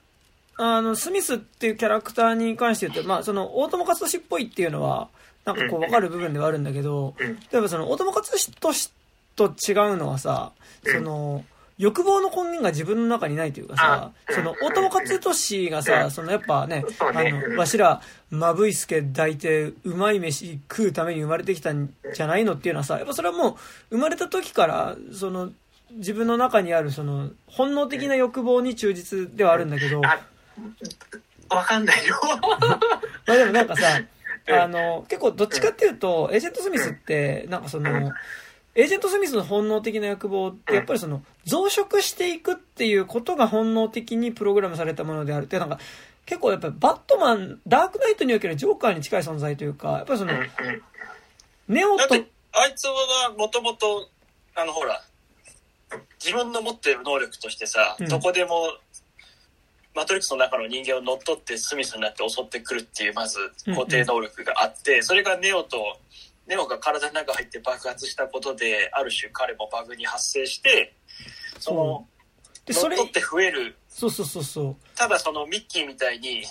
[0.56, 5.08] あの、スミスっていうキャラクターに関して言うと、まあ、その、大友克俊っぽいっていうのは、
[5.44, 7.34] なんかこう、わかる部分ではあるんだけど、うん。
[7.50, 8.52] 例えばその、大友克俊
[9.36, 10.52] と違うのはさ、
[10.84, 11.44] その、
[11.78, 16.10] 欲望の根源が自分の中にないというかさ、あその、大友克俊がうさ、ん。
[16.10, 18.00] そのやっぱね、あの、わしら、
[18.30, 23.56] まぶいすけ抱いて、うまい飯食うために生まれてきたんじゃないのっていうのはさ、やっぱそれはもう、
[23.90, 25.50] 生まれた時から、その、
[25.96, 30.18] 自分の中にあるその本能的な欲望に忠実ではあるんだけど、ま
[31.48, 32.16] あ、わかんないよ。
[33.26, 34.00] あでもなんかさ、
[34.48, 38.12] う んあの、結構どっちかっていうと、エージェント・スミスって、なんかその、
[38.74, 45.44] エージェント・スミスの本能的な欲望って、やっぱりその、増殖していくっていうことが本能的にプログラムされたものである。
[45.44, 45.78] って、なんか、
[46.24, 50.32] 結構やっぱりバットマン、ダークナイトにおけるジョーカーに近い存在というか、やっぱりその
[51.68, 54.08] ネオとだって、あいつはもともと、
[54.54, 55.02] あのほら、
[56.22, 58.78] 自分の持ってる能力としてさ、うんどこでも、
[59.94, 65.98] マトリックスの中の人間を乗っ取ってスミスになって襲ってくるっていう、まず固定能力があって、それがネオと、
[66.46, 70.94] ネオが体の中入って爆発したことで、ある種彼もバグに発生して、
[71.58, 72.06] その、
[72.68, 74.76] 乗っ取、って増える、そうそうそうそう。
[74.96, 76.42] ただそのミッキーみたいに、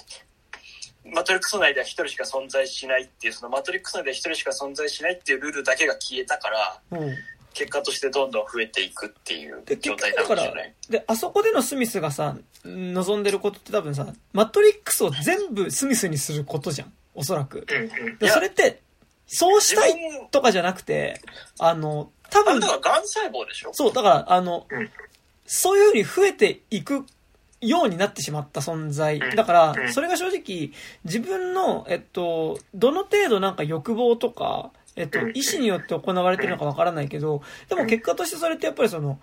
[1.06, 7.16] マトリックス内では一人しか存在しないっていう、そのマトリックス内では一人しか存在しないっていうルールだけが消えたから、うん。
[7.54, 16.94] 結果としてどんどん増えていくっていうで、状態なんですよね。、で、あそこでのスミスがさ、望んでることって多分さ、マトリックスを全部スミスにすることじゃん。
[17.14, 17.66] おそらく。
[17.70, 18.82] うんうんでそれって、
[19.28, 19.96] そうしたい
[20.32, 21.22] とかじゃなくて、
[21.60, 23.72] あの、多分だ、からがん細胞でしょ？
[23.74, 24.90] そう、だから、あの、うん
[25.54, 27.06] そういうふうに増えていく
[27.60, 29.18] ようになってしまった存在。
[29.18, 30.72] うんだからう、んそれが正直、
[31.04, 39.20] 自分の、えっと、どの程度なんか欲望とか、えっとうん、意思によって行われてるのかわからないけど、でも結果としてそれってやっぱりその、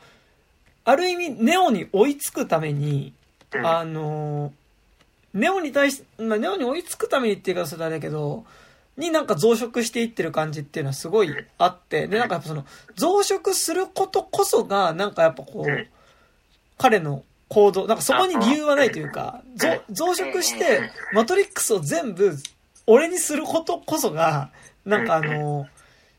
[0.85, 3.13] ある意味、ネオに追いつくために、
[3.53, 3.67] うん。
[3.67, 4.53] あの、
[5.35, 8.45] ネオに対し、まあ、ネオに追いつくためにっていう言い方するとあれだけど、
[8.97, 12.65] になんか増殖していってる感じっていうのはすごいあって、で、なんかやっぱその、
[12.97, 15.87] 増殖することこそが、なんかやっぱこう
[16.79, 22.35] 彼の行動、なんかそこに理由はないというか、増増殖して、マトリックスを全部、
[22.87, 24.51] 俺にすることこそが、
[24.89, 25.69] なんかあの、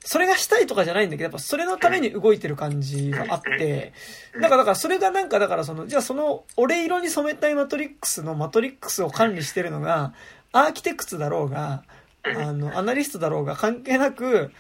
[0.02, 3.94] それがしたいとかじゃないんだけど、やっぱそれのために動いてる感じがあって、
[4.40, 10.14] だか、だからそれがなんか、だからその、じゃあその、俺色に染めたいマトリックスのマトリックスを管理してるのが、
[10.52, 11.84] アーキテクツだろうが、
[12.24, 14.52] あの、アナリストだろうが関係なく、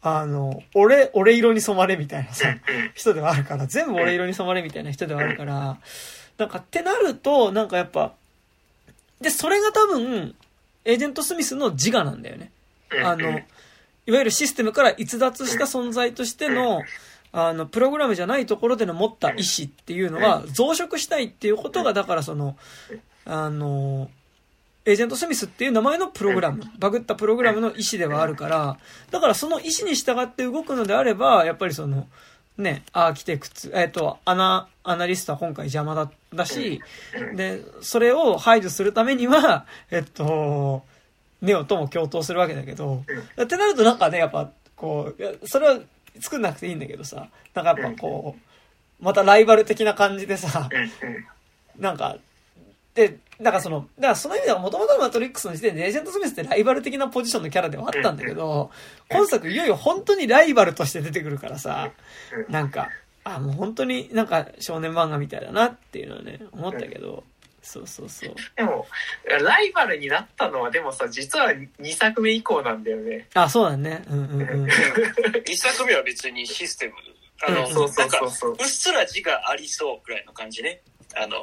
[0.00, 2.48] あの、俺、俺色に染まれみたいなさ、
[2.94, 5.78] 人ではあるから、全部俺色に染まれみたいな人ではあるから、
[6.38, 8.14] なんかってなると、なんかやっぱ、
[9.20, 10.34] で、それが多分、
[10.84, 12.52] エージェント・スミスの自我なんだよね。
[13.04, 13.40] あの、
[14.08, 16.82] いわゆるシステムから逸脱した存在としての、
[17.30, 22.56] あの、プログラムじゃないところでの持った意思っていうのは増殖したいっていうことが、だからその、
[23.26, 24.10] あの、
[24.86, 28.78] エージェント・スミスっていう名前のプログラム、バグったプログラムの意思ではあるから、
[29.10, 32.08] だからその意思に従って動くのであれば、やっぱりその、
[32.56, 36.80] ね、アーキテクツ、えっ、ー、と、アナ、アナリストは今回邪魔だ、だし、
[37.34, 40.82] で、それを排除するためには、えっと、
[41.40, 43.04] ネオとも共闘するわけだけど、
[43.40, 45.78] ってなるとなんかね、やっぱ、こう、いや、それは
[46.20, 50.68] 作んなくていいんだけどさ、なんかやっぱこう、またライバル的な感じでさ、
[51.78, 52.16] なんか、
[52.94, 58.70] で、だからその、だからその意味ではもともとのマトリックスの時点でエージェント・スミスってライバル的なポジションのキャラではあったんだけど、
[59.08, 61.92] 今作いよいよ本当にライバルとして出てくるからさ、
[62.48, 62.88] なんか、
[63.22, 67.22] あ、もう本当になんか少年漫画みたいだなっていうのはね、思ったけど、
[67.68, 68.34] そうそうそう。
[68.56, 68.86] でも、
[69.42, 73.28] ライバルになったのはでもさ、実は2作目以降なんだよね。
[73.34, 74.02] あ、そうだね。
[74.08, 74.64] うんうんうん。
[75.44, 76.94] 2作目は別にシステム、
[77.46, 78.52] あの、うん、そうそうそうそう。
[78.52, 80.80] うっすら字がありそうくらいの感じね。
[81.14, 81.42] あの、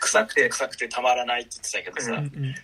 [0.00, 2.12] 臭くて臭くてたまらないって言ってたけどさ。
[2.12, 2.54] うんうん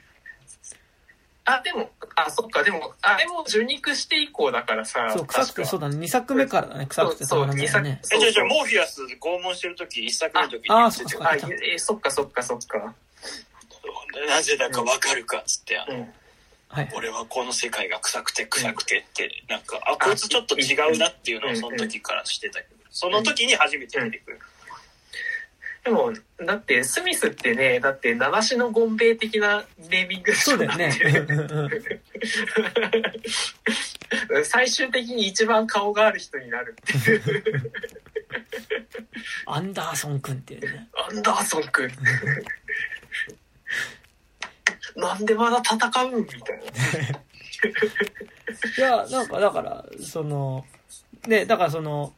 [1.44, 5.12] あ、でも、あ、そっか、でも、あれも受肉して以降だからさ。
[5.12, 5.96] そう、臭くて、そうだね。
[5.96, 8.00] 2作目からだね、臭くてたまらないね。
[8.12, 11.36] え、じゃじゃモーフィアス拷問してるとき、1作目のときにあ、そっか。
[11.78, 12.94] そっかそっかそっか。
[14.28, 16.08] なぜだかわかるかっつって、あの、
[16.68, 24.38] はい、俺はこの世界が臭くて臭くてって、なんか、あ、こいつちょっと違うなっていうのをその時からしてたけど、その時に初めて出てくる。
[25.84, 26.12] でも、
[26.46, 30.92] だって、スミスってね、だって、七種のゴンベイ的なネーミングそうだよね。
[34.44, 37.22] 最終的に一番顔がある人になるっていう。
[39.46, 40.88] アンダーソン君っていうね。
[40.94, 41.90] アンダーソン君。
[44.96, 46.62] なんでまだ戦うみたいな。
[48.78, 50.64] いや、なんか、だから、その、
[51.26, 52.14] ね、だからその、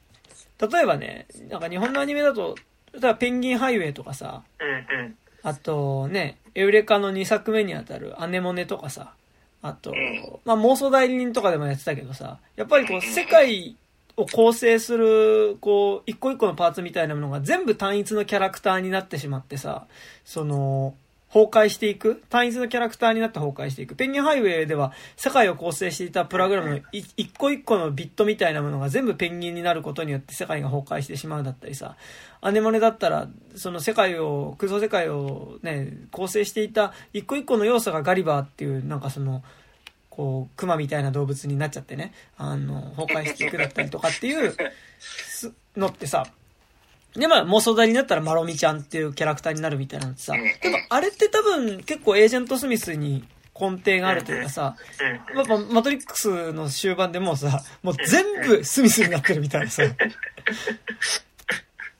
[0.58, 2.56] 例えばね、なんか日本のアニメだと、
[2.94, 9.12] 例えばペンギンハイウェイとかさ、うんうん、あとね、エウレカの2作目にあたるアネモネとかさ、
[9.62, 9.92] あと、
[10.44, 13.76] まあ妄想代理人とかでもやってたけどさ、やっぱりこう世界
[14.16, 19.86] を構成する、こう、一個一個のパーツみたいなものが全部単一のキャラクターになってしまってさ、
[20.24, 20.94] その、
[21.34, 23.96] 崩壊していく単一のキャラクターになって崩壊していく。
[23.96, 31.96] ペンギンハイウェイでは世界を構成していたプログラムの一個一個のビットみたいなものが全部ペンギンになることによって世界が崩壊してしまうだったりさ。
[32.40, 39.42] アネモネだったら、その世界を、空想世界をね、構成していた一個一個の要素がガリバーっていう、なんかその、
[40.10, 44.54] こう、熊みたいな動物になっちゃってね、あの、崩壊していくだったりとかっていう
[45.74, 46.26] のってさ、
[47.16, 53.24] で、まあ、妄想代になったらマロミちゃんっていうキャラクターになるみたいなのってさ、でもあれって多分結構エージェントスミスに
[53.58, 54.76] 根底があるというかさ、
[55.34, 59.84] やっぱマトリックスの終盤でもうさ、もう全部スミスになってるみたいなさ、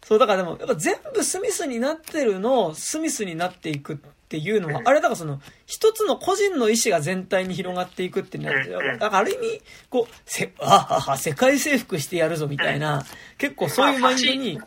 [0.02, 3.96] そう、だからでも、やっぱ全部スミスになってるのをスミスになっていくっ
[4.34, 13.06] ていうのは、あれだからその、一つの個人の意思が全体に広がっていくっていうのは、だからある意味、こう、せ、あはは、世界征服してやるぞみたいな、
[13.38, 14.64] 結構そういうマインドに、フ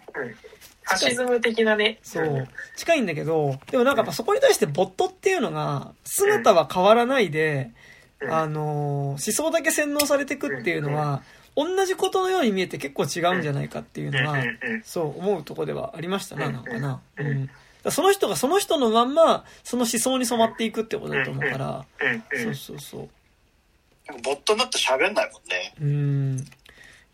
[0.90, 2.00] ァシズム的なね。
[2.02, 2.48] そう。
[2.78, 7.72] 近いんだけど、でもなんかやっぱそこに対してボットっていうのが、姿は変わらないで、
[8.30, 11.24] あの、思想だけ洗脳されていくっていうのは、
[11.58, 14.42] 同じことのように見えて結構違うんじゃないかっていうのは、
[14.86, 17.02] そう思うとこではありましたな、なんかな。
[17.18, 17.50] うん。
[17.92, 21.86] その人がその人のまんま、その思想に染まっていくってことだと思うから、
[22.44, 23.10] そうそうそう。
[24.24, 25.74] ボットになって喋んないもんね。
[25.82, 26.46] うん。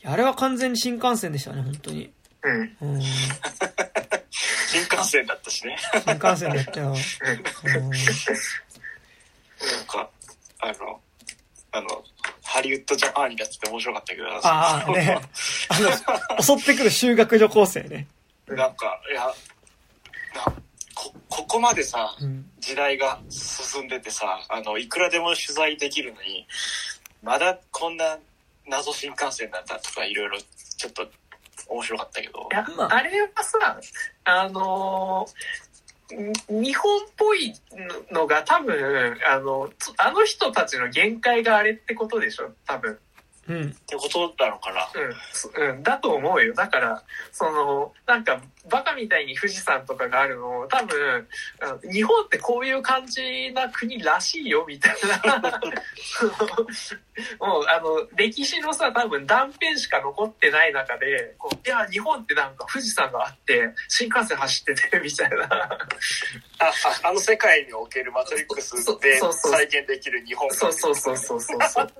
[0.05, 2.11] あれは完全に新幹線でしたね、本当に。
[2.43, 2.77] うん。
[2.81, 5.77] うん、新幹線だったしね。
[6.05, 6.89] 新幹線だったよ。
[6.89, 7.93] うん、なん
[9.87, 10.09] か、
[10.59, 10.99] あの、
[11.71, 12.03] あの、
[12.43, 14.27] ハリウッドジャパンになってて面白かったけど。
[14.27, 15.19] ああ、ね。
[15.69, 15.79] あ
[16.37, 18.07] の、襲ってくる修学女高生ね。
[18.47, 19.33] なんか、いや、
[20.95, 26.47] こ、ここまでさ、うん、時代が進んでてさ、あの、いくらでも取材できるのに、
[27.21, 28.17] まだこんな
[28.67, 30.37] 謎新幹線なんだとかいろいろ
[30.77, 31.07] ちょっと
[31.67, 32.39] 面白かったけど。
[32.51, 33.79] いや、あれはさ、
[34.25, 35.33] あのー
[36.49, 37.55] 日本っぽい
[38.11, 42.51] のが多分、あの、あの人たちの限界があれってことでしょ？
[42.67, 42.99] 多分。
[43.47, 43.69] うん。
[43.69, 44.87] ってことなのかな。
[45.57, 45.71] うん。
[45.71, 45.83] うん。
[45.83, 46.53] だと思うよ。
[46.53, 51.27] だから、その、なんか、バカみたいに富士山とかがあるの多分、
[51.91, 54.95] 日本ってこういう感じな国らしいよ、みたい
[55.27, 55.59] な。
[57.45, 65.43] もう、あの、歴史のさ、多分断片しか残ってない中で、こういや、日本ってなんか富士山があって、新幹線走ってて、みたいな。
[65.45, 65.77] あ、
[66.59, 71.93] ああの世界におけるマトリックスで再現できる日本そうそうそうそうそうそう。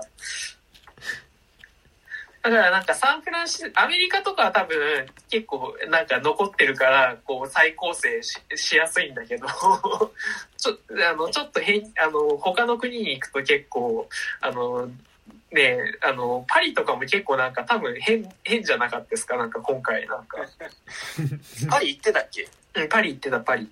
[2.44, 9.48] だからなんかサンフランシスアメリカとかは多分結構なんか残ってるから、こう再構成ししやすいんだけど、
[10.58, 10.78] ちょ
[11.10, 14.10] あのちょっと変、あの、他の国に行くと結構、
[14.42, 14.90] あの、
[15.54, 19.38] ねあの、パリとかも結構なんか多分変、変じゃなかったですか？
[19.38, 20.38] なんか今回なんか。
[21.70, 22.50] パリ行ってたっけ？
[22.76, 23.64] うん、パリ行ってたパリ。
[23.64, 23.70] い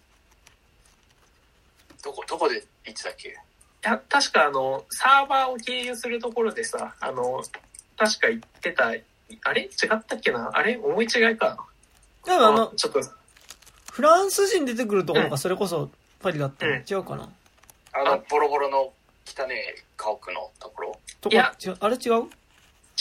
[2.02, 3.38] どこ、どこで行ってたっけ？
[3.82, 7.44] や、確かあの、サーバーを経由するところでさ、あの、
[7.98, 8.88] 確か行ってた、
[9.44, 9.62] あれ？
[9.62, 9.70] 違っ
[10.06, 10.52] たっけな？
[10.54, 10.78] あれ？
[10.78, 11.66] 思い違いか。
[12.26, 13.02] でもあの、ちょっと、
[13.92, 15.90] フランス人出てくるところがそれこそ
[16.20, 16.84] パリだったの、うん。
[16.90, 17.30] 違うかな？
[17.94, 18.92] あの、ボロボロの
[19.26, 21.00] 汚ね家屋のところ？
[21.20, 21.54] とこいや。
[21.64, 21.78] 違う？
[21.80, 22.24] あれ違う？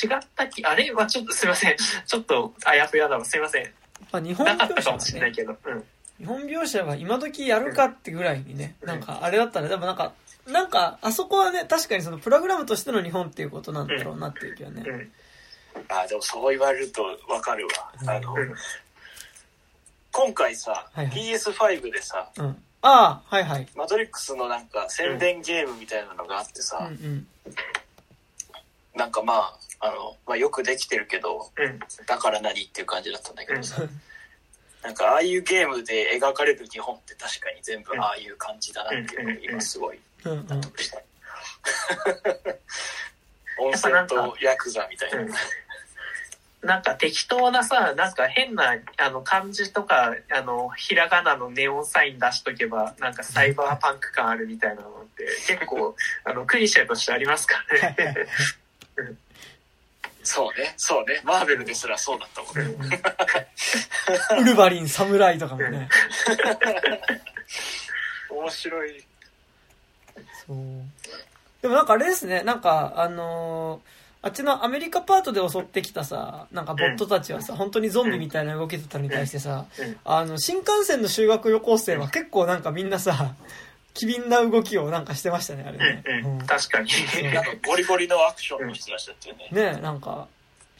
[0.02, 0.64] 違ったっけ？
[0.64, 0.92] あれ？
[0.92, 1.76] はちょっとすいません。
[1.76, 3.24] ちょっとあやふやだわ。
[3.24, 3.64] すいません。
[4.12, 5.56] まあ日本なかったか描写はね、もしれないけど。
[5.64, 5.84] うん。
[6.18, 8.88] 日本描写は今時やるかってぐらいにね、うん。
[8.88, 9.68] なんかあれだったね。
[9.68, 10.12] でもなんか、
[10.46, 14.82] なんか、あそこはね、確かにそのプログラムとしての日本っていうことなんだろうなっていう気はね。
[14.86, 15.12] うん。
[15.88, 18.14] あ、でもそう言われるとわかるわ。
[18.14, 18.54] あの、うん
[20.12, 22.56] 今回さ、はいはい PS5 でさ、うん。
[22.82, 23.68] ああ、はいはい。
[23.76, 27.26] マトリックスのなんか宣伝ゲームみたいなのがあってうんさ、うん。
[28.96, 31.78] なんかまあ、あの、まあよくできてるけど、うん。
[32.06, 33.82] だから何っていう感じだったんだけどさ、
[34.82, 40.46] なんかああいうゲームで描かれる日本って確かに全部ああいう感じだなっていうのを今すごいうんうん。
[40.46, 41.02] 納得した。
[43.58, 45.20] 温泉とヤクザみたいな。
[45.20, 45.30] うん
[46.62, 58.26] なんか適当なさ、なんか変な、あの、漢字とか、あの、ひらがなのネオンサイン出しとけば、なんかサイバーパンク感あるみたいなのって、結構、 あの、クリシェとしてありますからね。
[60.22, 61.22] そうね、そうね。
[61.24, 63.00] マーベルですらそうだったもんね。
[64.38, 65.88] ウルヴァリン、サムライとかもね。
[68.28, 69.02] 面白い。
[70.46, 70.56] そう。
[71.62, 83.34] でもなんかあれですね、なんか、あのーあっちのアメリカパートで襲ってきたさ、なんかボットたちはさ、本当にゾンビみたいな動きだったのに対してさうん、あの、新幹線の修学旅行生は結構なんかみんなさ、
[83.94, 86.04] 機敏な動きをなんかしてましたね、あれね。
[86.24, 86.90] うん確かに。
[87.32, 89.48] なんかゴリゴリのアクションの人たちだったよね。
[89.50, 90.28] ねえ、なんか、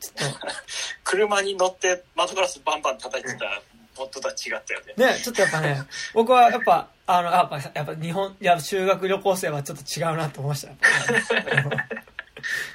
[0.00, 0.34] ちょっ
[1.04, 3.62] 車に乗って窓ガラスバンバン叩いてた
[3.96, 4.94] ボットとは違ったよね。
[4.94, 5.82] と、ねえ、ちょっとやっぱね、
[6.12, 10.68] 僕はやっぱ、あの、やっぱ、やっぱ日本、いや、修学旅行生はちょっと違うなと思いました。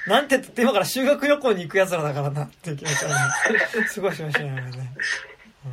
[0.06, 4.60] なんて言って今から修学旅行に行く奴らだからなっていう気持ちはね、すごいしましたね、ね。
[5.66, 5.72] うん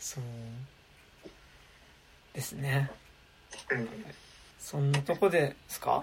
[0.00, 0.24] そう。
[2.32, 2.90] ですね。
[3.70, 3.88] うん
[4.58, 6.02] そんなとこですか？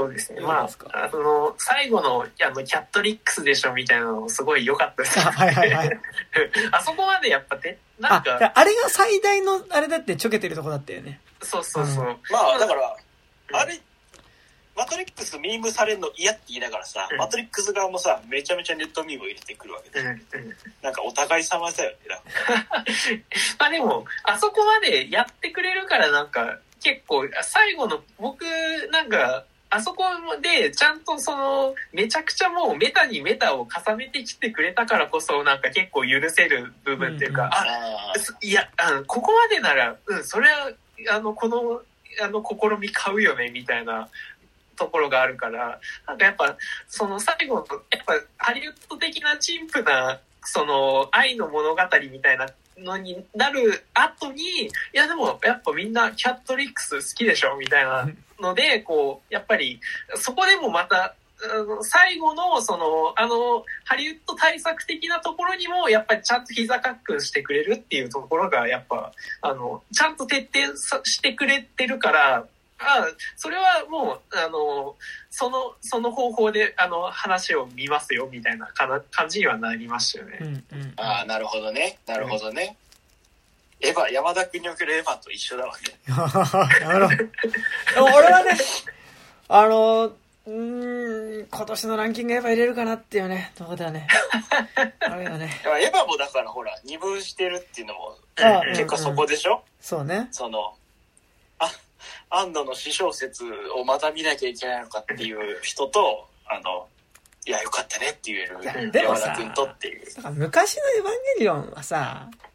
[0.00, 0.40] そうですね。
[0.40, 0.88] まですか？
[0.92, 5.20] あ、あの、最後の、あの、キャットリックスでしょみたいなのもすごい良かったです。
[5.20, 6.00] あ はいはいはい。
[6.72, 11.20] あそこまでやっぱて、なあん、か、あれが最大の、あれだってちょけてるとこだったよね。
[11.42, 12.18] そうそうそう。
[12.30, 12.96] まあ、だから、
[13.52, 13.80] あれ、
[14.76, 20.56] マトリックスミームされるの嫌って言いながらさ、うんマトリックス側もさ、めちゃめちゃネットミームを入れてくるわけで、うんうん。
[20.80, 21.96] なんかお互い様だよね。
[23.58, 28.42] まあでも、あそこまでやってくれるからなんか、結構、最後の、僕、
[28.90, 30.04] なんか、あそこ
[30.42, 40.72] で、ちゃんとその、めちゃくちゃもうメタにメタを重ねてきてくれたからこそ、なんか結構許せる部分っていうか、うんうんあ、いや、あの、ここまでなら、うん、それは、
[41.12, 41.82] あの、この、
[42.20, 44.08] あの、試み買うよね、みたいな
[44.76, 45.78] ところがあるから、
[46.08, 46.56] なんかやっぱ、
[46.88, 58.08] その最後の、やっぱ、ハリウッド的な陳腐な、その、愛の物語みたいなのになる後に、いやでも、やっぱみんなキャットリックス好きでしょみたいな
[58.40, 59.80] ので、こう、やっぱり、
[60.16, 72.46] そこでもまた、あの最後の、その、あの、ハリウッド対策的なところにも、やっぱりちゃんと膝かっくんしてくれるっていうところが、やっぱ、あの、ちゃんと徹底さしてくれてるから、
[72.82, 73.06] あ
[73.36, 74.96] それはもう、あの、
[75.30, 80.38] その、その方法で、あの、話を見ますよ、みたいなかな感じにはなりましたよね。
[80.40, 80.92] うんうん。
[80.96, 81.98] ああ、なるほどね。
[82.06, 82.76] なるほどね。
[83.82, 85.82] エヴァ、山田君におけるエヴァと一緒だわね。
[86.86, 87.16] なるほど。
[87.16, 87.24] で
[88.00, 88.50] も俺はね、
[89.48, 94.06] あの、うーん、今年のランキングやっぱ入れるかなっていうね、とこだよね。
[95.00, 95.60] あれだね。
[95.80, 98.18] エヴァもだからほら、二分してるっていうのも、
[98.74, 100.28] 結構そこでしょ、そうね。
[100.30, 100.74] その、
[101.58, 101.70] あ、
[102.30, 103.44] 安野の詩小説
[103.74, 106.86] をまた見なきゃいけないのかっていう人と、あの、
[107.46, 110.14] いや、よかったねって言えるでもさ山田君とっていう。
[110.14, 112.49] だから昔のエヴァンゲリオンはさ、えー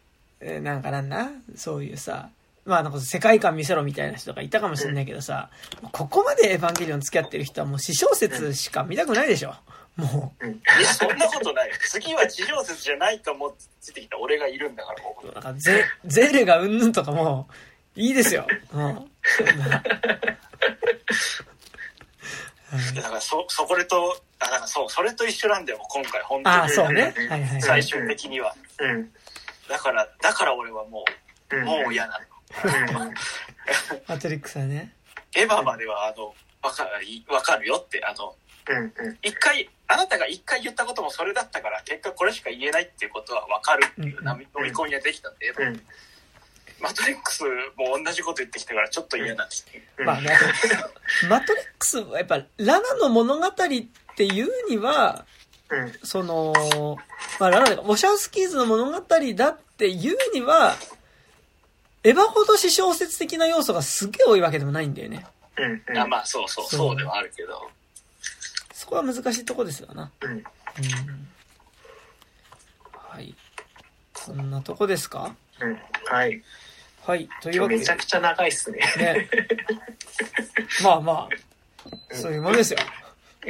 [0.61, 1.29] なんかなんだ？
[1.55, 2.29] そういうさ、
[2.65, 5.49] まあなんか世界観見せろみたいな人がいたかもしれないけどさ、
[5.91, 9.55] ここまでエヴァンゲリオン付き合ってる人はもう詩小説しか見たくないでしょ。
[9.95, 11.71] もいや、そんなことない。
[11.89, 17.47] 次は地上説じゃないと思ってついてきた俺がいるんだから、ここう、なんかゼ、ゼーレがうんぬんとかも
[17.95, 18.45] う、いいですよ。
[18.73, 19.09] うん。
[22.95, 26.69] だからそ、そこでと、あ、だからそう、それと一緒なんだよ、今回、本当に。
[26.71, 27.13] そうね。
[27.29, 27.61] はいはいはい。
[27.61, 28.53] 最終的には。
[28.79, 29.09] うん。
[29.69, 31.03] だから、だから俺はも
[31.51, 31.65] う、うん。
[31.65, 33.05] もう嫌なの。
[33.05, 33.13] うん。
[34.07, 34.93] マトリックスはね。
[35.35, 38.35] エヴァまでは、あの、わかる、わかるよって、あの。
[39.21, 45.81] 一回、あなたが一回言ったこともそれだったから、結果これしか言えないっていうことはわかるっていううん飲み込みができたんで、うん。
[46.81, 47.43] マトリックス
[47.77, 49.65] も同じこと言ってきたからちょっと嫌なんです。
[49.97, 50.05] うん。
[50.05, 50.29] まあね、
[51.29, 53.51] マトリックスはやっぱ、ラナの物語っ
[54.15, 55.25] ていうには、うん。
[56.03, 56.53] その、
[57.39, 60.75] まあ、ラナとか、ウォシャウスキーズの物語だっていうには、
[62.03, 65.25] エヴァほど詩小説的な要素がすげえ多いわけでもないんだよね。
[65.57, 65.83] うん。
[65.87, 65.97] うん。
[65.97, 67.69] あまあそうそう、そうそうではあるけど。
[68.73, 70.11] そこは難しいとこですよな。
[70.21, 70.31] うん。
[70.31, 70.43] うん。
[72.93, 73.33] はい。
[74.13, 75.35] そんなとこですか？
[75.59, 75.79] うん。
[76.05, 76.43] はい。
[77.05, 77.27] はい。
[77.41, 77.95] というわけでめちゃ。
[77.97, 78.79] くちゃ長いっすね。
[78.97, 79.29] ね。
[80.83, 82.79] まあまあ、そういうもんですよ。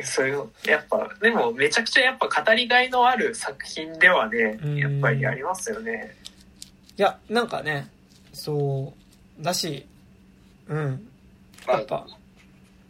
[0.04, 6.16] そういう、やっぱ、でもめちゃくちゃやっぱ語りがいのある作品ではねうん、やっぱりありますよね。
[6.98, 7.90] いや、なんかね、
[8.34, 8.94] そ
[9.40, 9.86] う、だし、
[10.68, 11.08] うん。
[11.68, 11.96] まあやっぱ、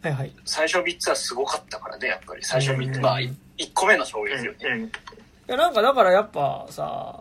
[0.02, 0.32] はいはい。
[0.44, 2.44] 最初3つはすごかったからね、やっぱり。
[2.44, 3.34] 最初3つ、うんまあ1
[3.74, 4.58] 個目の衝撃よね。
[4.62, 4.84] うん。
[4.84, 4.90] い
[5.48, 7.20] や、なんかだからやっぱさ、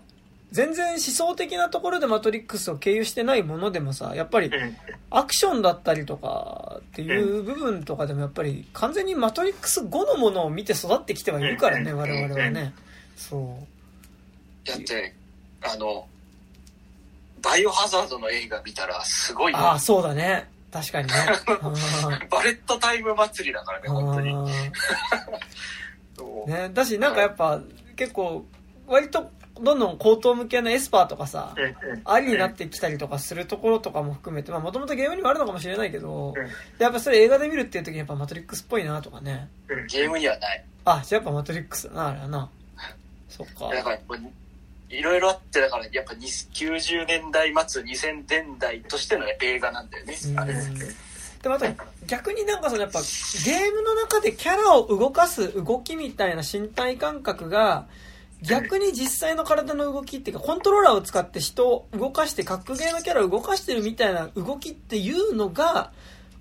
[0.55, 4.77] 全然思想的なところでマトリックスを経由してないものでもさ、やっぱりうん。
[5.09, 12.73] アクションだったりとかっていう部分とかでもやっぱり完全にマトリックス後のものを見て育ってきてはいるからね、うん我々はね。
[13.17, 13.59] そ
[14.63, 15.13] だって、
[15.61, 16.07] あの、
[17.41, 19.49] バイオハザードの映画見たらすごう。
[19.49, 20.49] いよああ、そうだね。
[20.71, 21.13] 確かにね。
[21.47, 24.33] あ バレットタイム祭りだからね、ー本当に。
[26.47, 27.59] ね、だし、なんかやっぱ
[27.97, 28.45] 結構、
[28.87, 29.29] 割と
[29.61, 31.55] どんどん高等向けのエスパーとかさ。
[32.03, 36.45] ありになってきたりとかするところとかも含めて、まあもともとゲームにもあるのかもしれないけど、うん
[36.79, 39.49] やっぱそれ映画で見るっていう時にやっぱマトリックスっぽいなとかね。
[39.69, 39.87] うん。
[39.87, 40.63] ゲームにはない。
[40.85, 42.49] あ、じゃあやっぱマトリックスだな、あれはな。
[43.29, 43.73] そっか。
[43.73, 43.99] だから
[44.89, 50.15] いろいろあって、だからやっぱに90年代末、2000年代としての映画なんだよね。
[50.27, 50.53] うんあれ
[51.41, 51.65] でもあと
[52.07, 57.85] 逆になんかそのやっぱゲームの中でキャラを動かす動きみたいな身体感覚が
[58.41, 65.91] 逆に実際の体の動きっていうかコントローラーを使って人を動かして格ゲーのキャラを動かしてるみたいな動きっていうのが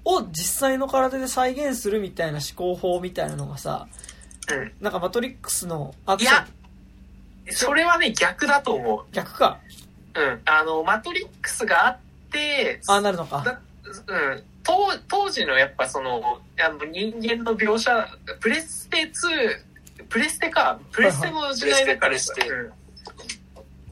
[0.05, 3.87] を実際の体で再現するみたいな思考法みたいなのがさ
[4.53, 4.73] うん。
[4.81, 6.47] なんかマトリックスのアクションいや
[7.51, 9.05] それはね、逆だと思う。
[9.12, 9.61] 逆か
[10.15, 10.41] うん。
[10.45, 11.99] あの、マトリックスがあっ
[12.31, 13.61] て、ああなるのかだ
[14.07, 14.43] うん。
[14.62, 14.75] 当
[15.09, 18.09] 当時のやっぱその、あの人間の描写、
[18.41, 19.12] プレステ2、
[20.09, 22.09] プレステか、プレステの時代だから。
[22.09, 22.72] プレステプレうん。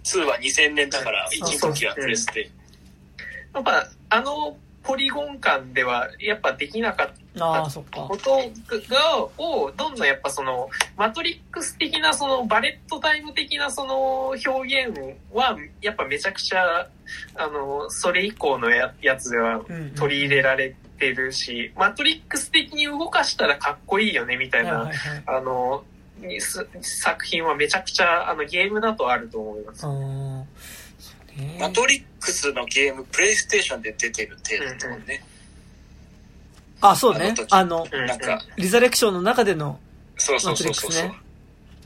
[0.02, 1.70] 2は2000年だから、そう。
[1.70, 2.50] 1時はプレステ。
[3.54, 7.14] やっぱ、あのポリゴン感では、やっぱできなかった。
[7.34, 8.36] こと
[8.94, 16.88] が、を、どんどんやっぱその、マトリックス的なその、バレットタイム的なその表現は、やっぱめちゃくちゃ、
[17.36, 19.94] あの、それ以降のややつではうんうん。
[19.94, 25.22] 取り入れられてるし、マトリックス的に動かしたらかっこいいよね、みたいな、はいはいはい。
[25.26, 25.84] あの、
[26.80, 29.86] 作品はめちゃくちゃ、あの、ゲームだとあると思います。
[31.36, 35.24] ねマトリックスのゲーム、プレイステーションで出てる程度だもんね。
[36.84, 39.78] あそうねあのなんか、リザレクションの中での
[40.16, 41.22] そうそうそうそうそう、マトリックスね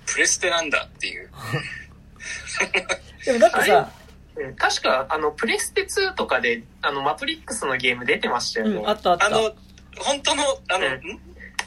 [0.07, 1.31] プレステなんだっていう。
[3.25, 8.77] でもだってさ、うん確か、あの、プレステ2とかで、あの、マトリックスのゲーム出てましたよね。
[8.77, 9.27] うん、あったあった。
[9.27, 9.55] あの、
[9.99, 11.21] 本当の、あの、うんん？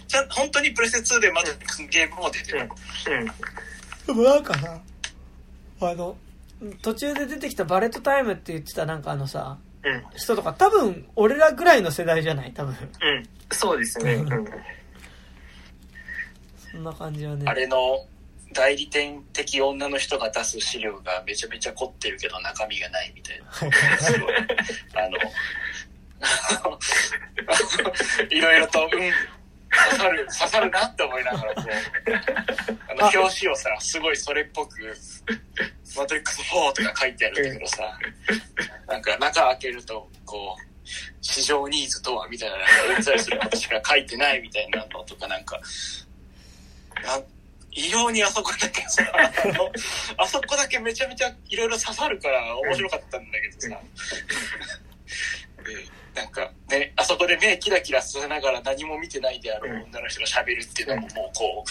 [0.09, 2.69] ちゃん本当にプレステ2でマトリックスのゲームも出てる。
[3.07, 3.25] うん。
[4.07, 4.81] でもなんかさ、
[5.81, 6.17] あの、
[6.81, 10.03] 途中で出てきたバレットタイムって言ってたなんかあのさ、うん。
[10.17, 12.51] 人とか多分俺らぐらいの世代じゃない？
[12.53, 12.73] 多分。
[12.73, 13.29] うん。
[13.51, 14.15] そうですね。
[14.15, 14.47] ううんん。
[16.71, 17.43] そんな感じはね。
[17.47, 17.77] あれの
[18.53, 23.51] 代理店的女の人が出す資料がめちゃめちゃ凝ってるけど中身がないみたいな。
[23.99, 24.33] すごい。
[24.95, 25.17] あの、
[28.29, 28.89] いろいろと、うん、
[29.69, 32.11] 刺さる、刺さるなって思いながら、こう、
[32.89, 34.95] あの、表紙をさ、すごいそれっぽく、
[35.97, 37.99] マトリックス4とか書いてあるんだけどさ、
[38.87, 40.69] なんか中開けると、こう、
[41.21, 42.55] 市場ニーズとはみたいな、
[42.95, 45.59] うんざりすることしか書いてないみたいなのとか、なんか、
[47.03, 47.23] なん
[47.71, 49.71] 異様にあそこだけさ、あの
[50.17, 53.81] あそこだけめちゃめちゃいろいろ刺さるから面白かったんだけどさ、
[55.63, 61.69] でなんかね、あそこで目キラキラさせながら何も見てないであろう女の人が喋るっていうのももうこう、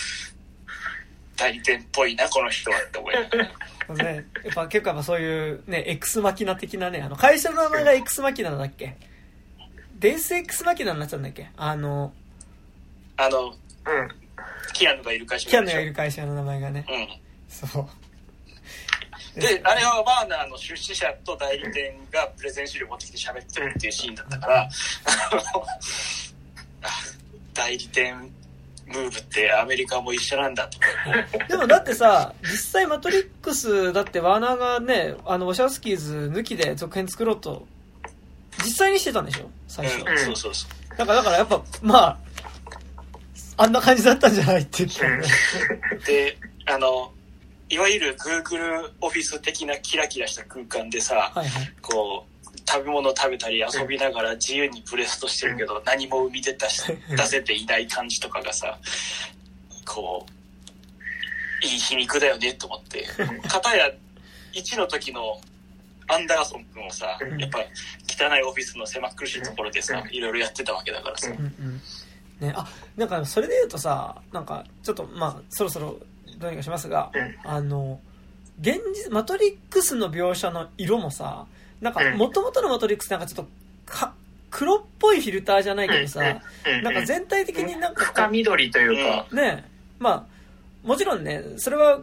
[1.36, 3.94] 代理店っぽいな、この人はって思いながら。
[3.94, 8.96] ね、やっぱ結構やっぱそういうね、エクスマキナ的なね、あの、会社の名前がエクスマキナだっけ？
[9.98, 11.48] デンスエクスマキナになっちゃうんだっけ？
[11.56, 12.12] あの、
[13.16, 13.54] あの、うん。
[14.72, 16.84] キアヌがいる会社キャンのがいる会社の名前がね。
[16.88, 17.08] うん。
[17.48, 17.86] そう。
[19.34, 24.68] で、あれはワーナーの出資者と代理店がプレゼン資料持ってきて喋ってるっていうシーンだったから、
[27.54, 28.30] 代理店
[28.86, 30.86] ムーブってアメリカも一緒なんだとか、
[31.32, 32.48] こでもだってさ、実
[32.80, 37.66] 際マトリックス、だってワーナーがね、あの、ウォシャウスキーズ抜きで続編作ろうと、
[38.64, 39.50] 実際にしてたんでしょ？
[39.68, 40.04] 最初。
[40.08, 40.96] うん、そうそうそう。
[40.96, 42.18] だから、だからやっぱ、まあ、
[43.58, 45.00] あんな感じだったんじゃないって言って。
[46.06, 47.12] で、あの、
[47.70, 51.72] いわゆる Google オフィス的なキラキラした空間でさ、はいはい。
[51.82, 58.78] こう、食べ物食べたり遊びながら自由にプレストしてるけど、何も生み出たし出せていない感じとかがさ、
[59.86, 60.26] こ
[61.62, 63.06] う、いい皮肉だよねと思って。
[63.48, 63.90] かたや、
[64.52, 65.40] 1の時の
[66.08, 71.30] アンダーソン君をさ、やっぱ汚いオフィスの狭苦しいところでさ、いろいろやってたわけだからさ。
[71.30, 71.80] うんうん。
[72.40, 72.66] ね、あ、
[72.96, 75.98] なんかそれで言うとさ、なんかちょっとまあ、そろそろ
[76.38, 78.00] どうにかしますが、うんあの、
[78.60, 81.46] 現実、マトリックスの描写の色もさ、
[81.80, 83.48] なんかうん元々のマトリックスなんかちょっと、
[83.86, 84.14] か、
[84.50, 86.20] 黒っぽいフィルターじゃないけどさ、
[86.66, 89.64] うんなんか全体的になんかこ深緑というか、う、ね、
[89.98, 90.38] まあ、
[90.86, 92.02] もちろんね、それはうん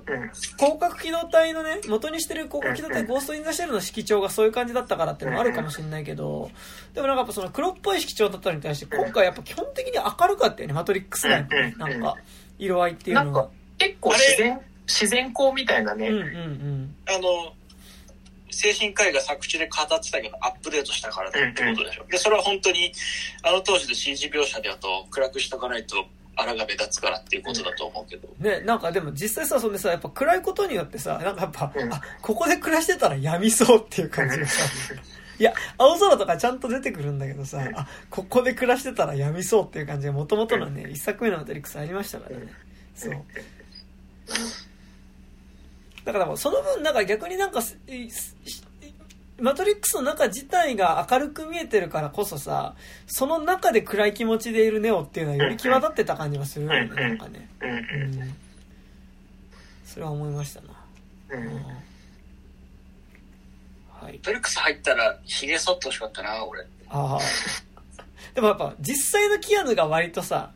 [0.58, 6.52] 広角機動隊のね、元にしてる広角機動隊ゴースト・イン・ザ・シェルの色調がそういう感じだったからっていうのもあるかもしれないけど、
[6.94, 12.16] でもなんかやっぱその黒っぽい色調だったのに対して、今回やっぱ基本的に明るかったよね、マトリックス内のねうんなんか、
[12.60, 13.50] 色合いっていうのが。
[13.78, 16.96] 結構自然、自然光みたいなね、うんうんうん。
[17.08, 17.54] あの、
[18.52, 22.06] 精神科医が作中で語ってたけど、アップデートしたからだってことでしょ。
[22.10, 22.92] で、それは本当に、
[23.44, 26.06] あの当時の CG 描写であと、暗くしとかないと、
[26.38, 28.28] あらが目立つからっていうことだと思うけど。
[28.40, 34.64] ね、なんかでも実際さ、そんでさ、やっぱ暗いことによってさ、なんかやっぱ、うんあ、ここで暮らしてたら闇そうっていう感じがさ、
[35.38, 42.48] いや、青空とかちゃんと出てくるんだけどさ、あ、ここで暮らしてたら闇そうっていう感じが元々のね、一作目のマトリックスありましたからね。
[42.96, 43.14] そう。
[46.04, 47.62] だからもうその分、なんか逆になんか
[49.40, 52.76] マトリックスの中自体が明るく見えてるからこそさ、
[53.08, 57.50] その中で暗い気持ちでいるネオっていうのはより際立ってた感じがするよね、うんなんかね。
[57.62, 57.74] うんう
[58.26, 58.36] ん。
[59.84, 60.68] それは思いましたな。
[61.32, 61.66] うんうん
[64.02, 64.20] はい。
[64.20, 66.62] トリックス入ったら、髭剃ってほしかったな、俺。
[66.90, 67.20] ああ。
[68.36, 70.52] でもやっぱ実際のキアヌが割とさ、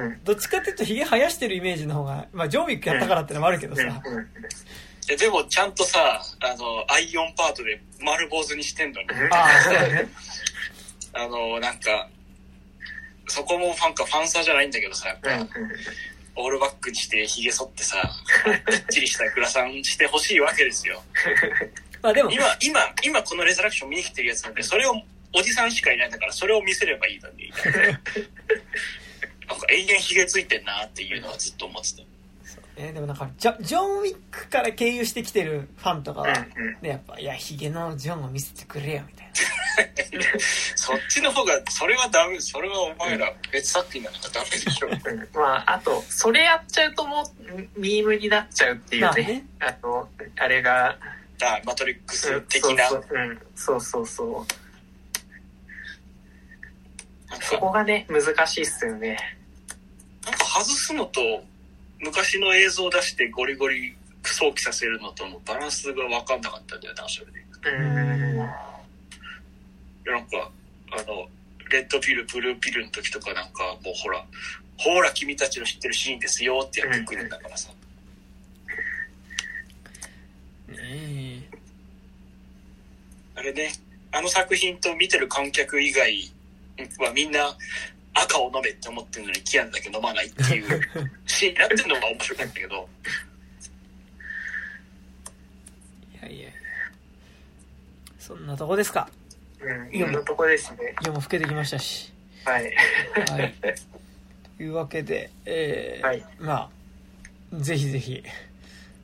[0.00, 0.24] うん。
[0.24, 3.86] どっちかっていうとヒゲ生やしてるイメージの方が、まあジョーウィックやったからってのもあるけどさ、う
[4.20, 4.26] ん。
[5.10, 5.74] えでも、ちゃん。
[5.74, 8.92] とさ、あの、アイオンパートで丸坊主にしてん。
[8.92, 9.08] のに。
[9.32, 10.08] ああ、そうだね。
[11.12, 11.78] あの、なん。
[11.80, 12.08] か、
[13.26, 14.70] そこもファンか、ファンサじゃないん。
[14.70, 15.48] だけどさ、やっぱ、うん。
[16.36, 17.96] オールバックにして髭剃ってさ、
[18.70, 21.02] きっちりしたグラサンしてほしいわけですよ。
[22.02, 24.54] まあでも、今、今、今このレザラクション見に来てるやつなん。
[24.54, 24.94] で、それを、
[25.32, 25.70] おじさん。
[25.70, 26.10] しかいないん。
[26.10, 27.52] だから、それを見せればいいのに。
[29.60, 32.02] なんか永遠髭ついてんなっていうのはずっと思ってた。
[32.76, 39.30] えーでもなんかジョ、ジョン・ウィックから経由してきてるファンとかは、うんね、やっぱ、いや、ヒゲのジョンを見せてくれよ、みたい
[40.76, 44.88] そっちの方が、それはダメ、それはお前ら別作品なんかダメでしょ。
[44.88, 49.06] うんまあ、あと、それやっちゃうともう、ミームになっちゃうっていうね。
[49.06, 50.08] まあねあの、
[50.38, 50.96] あれが、
[51.42, 52.88] あマトリックスうん的な。
[52.88, 54.46] そうそううんそうそうそう。
[57.30, 59.39] なんそこか、がね、難しいっすよね。
[60.24, 61.44] なんか外すのと、
[62.00, 67.44] 昔の映像を出してゴリゴリ想起させるのとのバランスが分かんなかったんだよな、それで。
[67.70, 68.36] うん。
[68.36, 68.44] な。
[68.44, 68.46] ん
[70.26, 70.50] か、
[70.92, 71.28] あの、
[71.70, 74.24] レッドピル、ブルーピルの時とかなんか、もうほら、
[74.78, 77.70] ほら、君たちの知ってるシーンですよってやってくるんだからさ。
[80.68, 81.42] ねえ
[83.34, 83.72] あれね、
[84.12, 86.30] あの作品と見てる観客以外
[86.98, 87.56] はみんな
[88.14, 90.80] 赤を飲めって思ってるのにキアンだけ飲まないっていう
[91.26, 92.88] シーンやってるのが面白かったけど、
[96.22, 96.50] いやいや。
[98.18, 99.08] そんなとこですか。
[99.60, 99.94] うん。
[99.94, 100.94] いろんなとこですね。
[101.04, 102.12] 夜も更けてきましたし。
[102.44, 102.64] はい。
[103.30, 103.54] はい。
[104.56, 106.70] というわけで、えーはいま
[107.52, 108.22] あ、ぜひぜひ、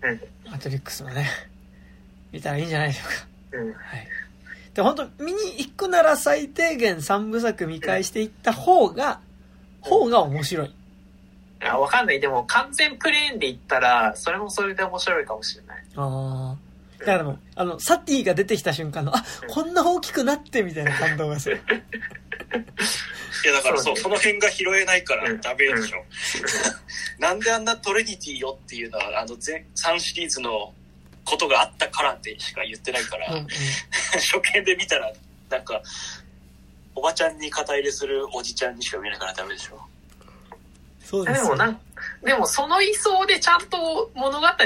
[0.03, 0.21] うん。
[0.51, 1.27] マトリックスもね、
[2.31, 3.59] 見たらいいんじゃないでしょうか。
[3.59, 3.73] うん。
[3.73, 4.09] はい。
[4.77, 9.21] で、本当見に行くなら最低限3部作見返していった方が、
[9.81, 10.75] 方が面白い。
[11.65, 12.21] あ、わかんない。
[12.21, 15.85] でも、完全プレーンで言ったら、それもそれで面白いかもしれない。
[15.97, 17.05] ああ。
[17.07, 21.63] だからもう、あの、サティが出てきた瞬間の、あ、こんな大きくなってみたいな感動がする。
[23.45, 26.05] いやだからそう、そその辺が拾えないからうんダメでしょ。
[27.19, 30.75] なんであんなトリニティよっていうのは、あの全3シリーズの
[31.27, 33.47] ことがあったからでしか言ってないから、うんうん
[34.17, 35.13] 初見で見たら、
[35.51, 35.83] なんか、
[36.95, 39.87] おばちゃんに肩入れするおじちゃんにしか見えないからダメでしょ。
[41.05, 41.81] そうですよでもなん
[42.25, 44.57] でもその位相でちゃんと物語が、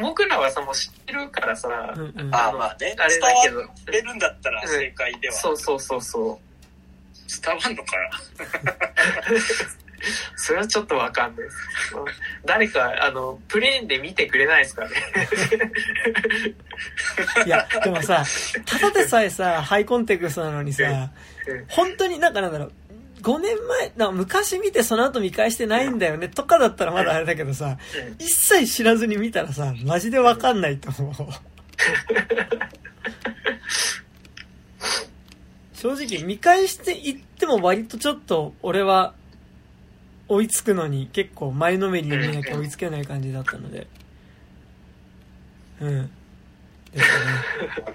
[0.00, 2.34] 僕らはさ、もう知ってるからさ、うんうん。
[2.34, 2.94] ああまあね。
[2.98, 5.34] あれ伝だけど、われるんだったら正解では。
[5.34, 6.54] そうそうそうそう。
[7.42, 8.74] 伝わんのかな？
[10.36, 11.56] それはちょっとわかんないです。
[12.44, 14.90] 誰か、あの、プレーンで見てくれないですかね。
[17.46, 18.24] いや、でもさ、
[18.66, 20.84] ただでさえさ、ハイコンテクストなのにさ
[21.46, 22.72] うん、本当になんかなんだろう、
[23.20, 27.78] 5年前、な昔見てその後見返してないんだよね、とかだったらまだあれだけどさ、
[28.18, 31.14] 一切知らずに見たらさ、マジでわかんないと思う。
[35.74, 39.12] 正直、見返していっても割とちょっと、俺は、
[40.28, 43.86] 追いつくのに結構前のめりに見なきゃ追いつけない感じだったので。
[45.80, 46.10] うん。
[46.92, 47.06] ですね。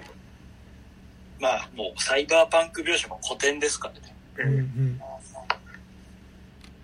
[1.40, 4.14] まあもうサイバーパンク描写も古典ですからね。
[4.38, 5.00] うんうん。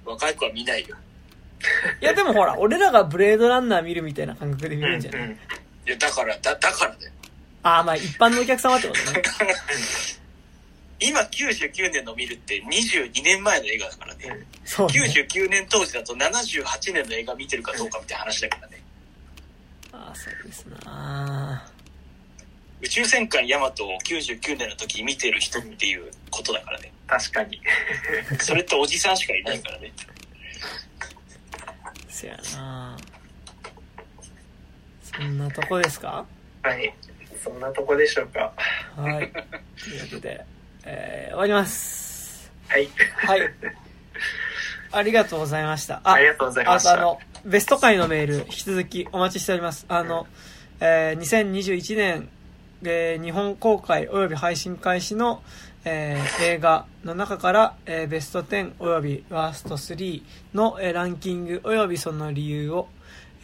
[0.04, 0.96] 若い子は見ないよ。
[2.00, 7.12] いやでもほら、俺らがブレードランナー見るみたいな感覚で見るんじゃない、うんいや、だから、だ、だからだよ。
[7.62, 9.22] ああ、まあ一般のお客様ってことね。
[10.98, 14.46] 今99年の見るって22年前の映画だからね。
[14.64, 14.94] そうね。
[15.28, 18.82] 99年当時だと78年の映画見てるかどうかみたいな話だからね。
[19.92, 21.70] ああ、そうですな
[22.80, 26.92] 宇宙戦艦ヤマトを99年の時に見てる人っていうことだからね。
[27.06, 27.60] 確かに。
[28.40, 29.92] それっておじさんしかいないからね。
[32.08, 32.96] せやな
[35.02, 36.26] そんなとこですか？
[36.62, 36.94] はい。
[37.42, 38.52] そんなとこでしょうか。
[38.96, 39.30] はい。
[39.32, 40.44] というわけで、
[40.86, 42.50] えー、終わります。
[42.68, 42.88] はい。
[43.16, 43.40] はい。
[44.92, 46.00] ありがとうございました。
[46.04, 46.92] あありがとうございました。
[46.92, 49.84] あとあの、ベスト回のメール、引き続きお待ちしております。
[49.88, 50.26] あの、
[50.80, 52.28] えー2021年、
[52.84, 55.42] えー日本公開及び配信開始の、
[55.84, 60.22] えー映画の中から、えーベスト10及びワースト3
[60.54, 62.88] の、えーランキング及びその理由を、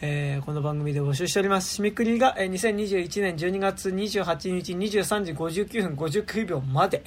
[0.05, 1.79] えーこの番組で募集しております。
[1.79, 7.05] 締めくりが、えー2021年12月28日23時59分59秒まで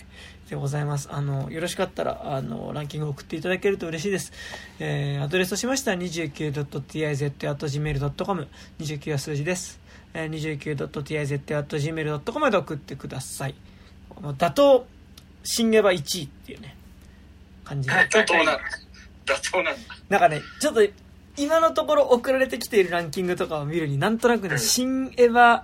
[0.49, 1.11] でございます。
[1.13, 4.33] あの、よろしかったら、あの、ランキングを送っていただけると嬉しいです。
[4.79, 8.49] えーアドレスとしましては 29.tiz.gmail.com
[8.81, 9.79] 29は数字です。
[10.15, 13.55] えー 29.tiz.gmail.com まで送ってください。
[14.23, 14.85] もう打倒、
[15.45, 16.75] 新エヴァ1位っていうね、
[17.63, 17.95] 感じで。
[17.95, 18.59] 妥当なんだ。
[19.27, 19.81] 妥当なんだ。
[20.09, 20.81] なんかね、ちょっと、
[21.37, 25.63] 今のところ送られてきているランキングとかを見るに、なんとなくね、うん新エヴァ、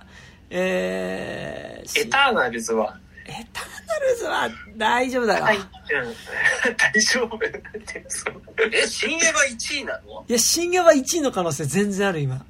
[0.49, 5.57] えー、エターナルズは、エターナルズは大丈夫だが、はい。
[5.57, 5.65] い、うん。
[6.77, 8.41] 大丈夫ってそう
[8.71, 10.25] え、新エヴァ1位なの？
[10.27, 12.45] や、新エヴァ1位の可能性全然ある、今。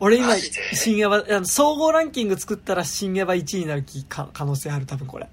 [0.00, 5.28] 俺今マジで、新エヴァ、あの総合ランキング作ったら新エヴァ1位になる気か可能性ある、多分これ。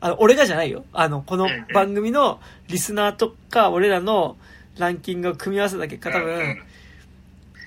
[0.00, 0.84] あの、俺がじゃないよ。
[0.92, 4.36] あの、この番組のリスナーとか、俺らの
[4.78, 6.62] ランキングを組み合わせた結果、多分、うんうん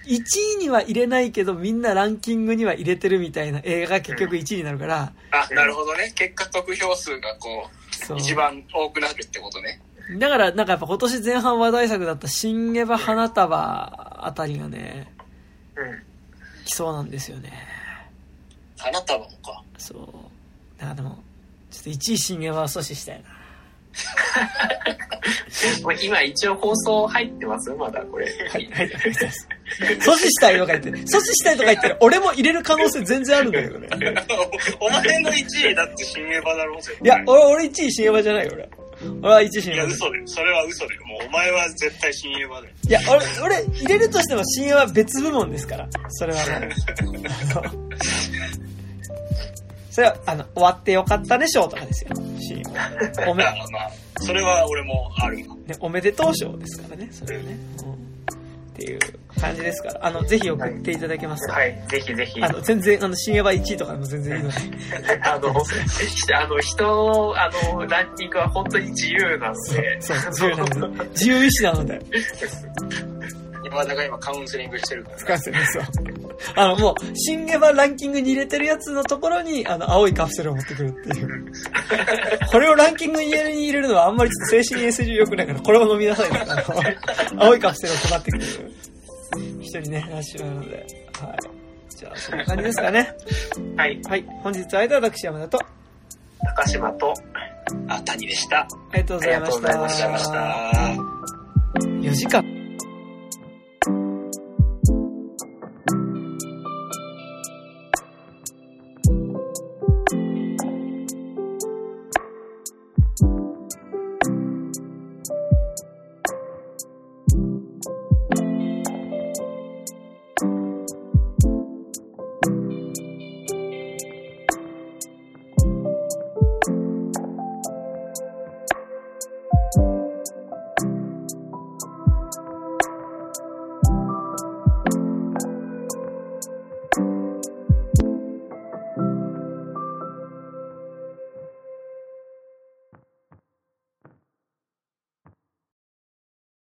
[0.08, 0.22] 1
[0.56, 6.12] 位には入れないけど、みんなランキングには入れてるみたいな映画が結局1位になるから、あ、なるほどね。
[6.16, 8.20] 結果得票数がこそうう、。
[8.20, 9.82] 一番多くなるってことね。
[10.20, 15.12] だから、なんかやっぱ今年前半話題作だった新エヴァ花束あたりがね、
[15.76, 16.04] うん。
[16.66, 17.52] 来そうなんですよね。
[18.78, 19.64] 花束もか。
[19.78, 20.80] そう。
[20.80, 21.18] だからでも、
[21.72, 23.35] ちょっと1位新エヴァは阻止したいな。
[25.84, 27.72] まあ今一応放送入ってます？
[27.72, 28.26] まだこれ。
[28.26, 28.90] はい、はい、はい。
[28.90, 33.88] 阻止したいとか言って、阻止したいとか言ってる、俺も入れる可能性全然あるんだけどね。
[34.80, 36.96] お前の1位だって新エヴァだろうぜ。
[37.04, 38.70] いや、俺、俺1位新エヴァじゃないよ、俺。
[39.22, 39.94] 俺は1位新いや、エヴァ。
[39.94, 40.24] 嘘だよ。
[40.28, 41.06] それは嘘だよ。
[41.06, 42.66] もうお前は絶対新エヴァだよ。
[42.88, 45.88] いや、俺、俺、入れるとしても新エヴァは別部門ですから。
[46.10, 46.68] それはも
[47.12, 47.20] う。
[49.96, 52.10] それは、あの、終わってよかったでしょうとかですよ。
[52.38, 53.32] 新エヴァ。
[53.32, 55.56] おめ、まあまあ、それは俺もあるわ。
[55.66, 57.58] ね、おめでとう賞ですからね、それはね。
[57.82, 57.96] うん、っ
[58.76, 59.00] ていう
[59.40, 60.06] 感じですから。
[60.06, 61.82] あの、ぜひ送っていただけますか、はい。
[61.88, 62.44] ぜひぜひ。
[62.44, 64.56] あの、全然、あの、新エヴァ1位とかでも全然いいので。
[65.24, 65.48] あの、
[66.44, 70.02] あの、人の、あの、ランキングは本当に自由なので。
[70.02, 71.06] そう、自由なので。
[71.12, 72.02] 自由意志なので。
[73.66, 75.18] 山田が今カウンセリングしてるから。
[75.18, 75.86] 不完成ですわ。
[76.56, 81.46] あの、もう、新エヴァランキングに入れてるやつのところに、あの、青いカプセルを持ってくるっていう。
[82.52, 86.30] これをランキングに入れるのはあんまりちょっと精神衛生上良くないから、これを飲みなさい
[87.38, 88.46] 青いカプセルを配ってくる
[89.62, 90.76] 人にね、らっしゃるので。
[90.76, 90.86] はい。
[91.96, 93.16] じゃあ、そんな感じですかね。
[93.78, 94.02] はい。
[94.08, 94.26] はい。
[94.44, 95.60] 本日は間私山田と、
[96.56, 97.14] 高島と、
[97.88, 98.60] あ、谷でした。
[98.60, 99.68] あありがとうございました。
[99.70, 101.16] ありがとうございまりがとうございました。
[102.10, 102.65] 4時間。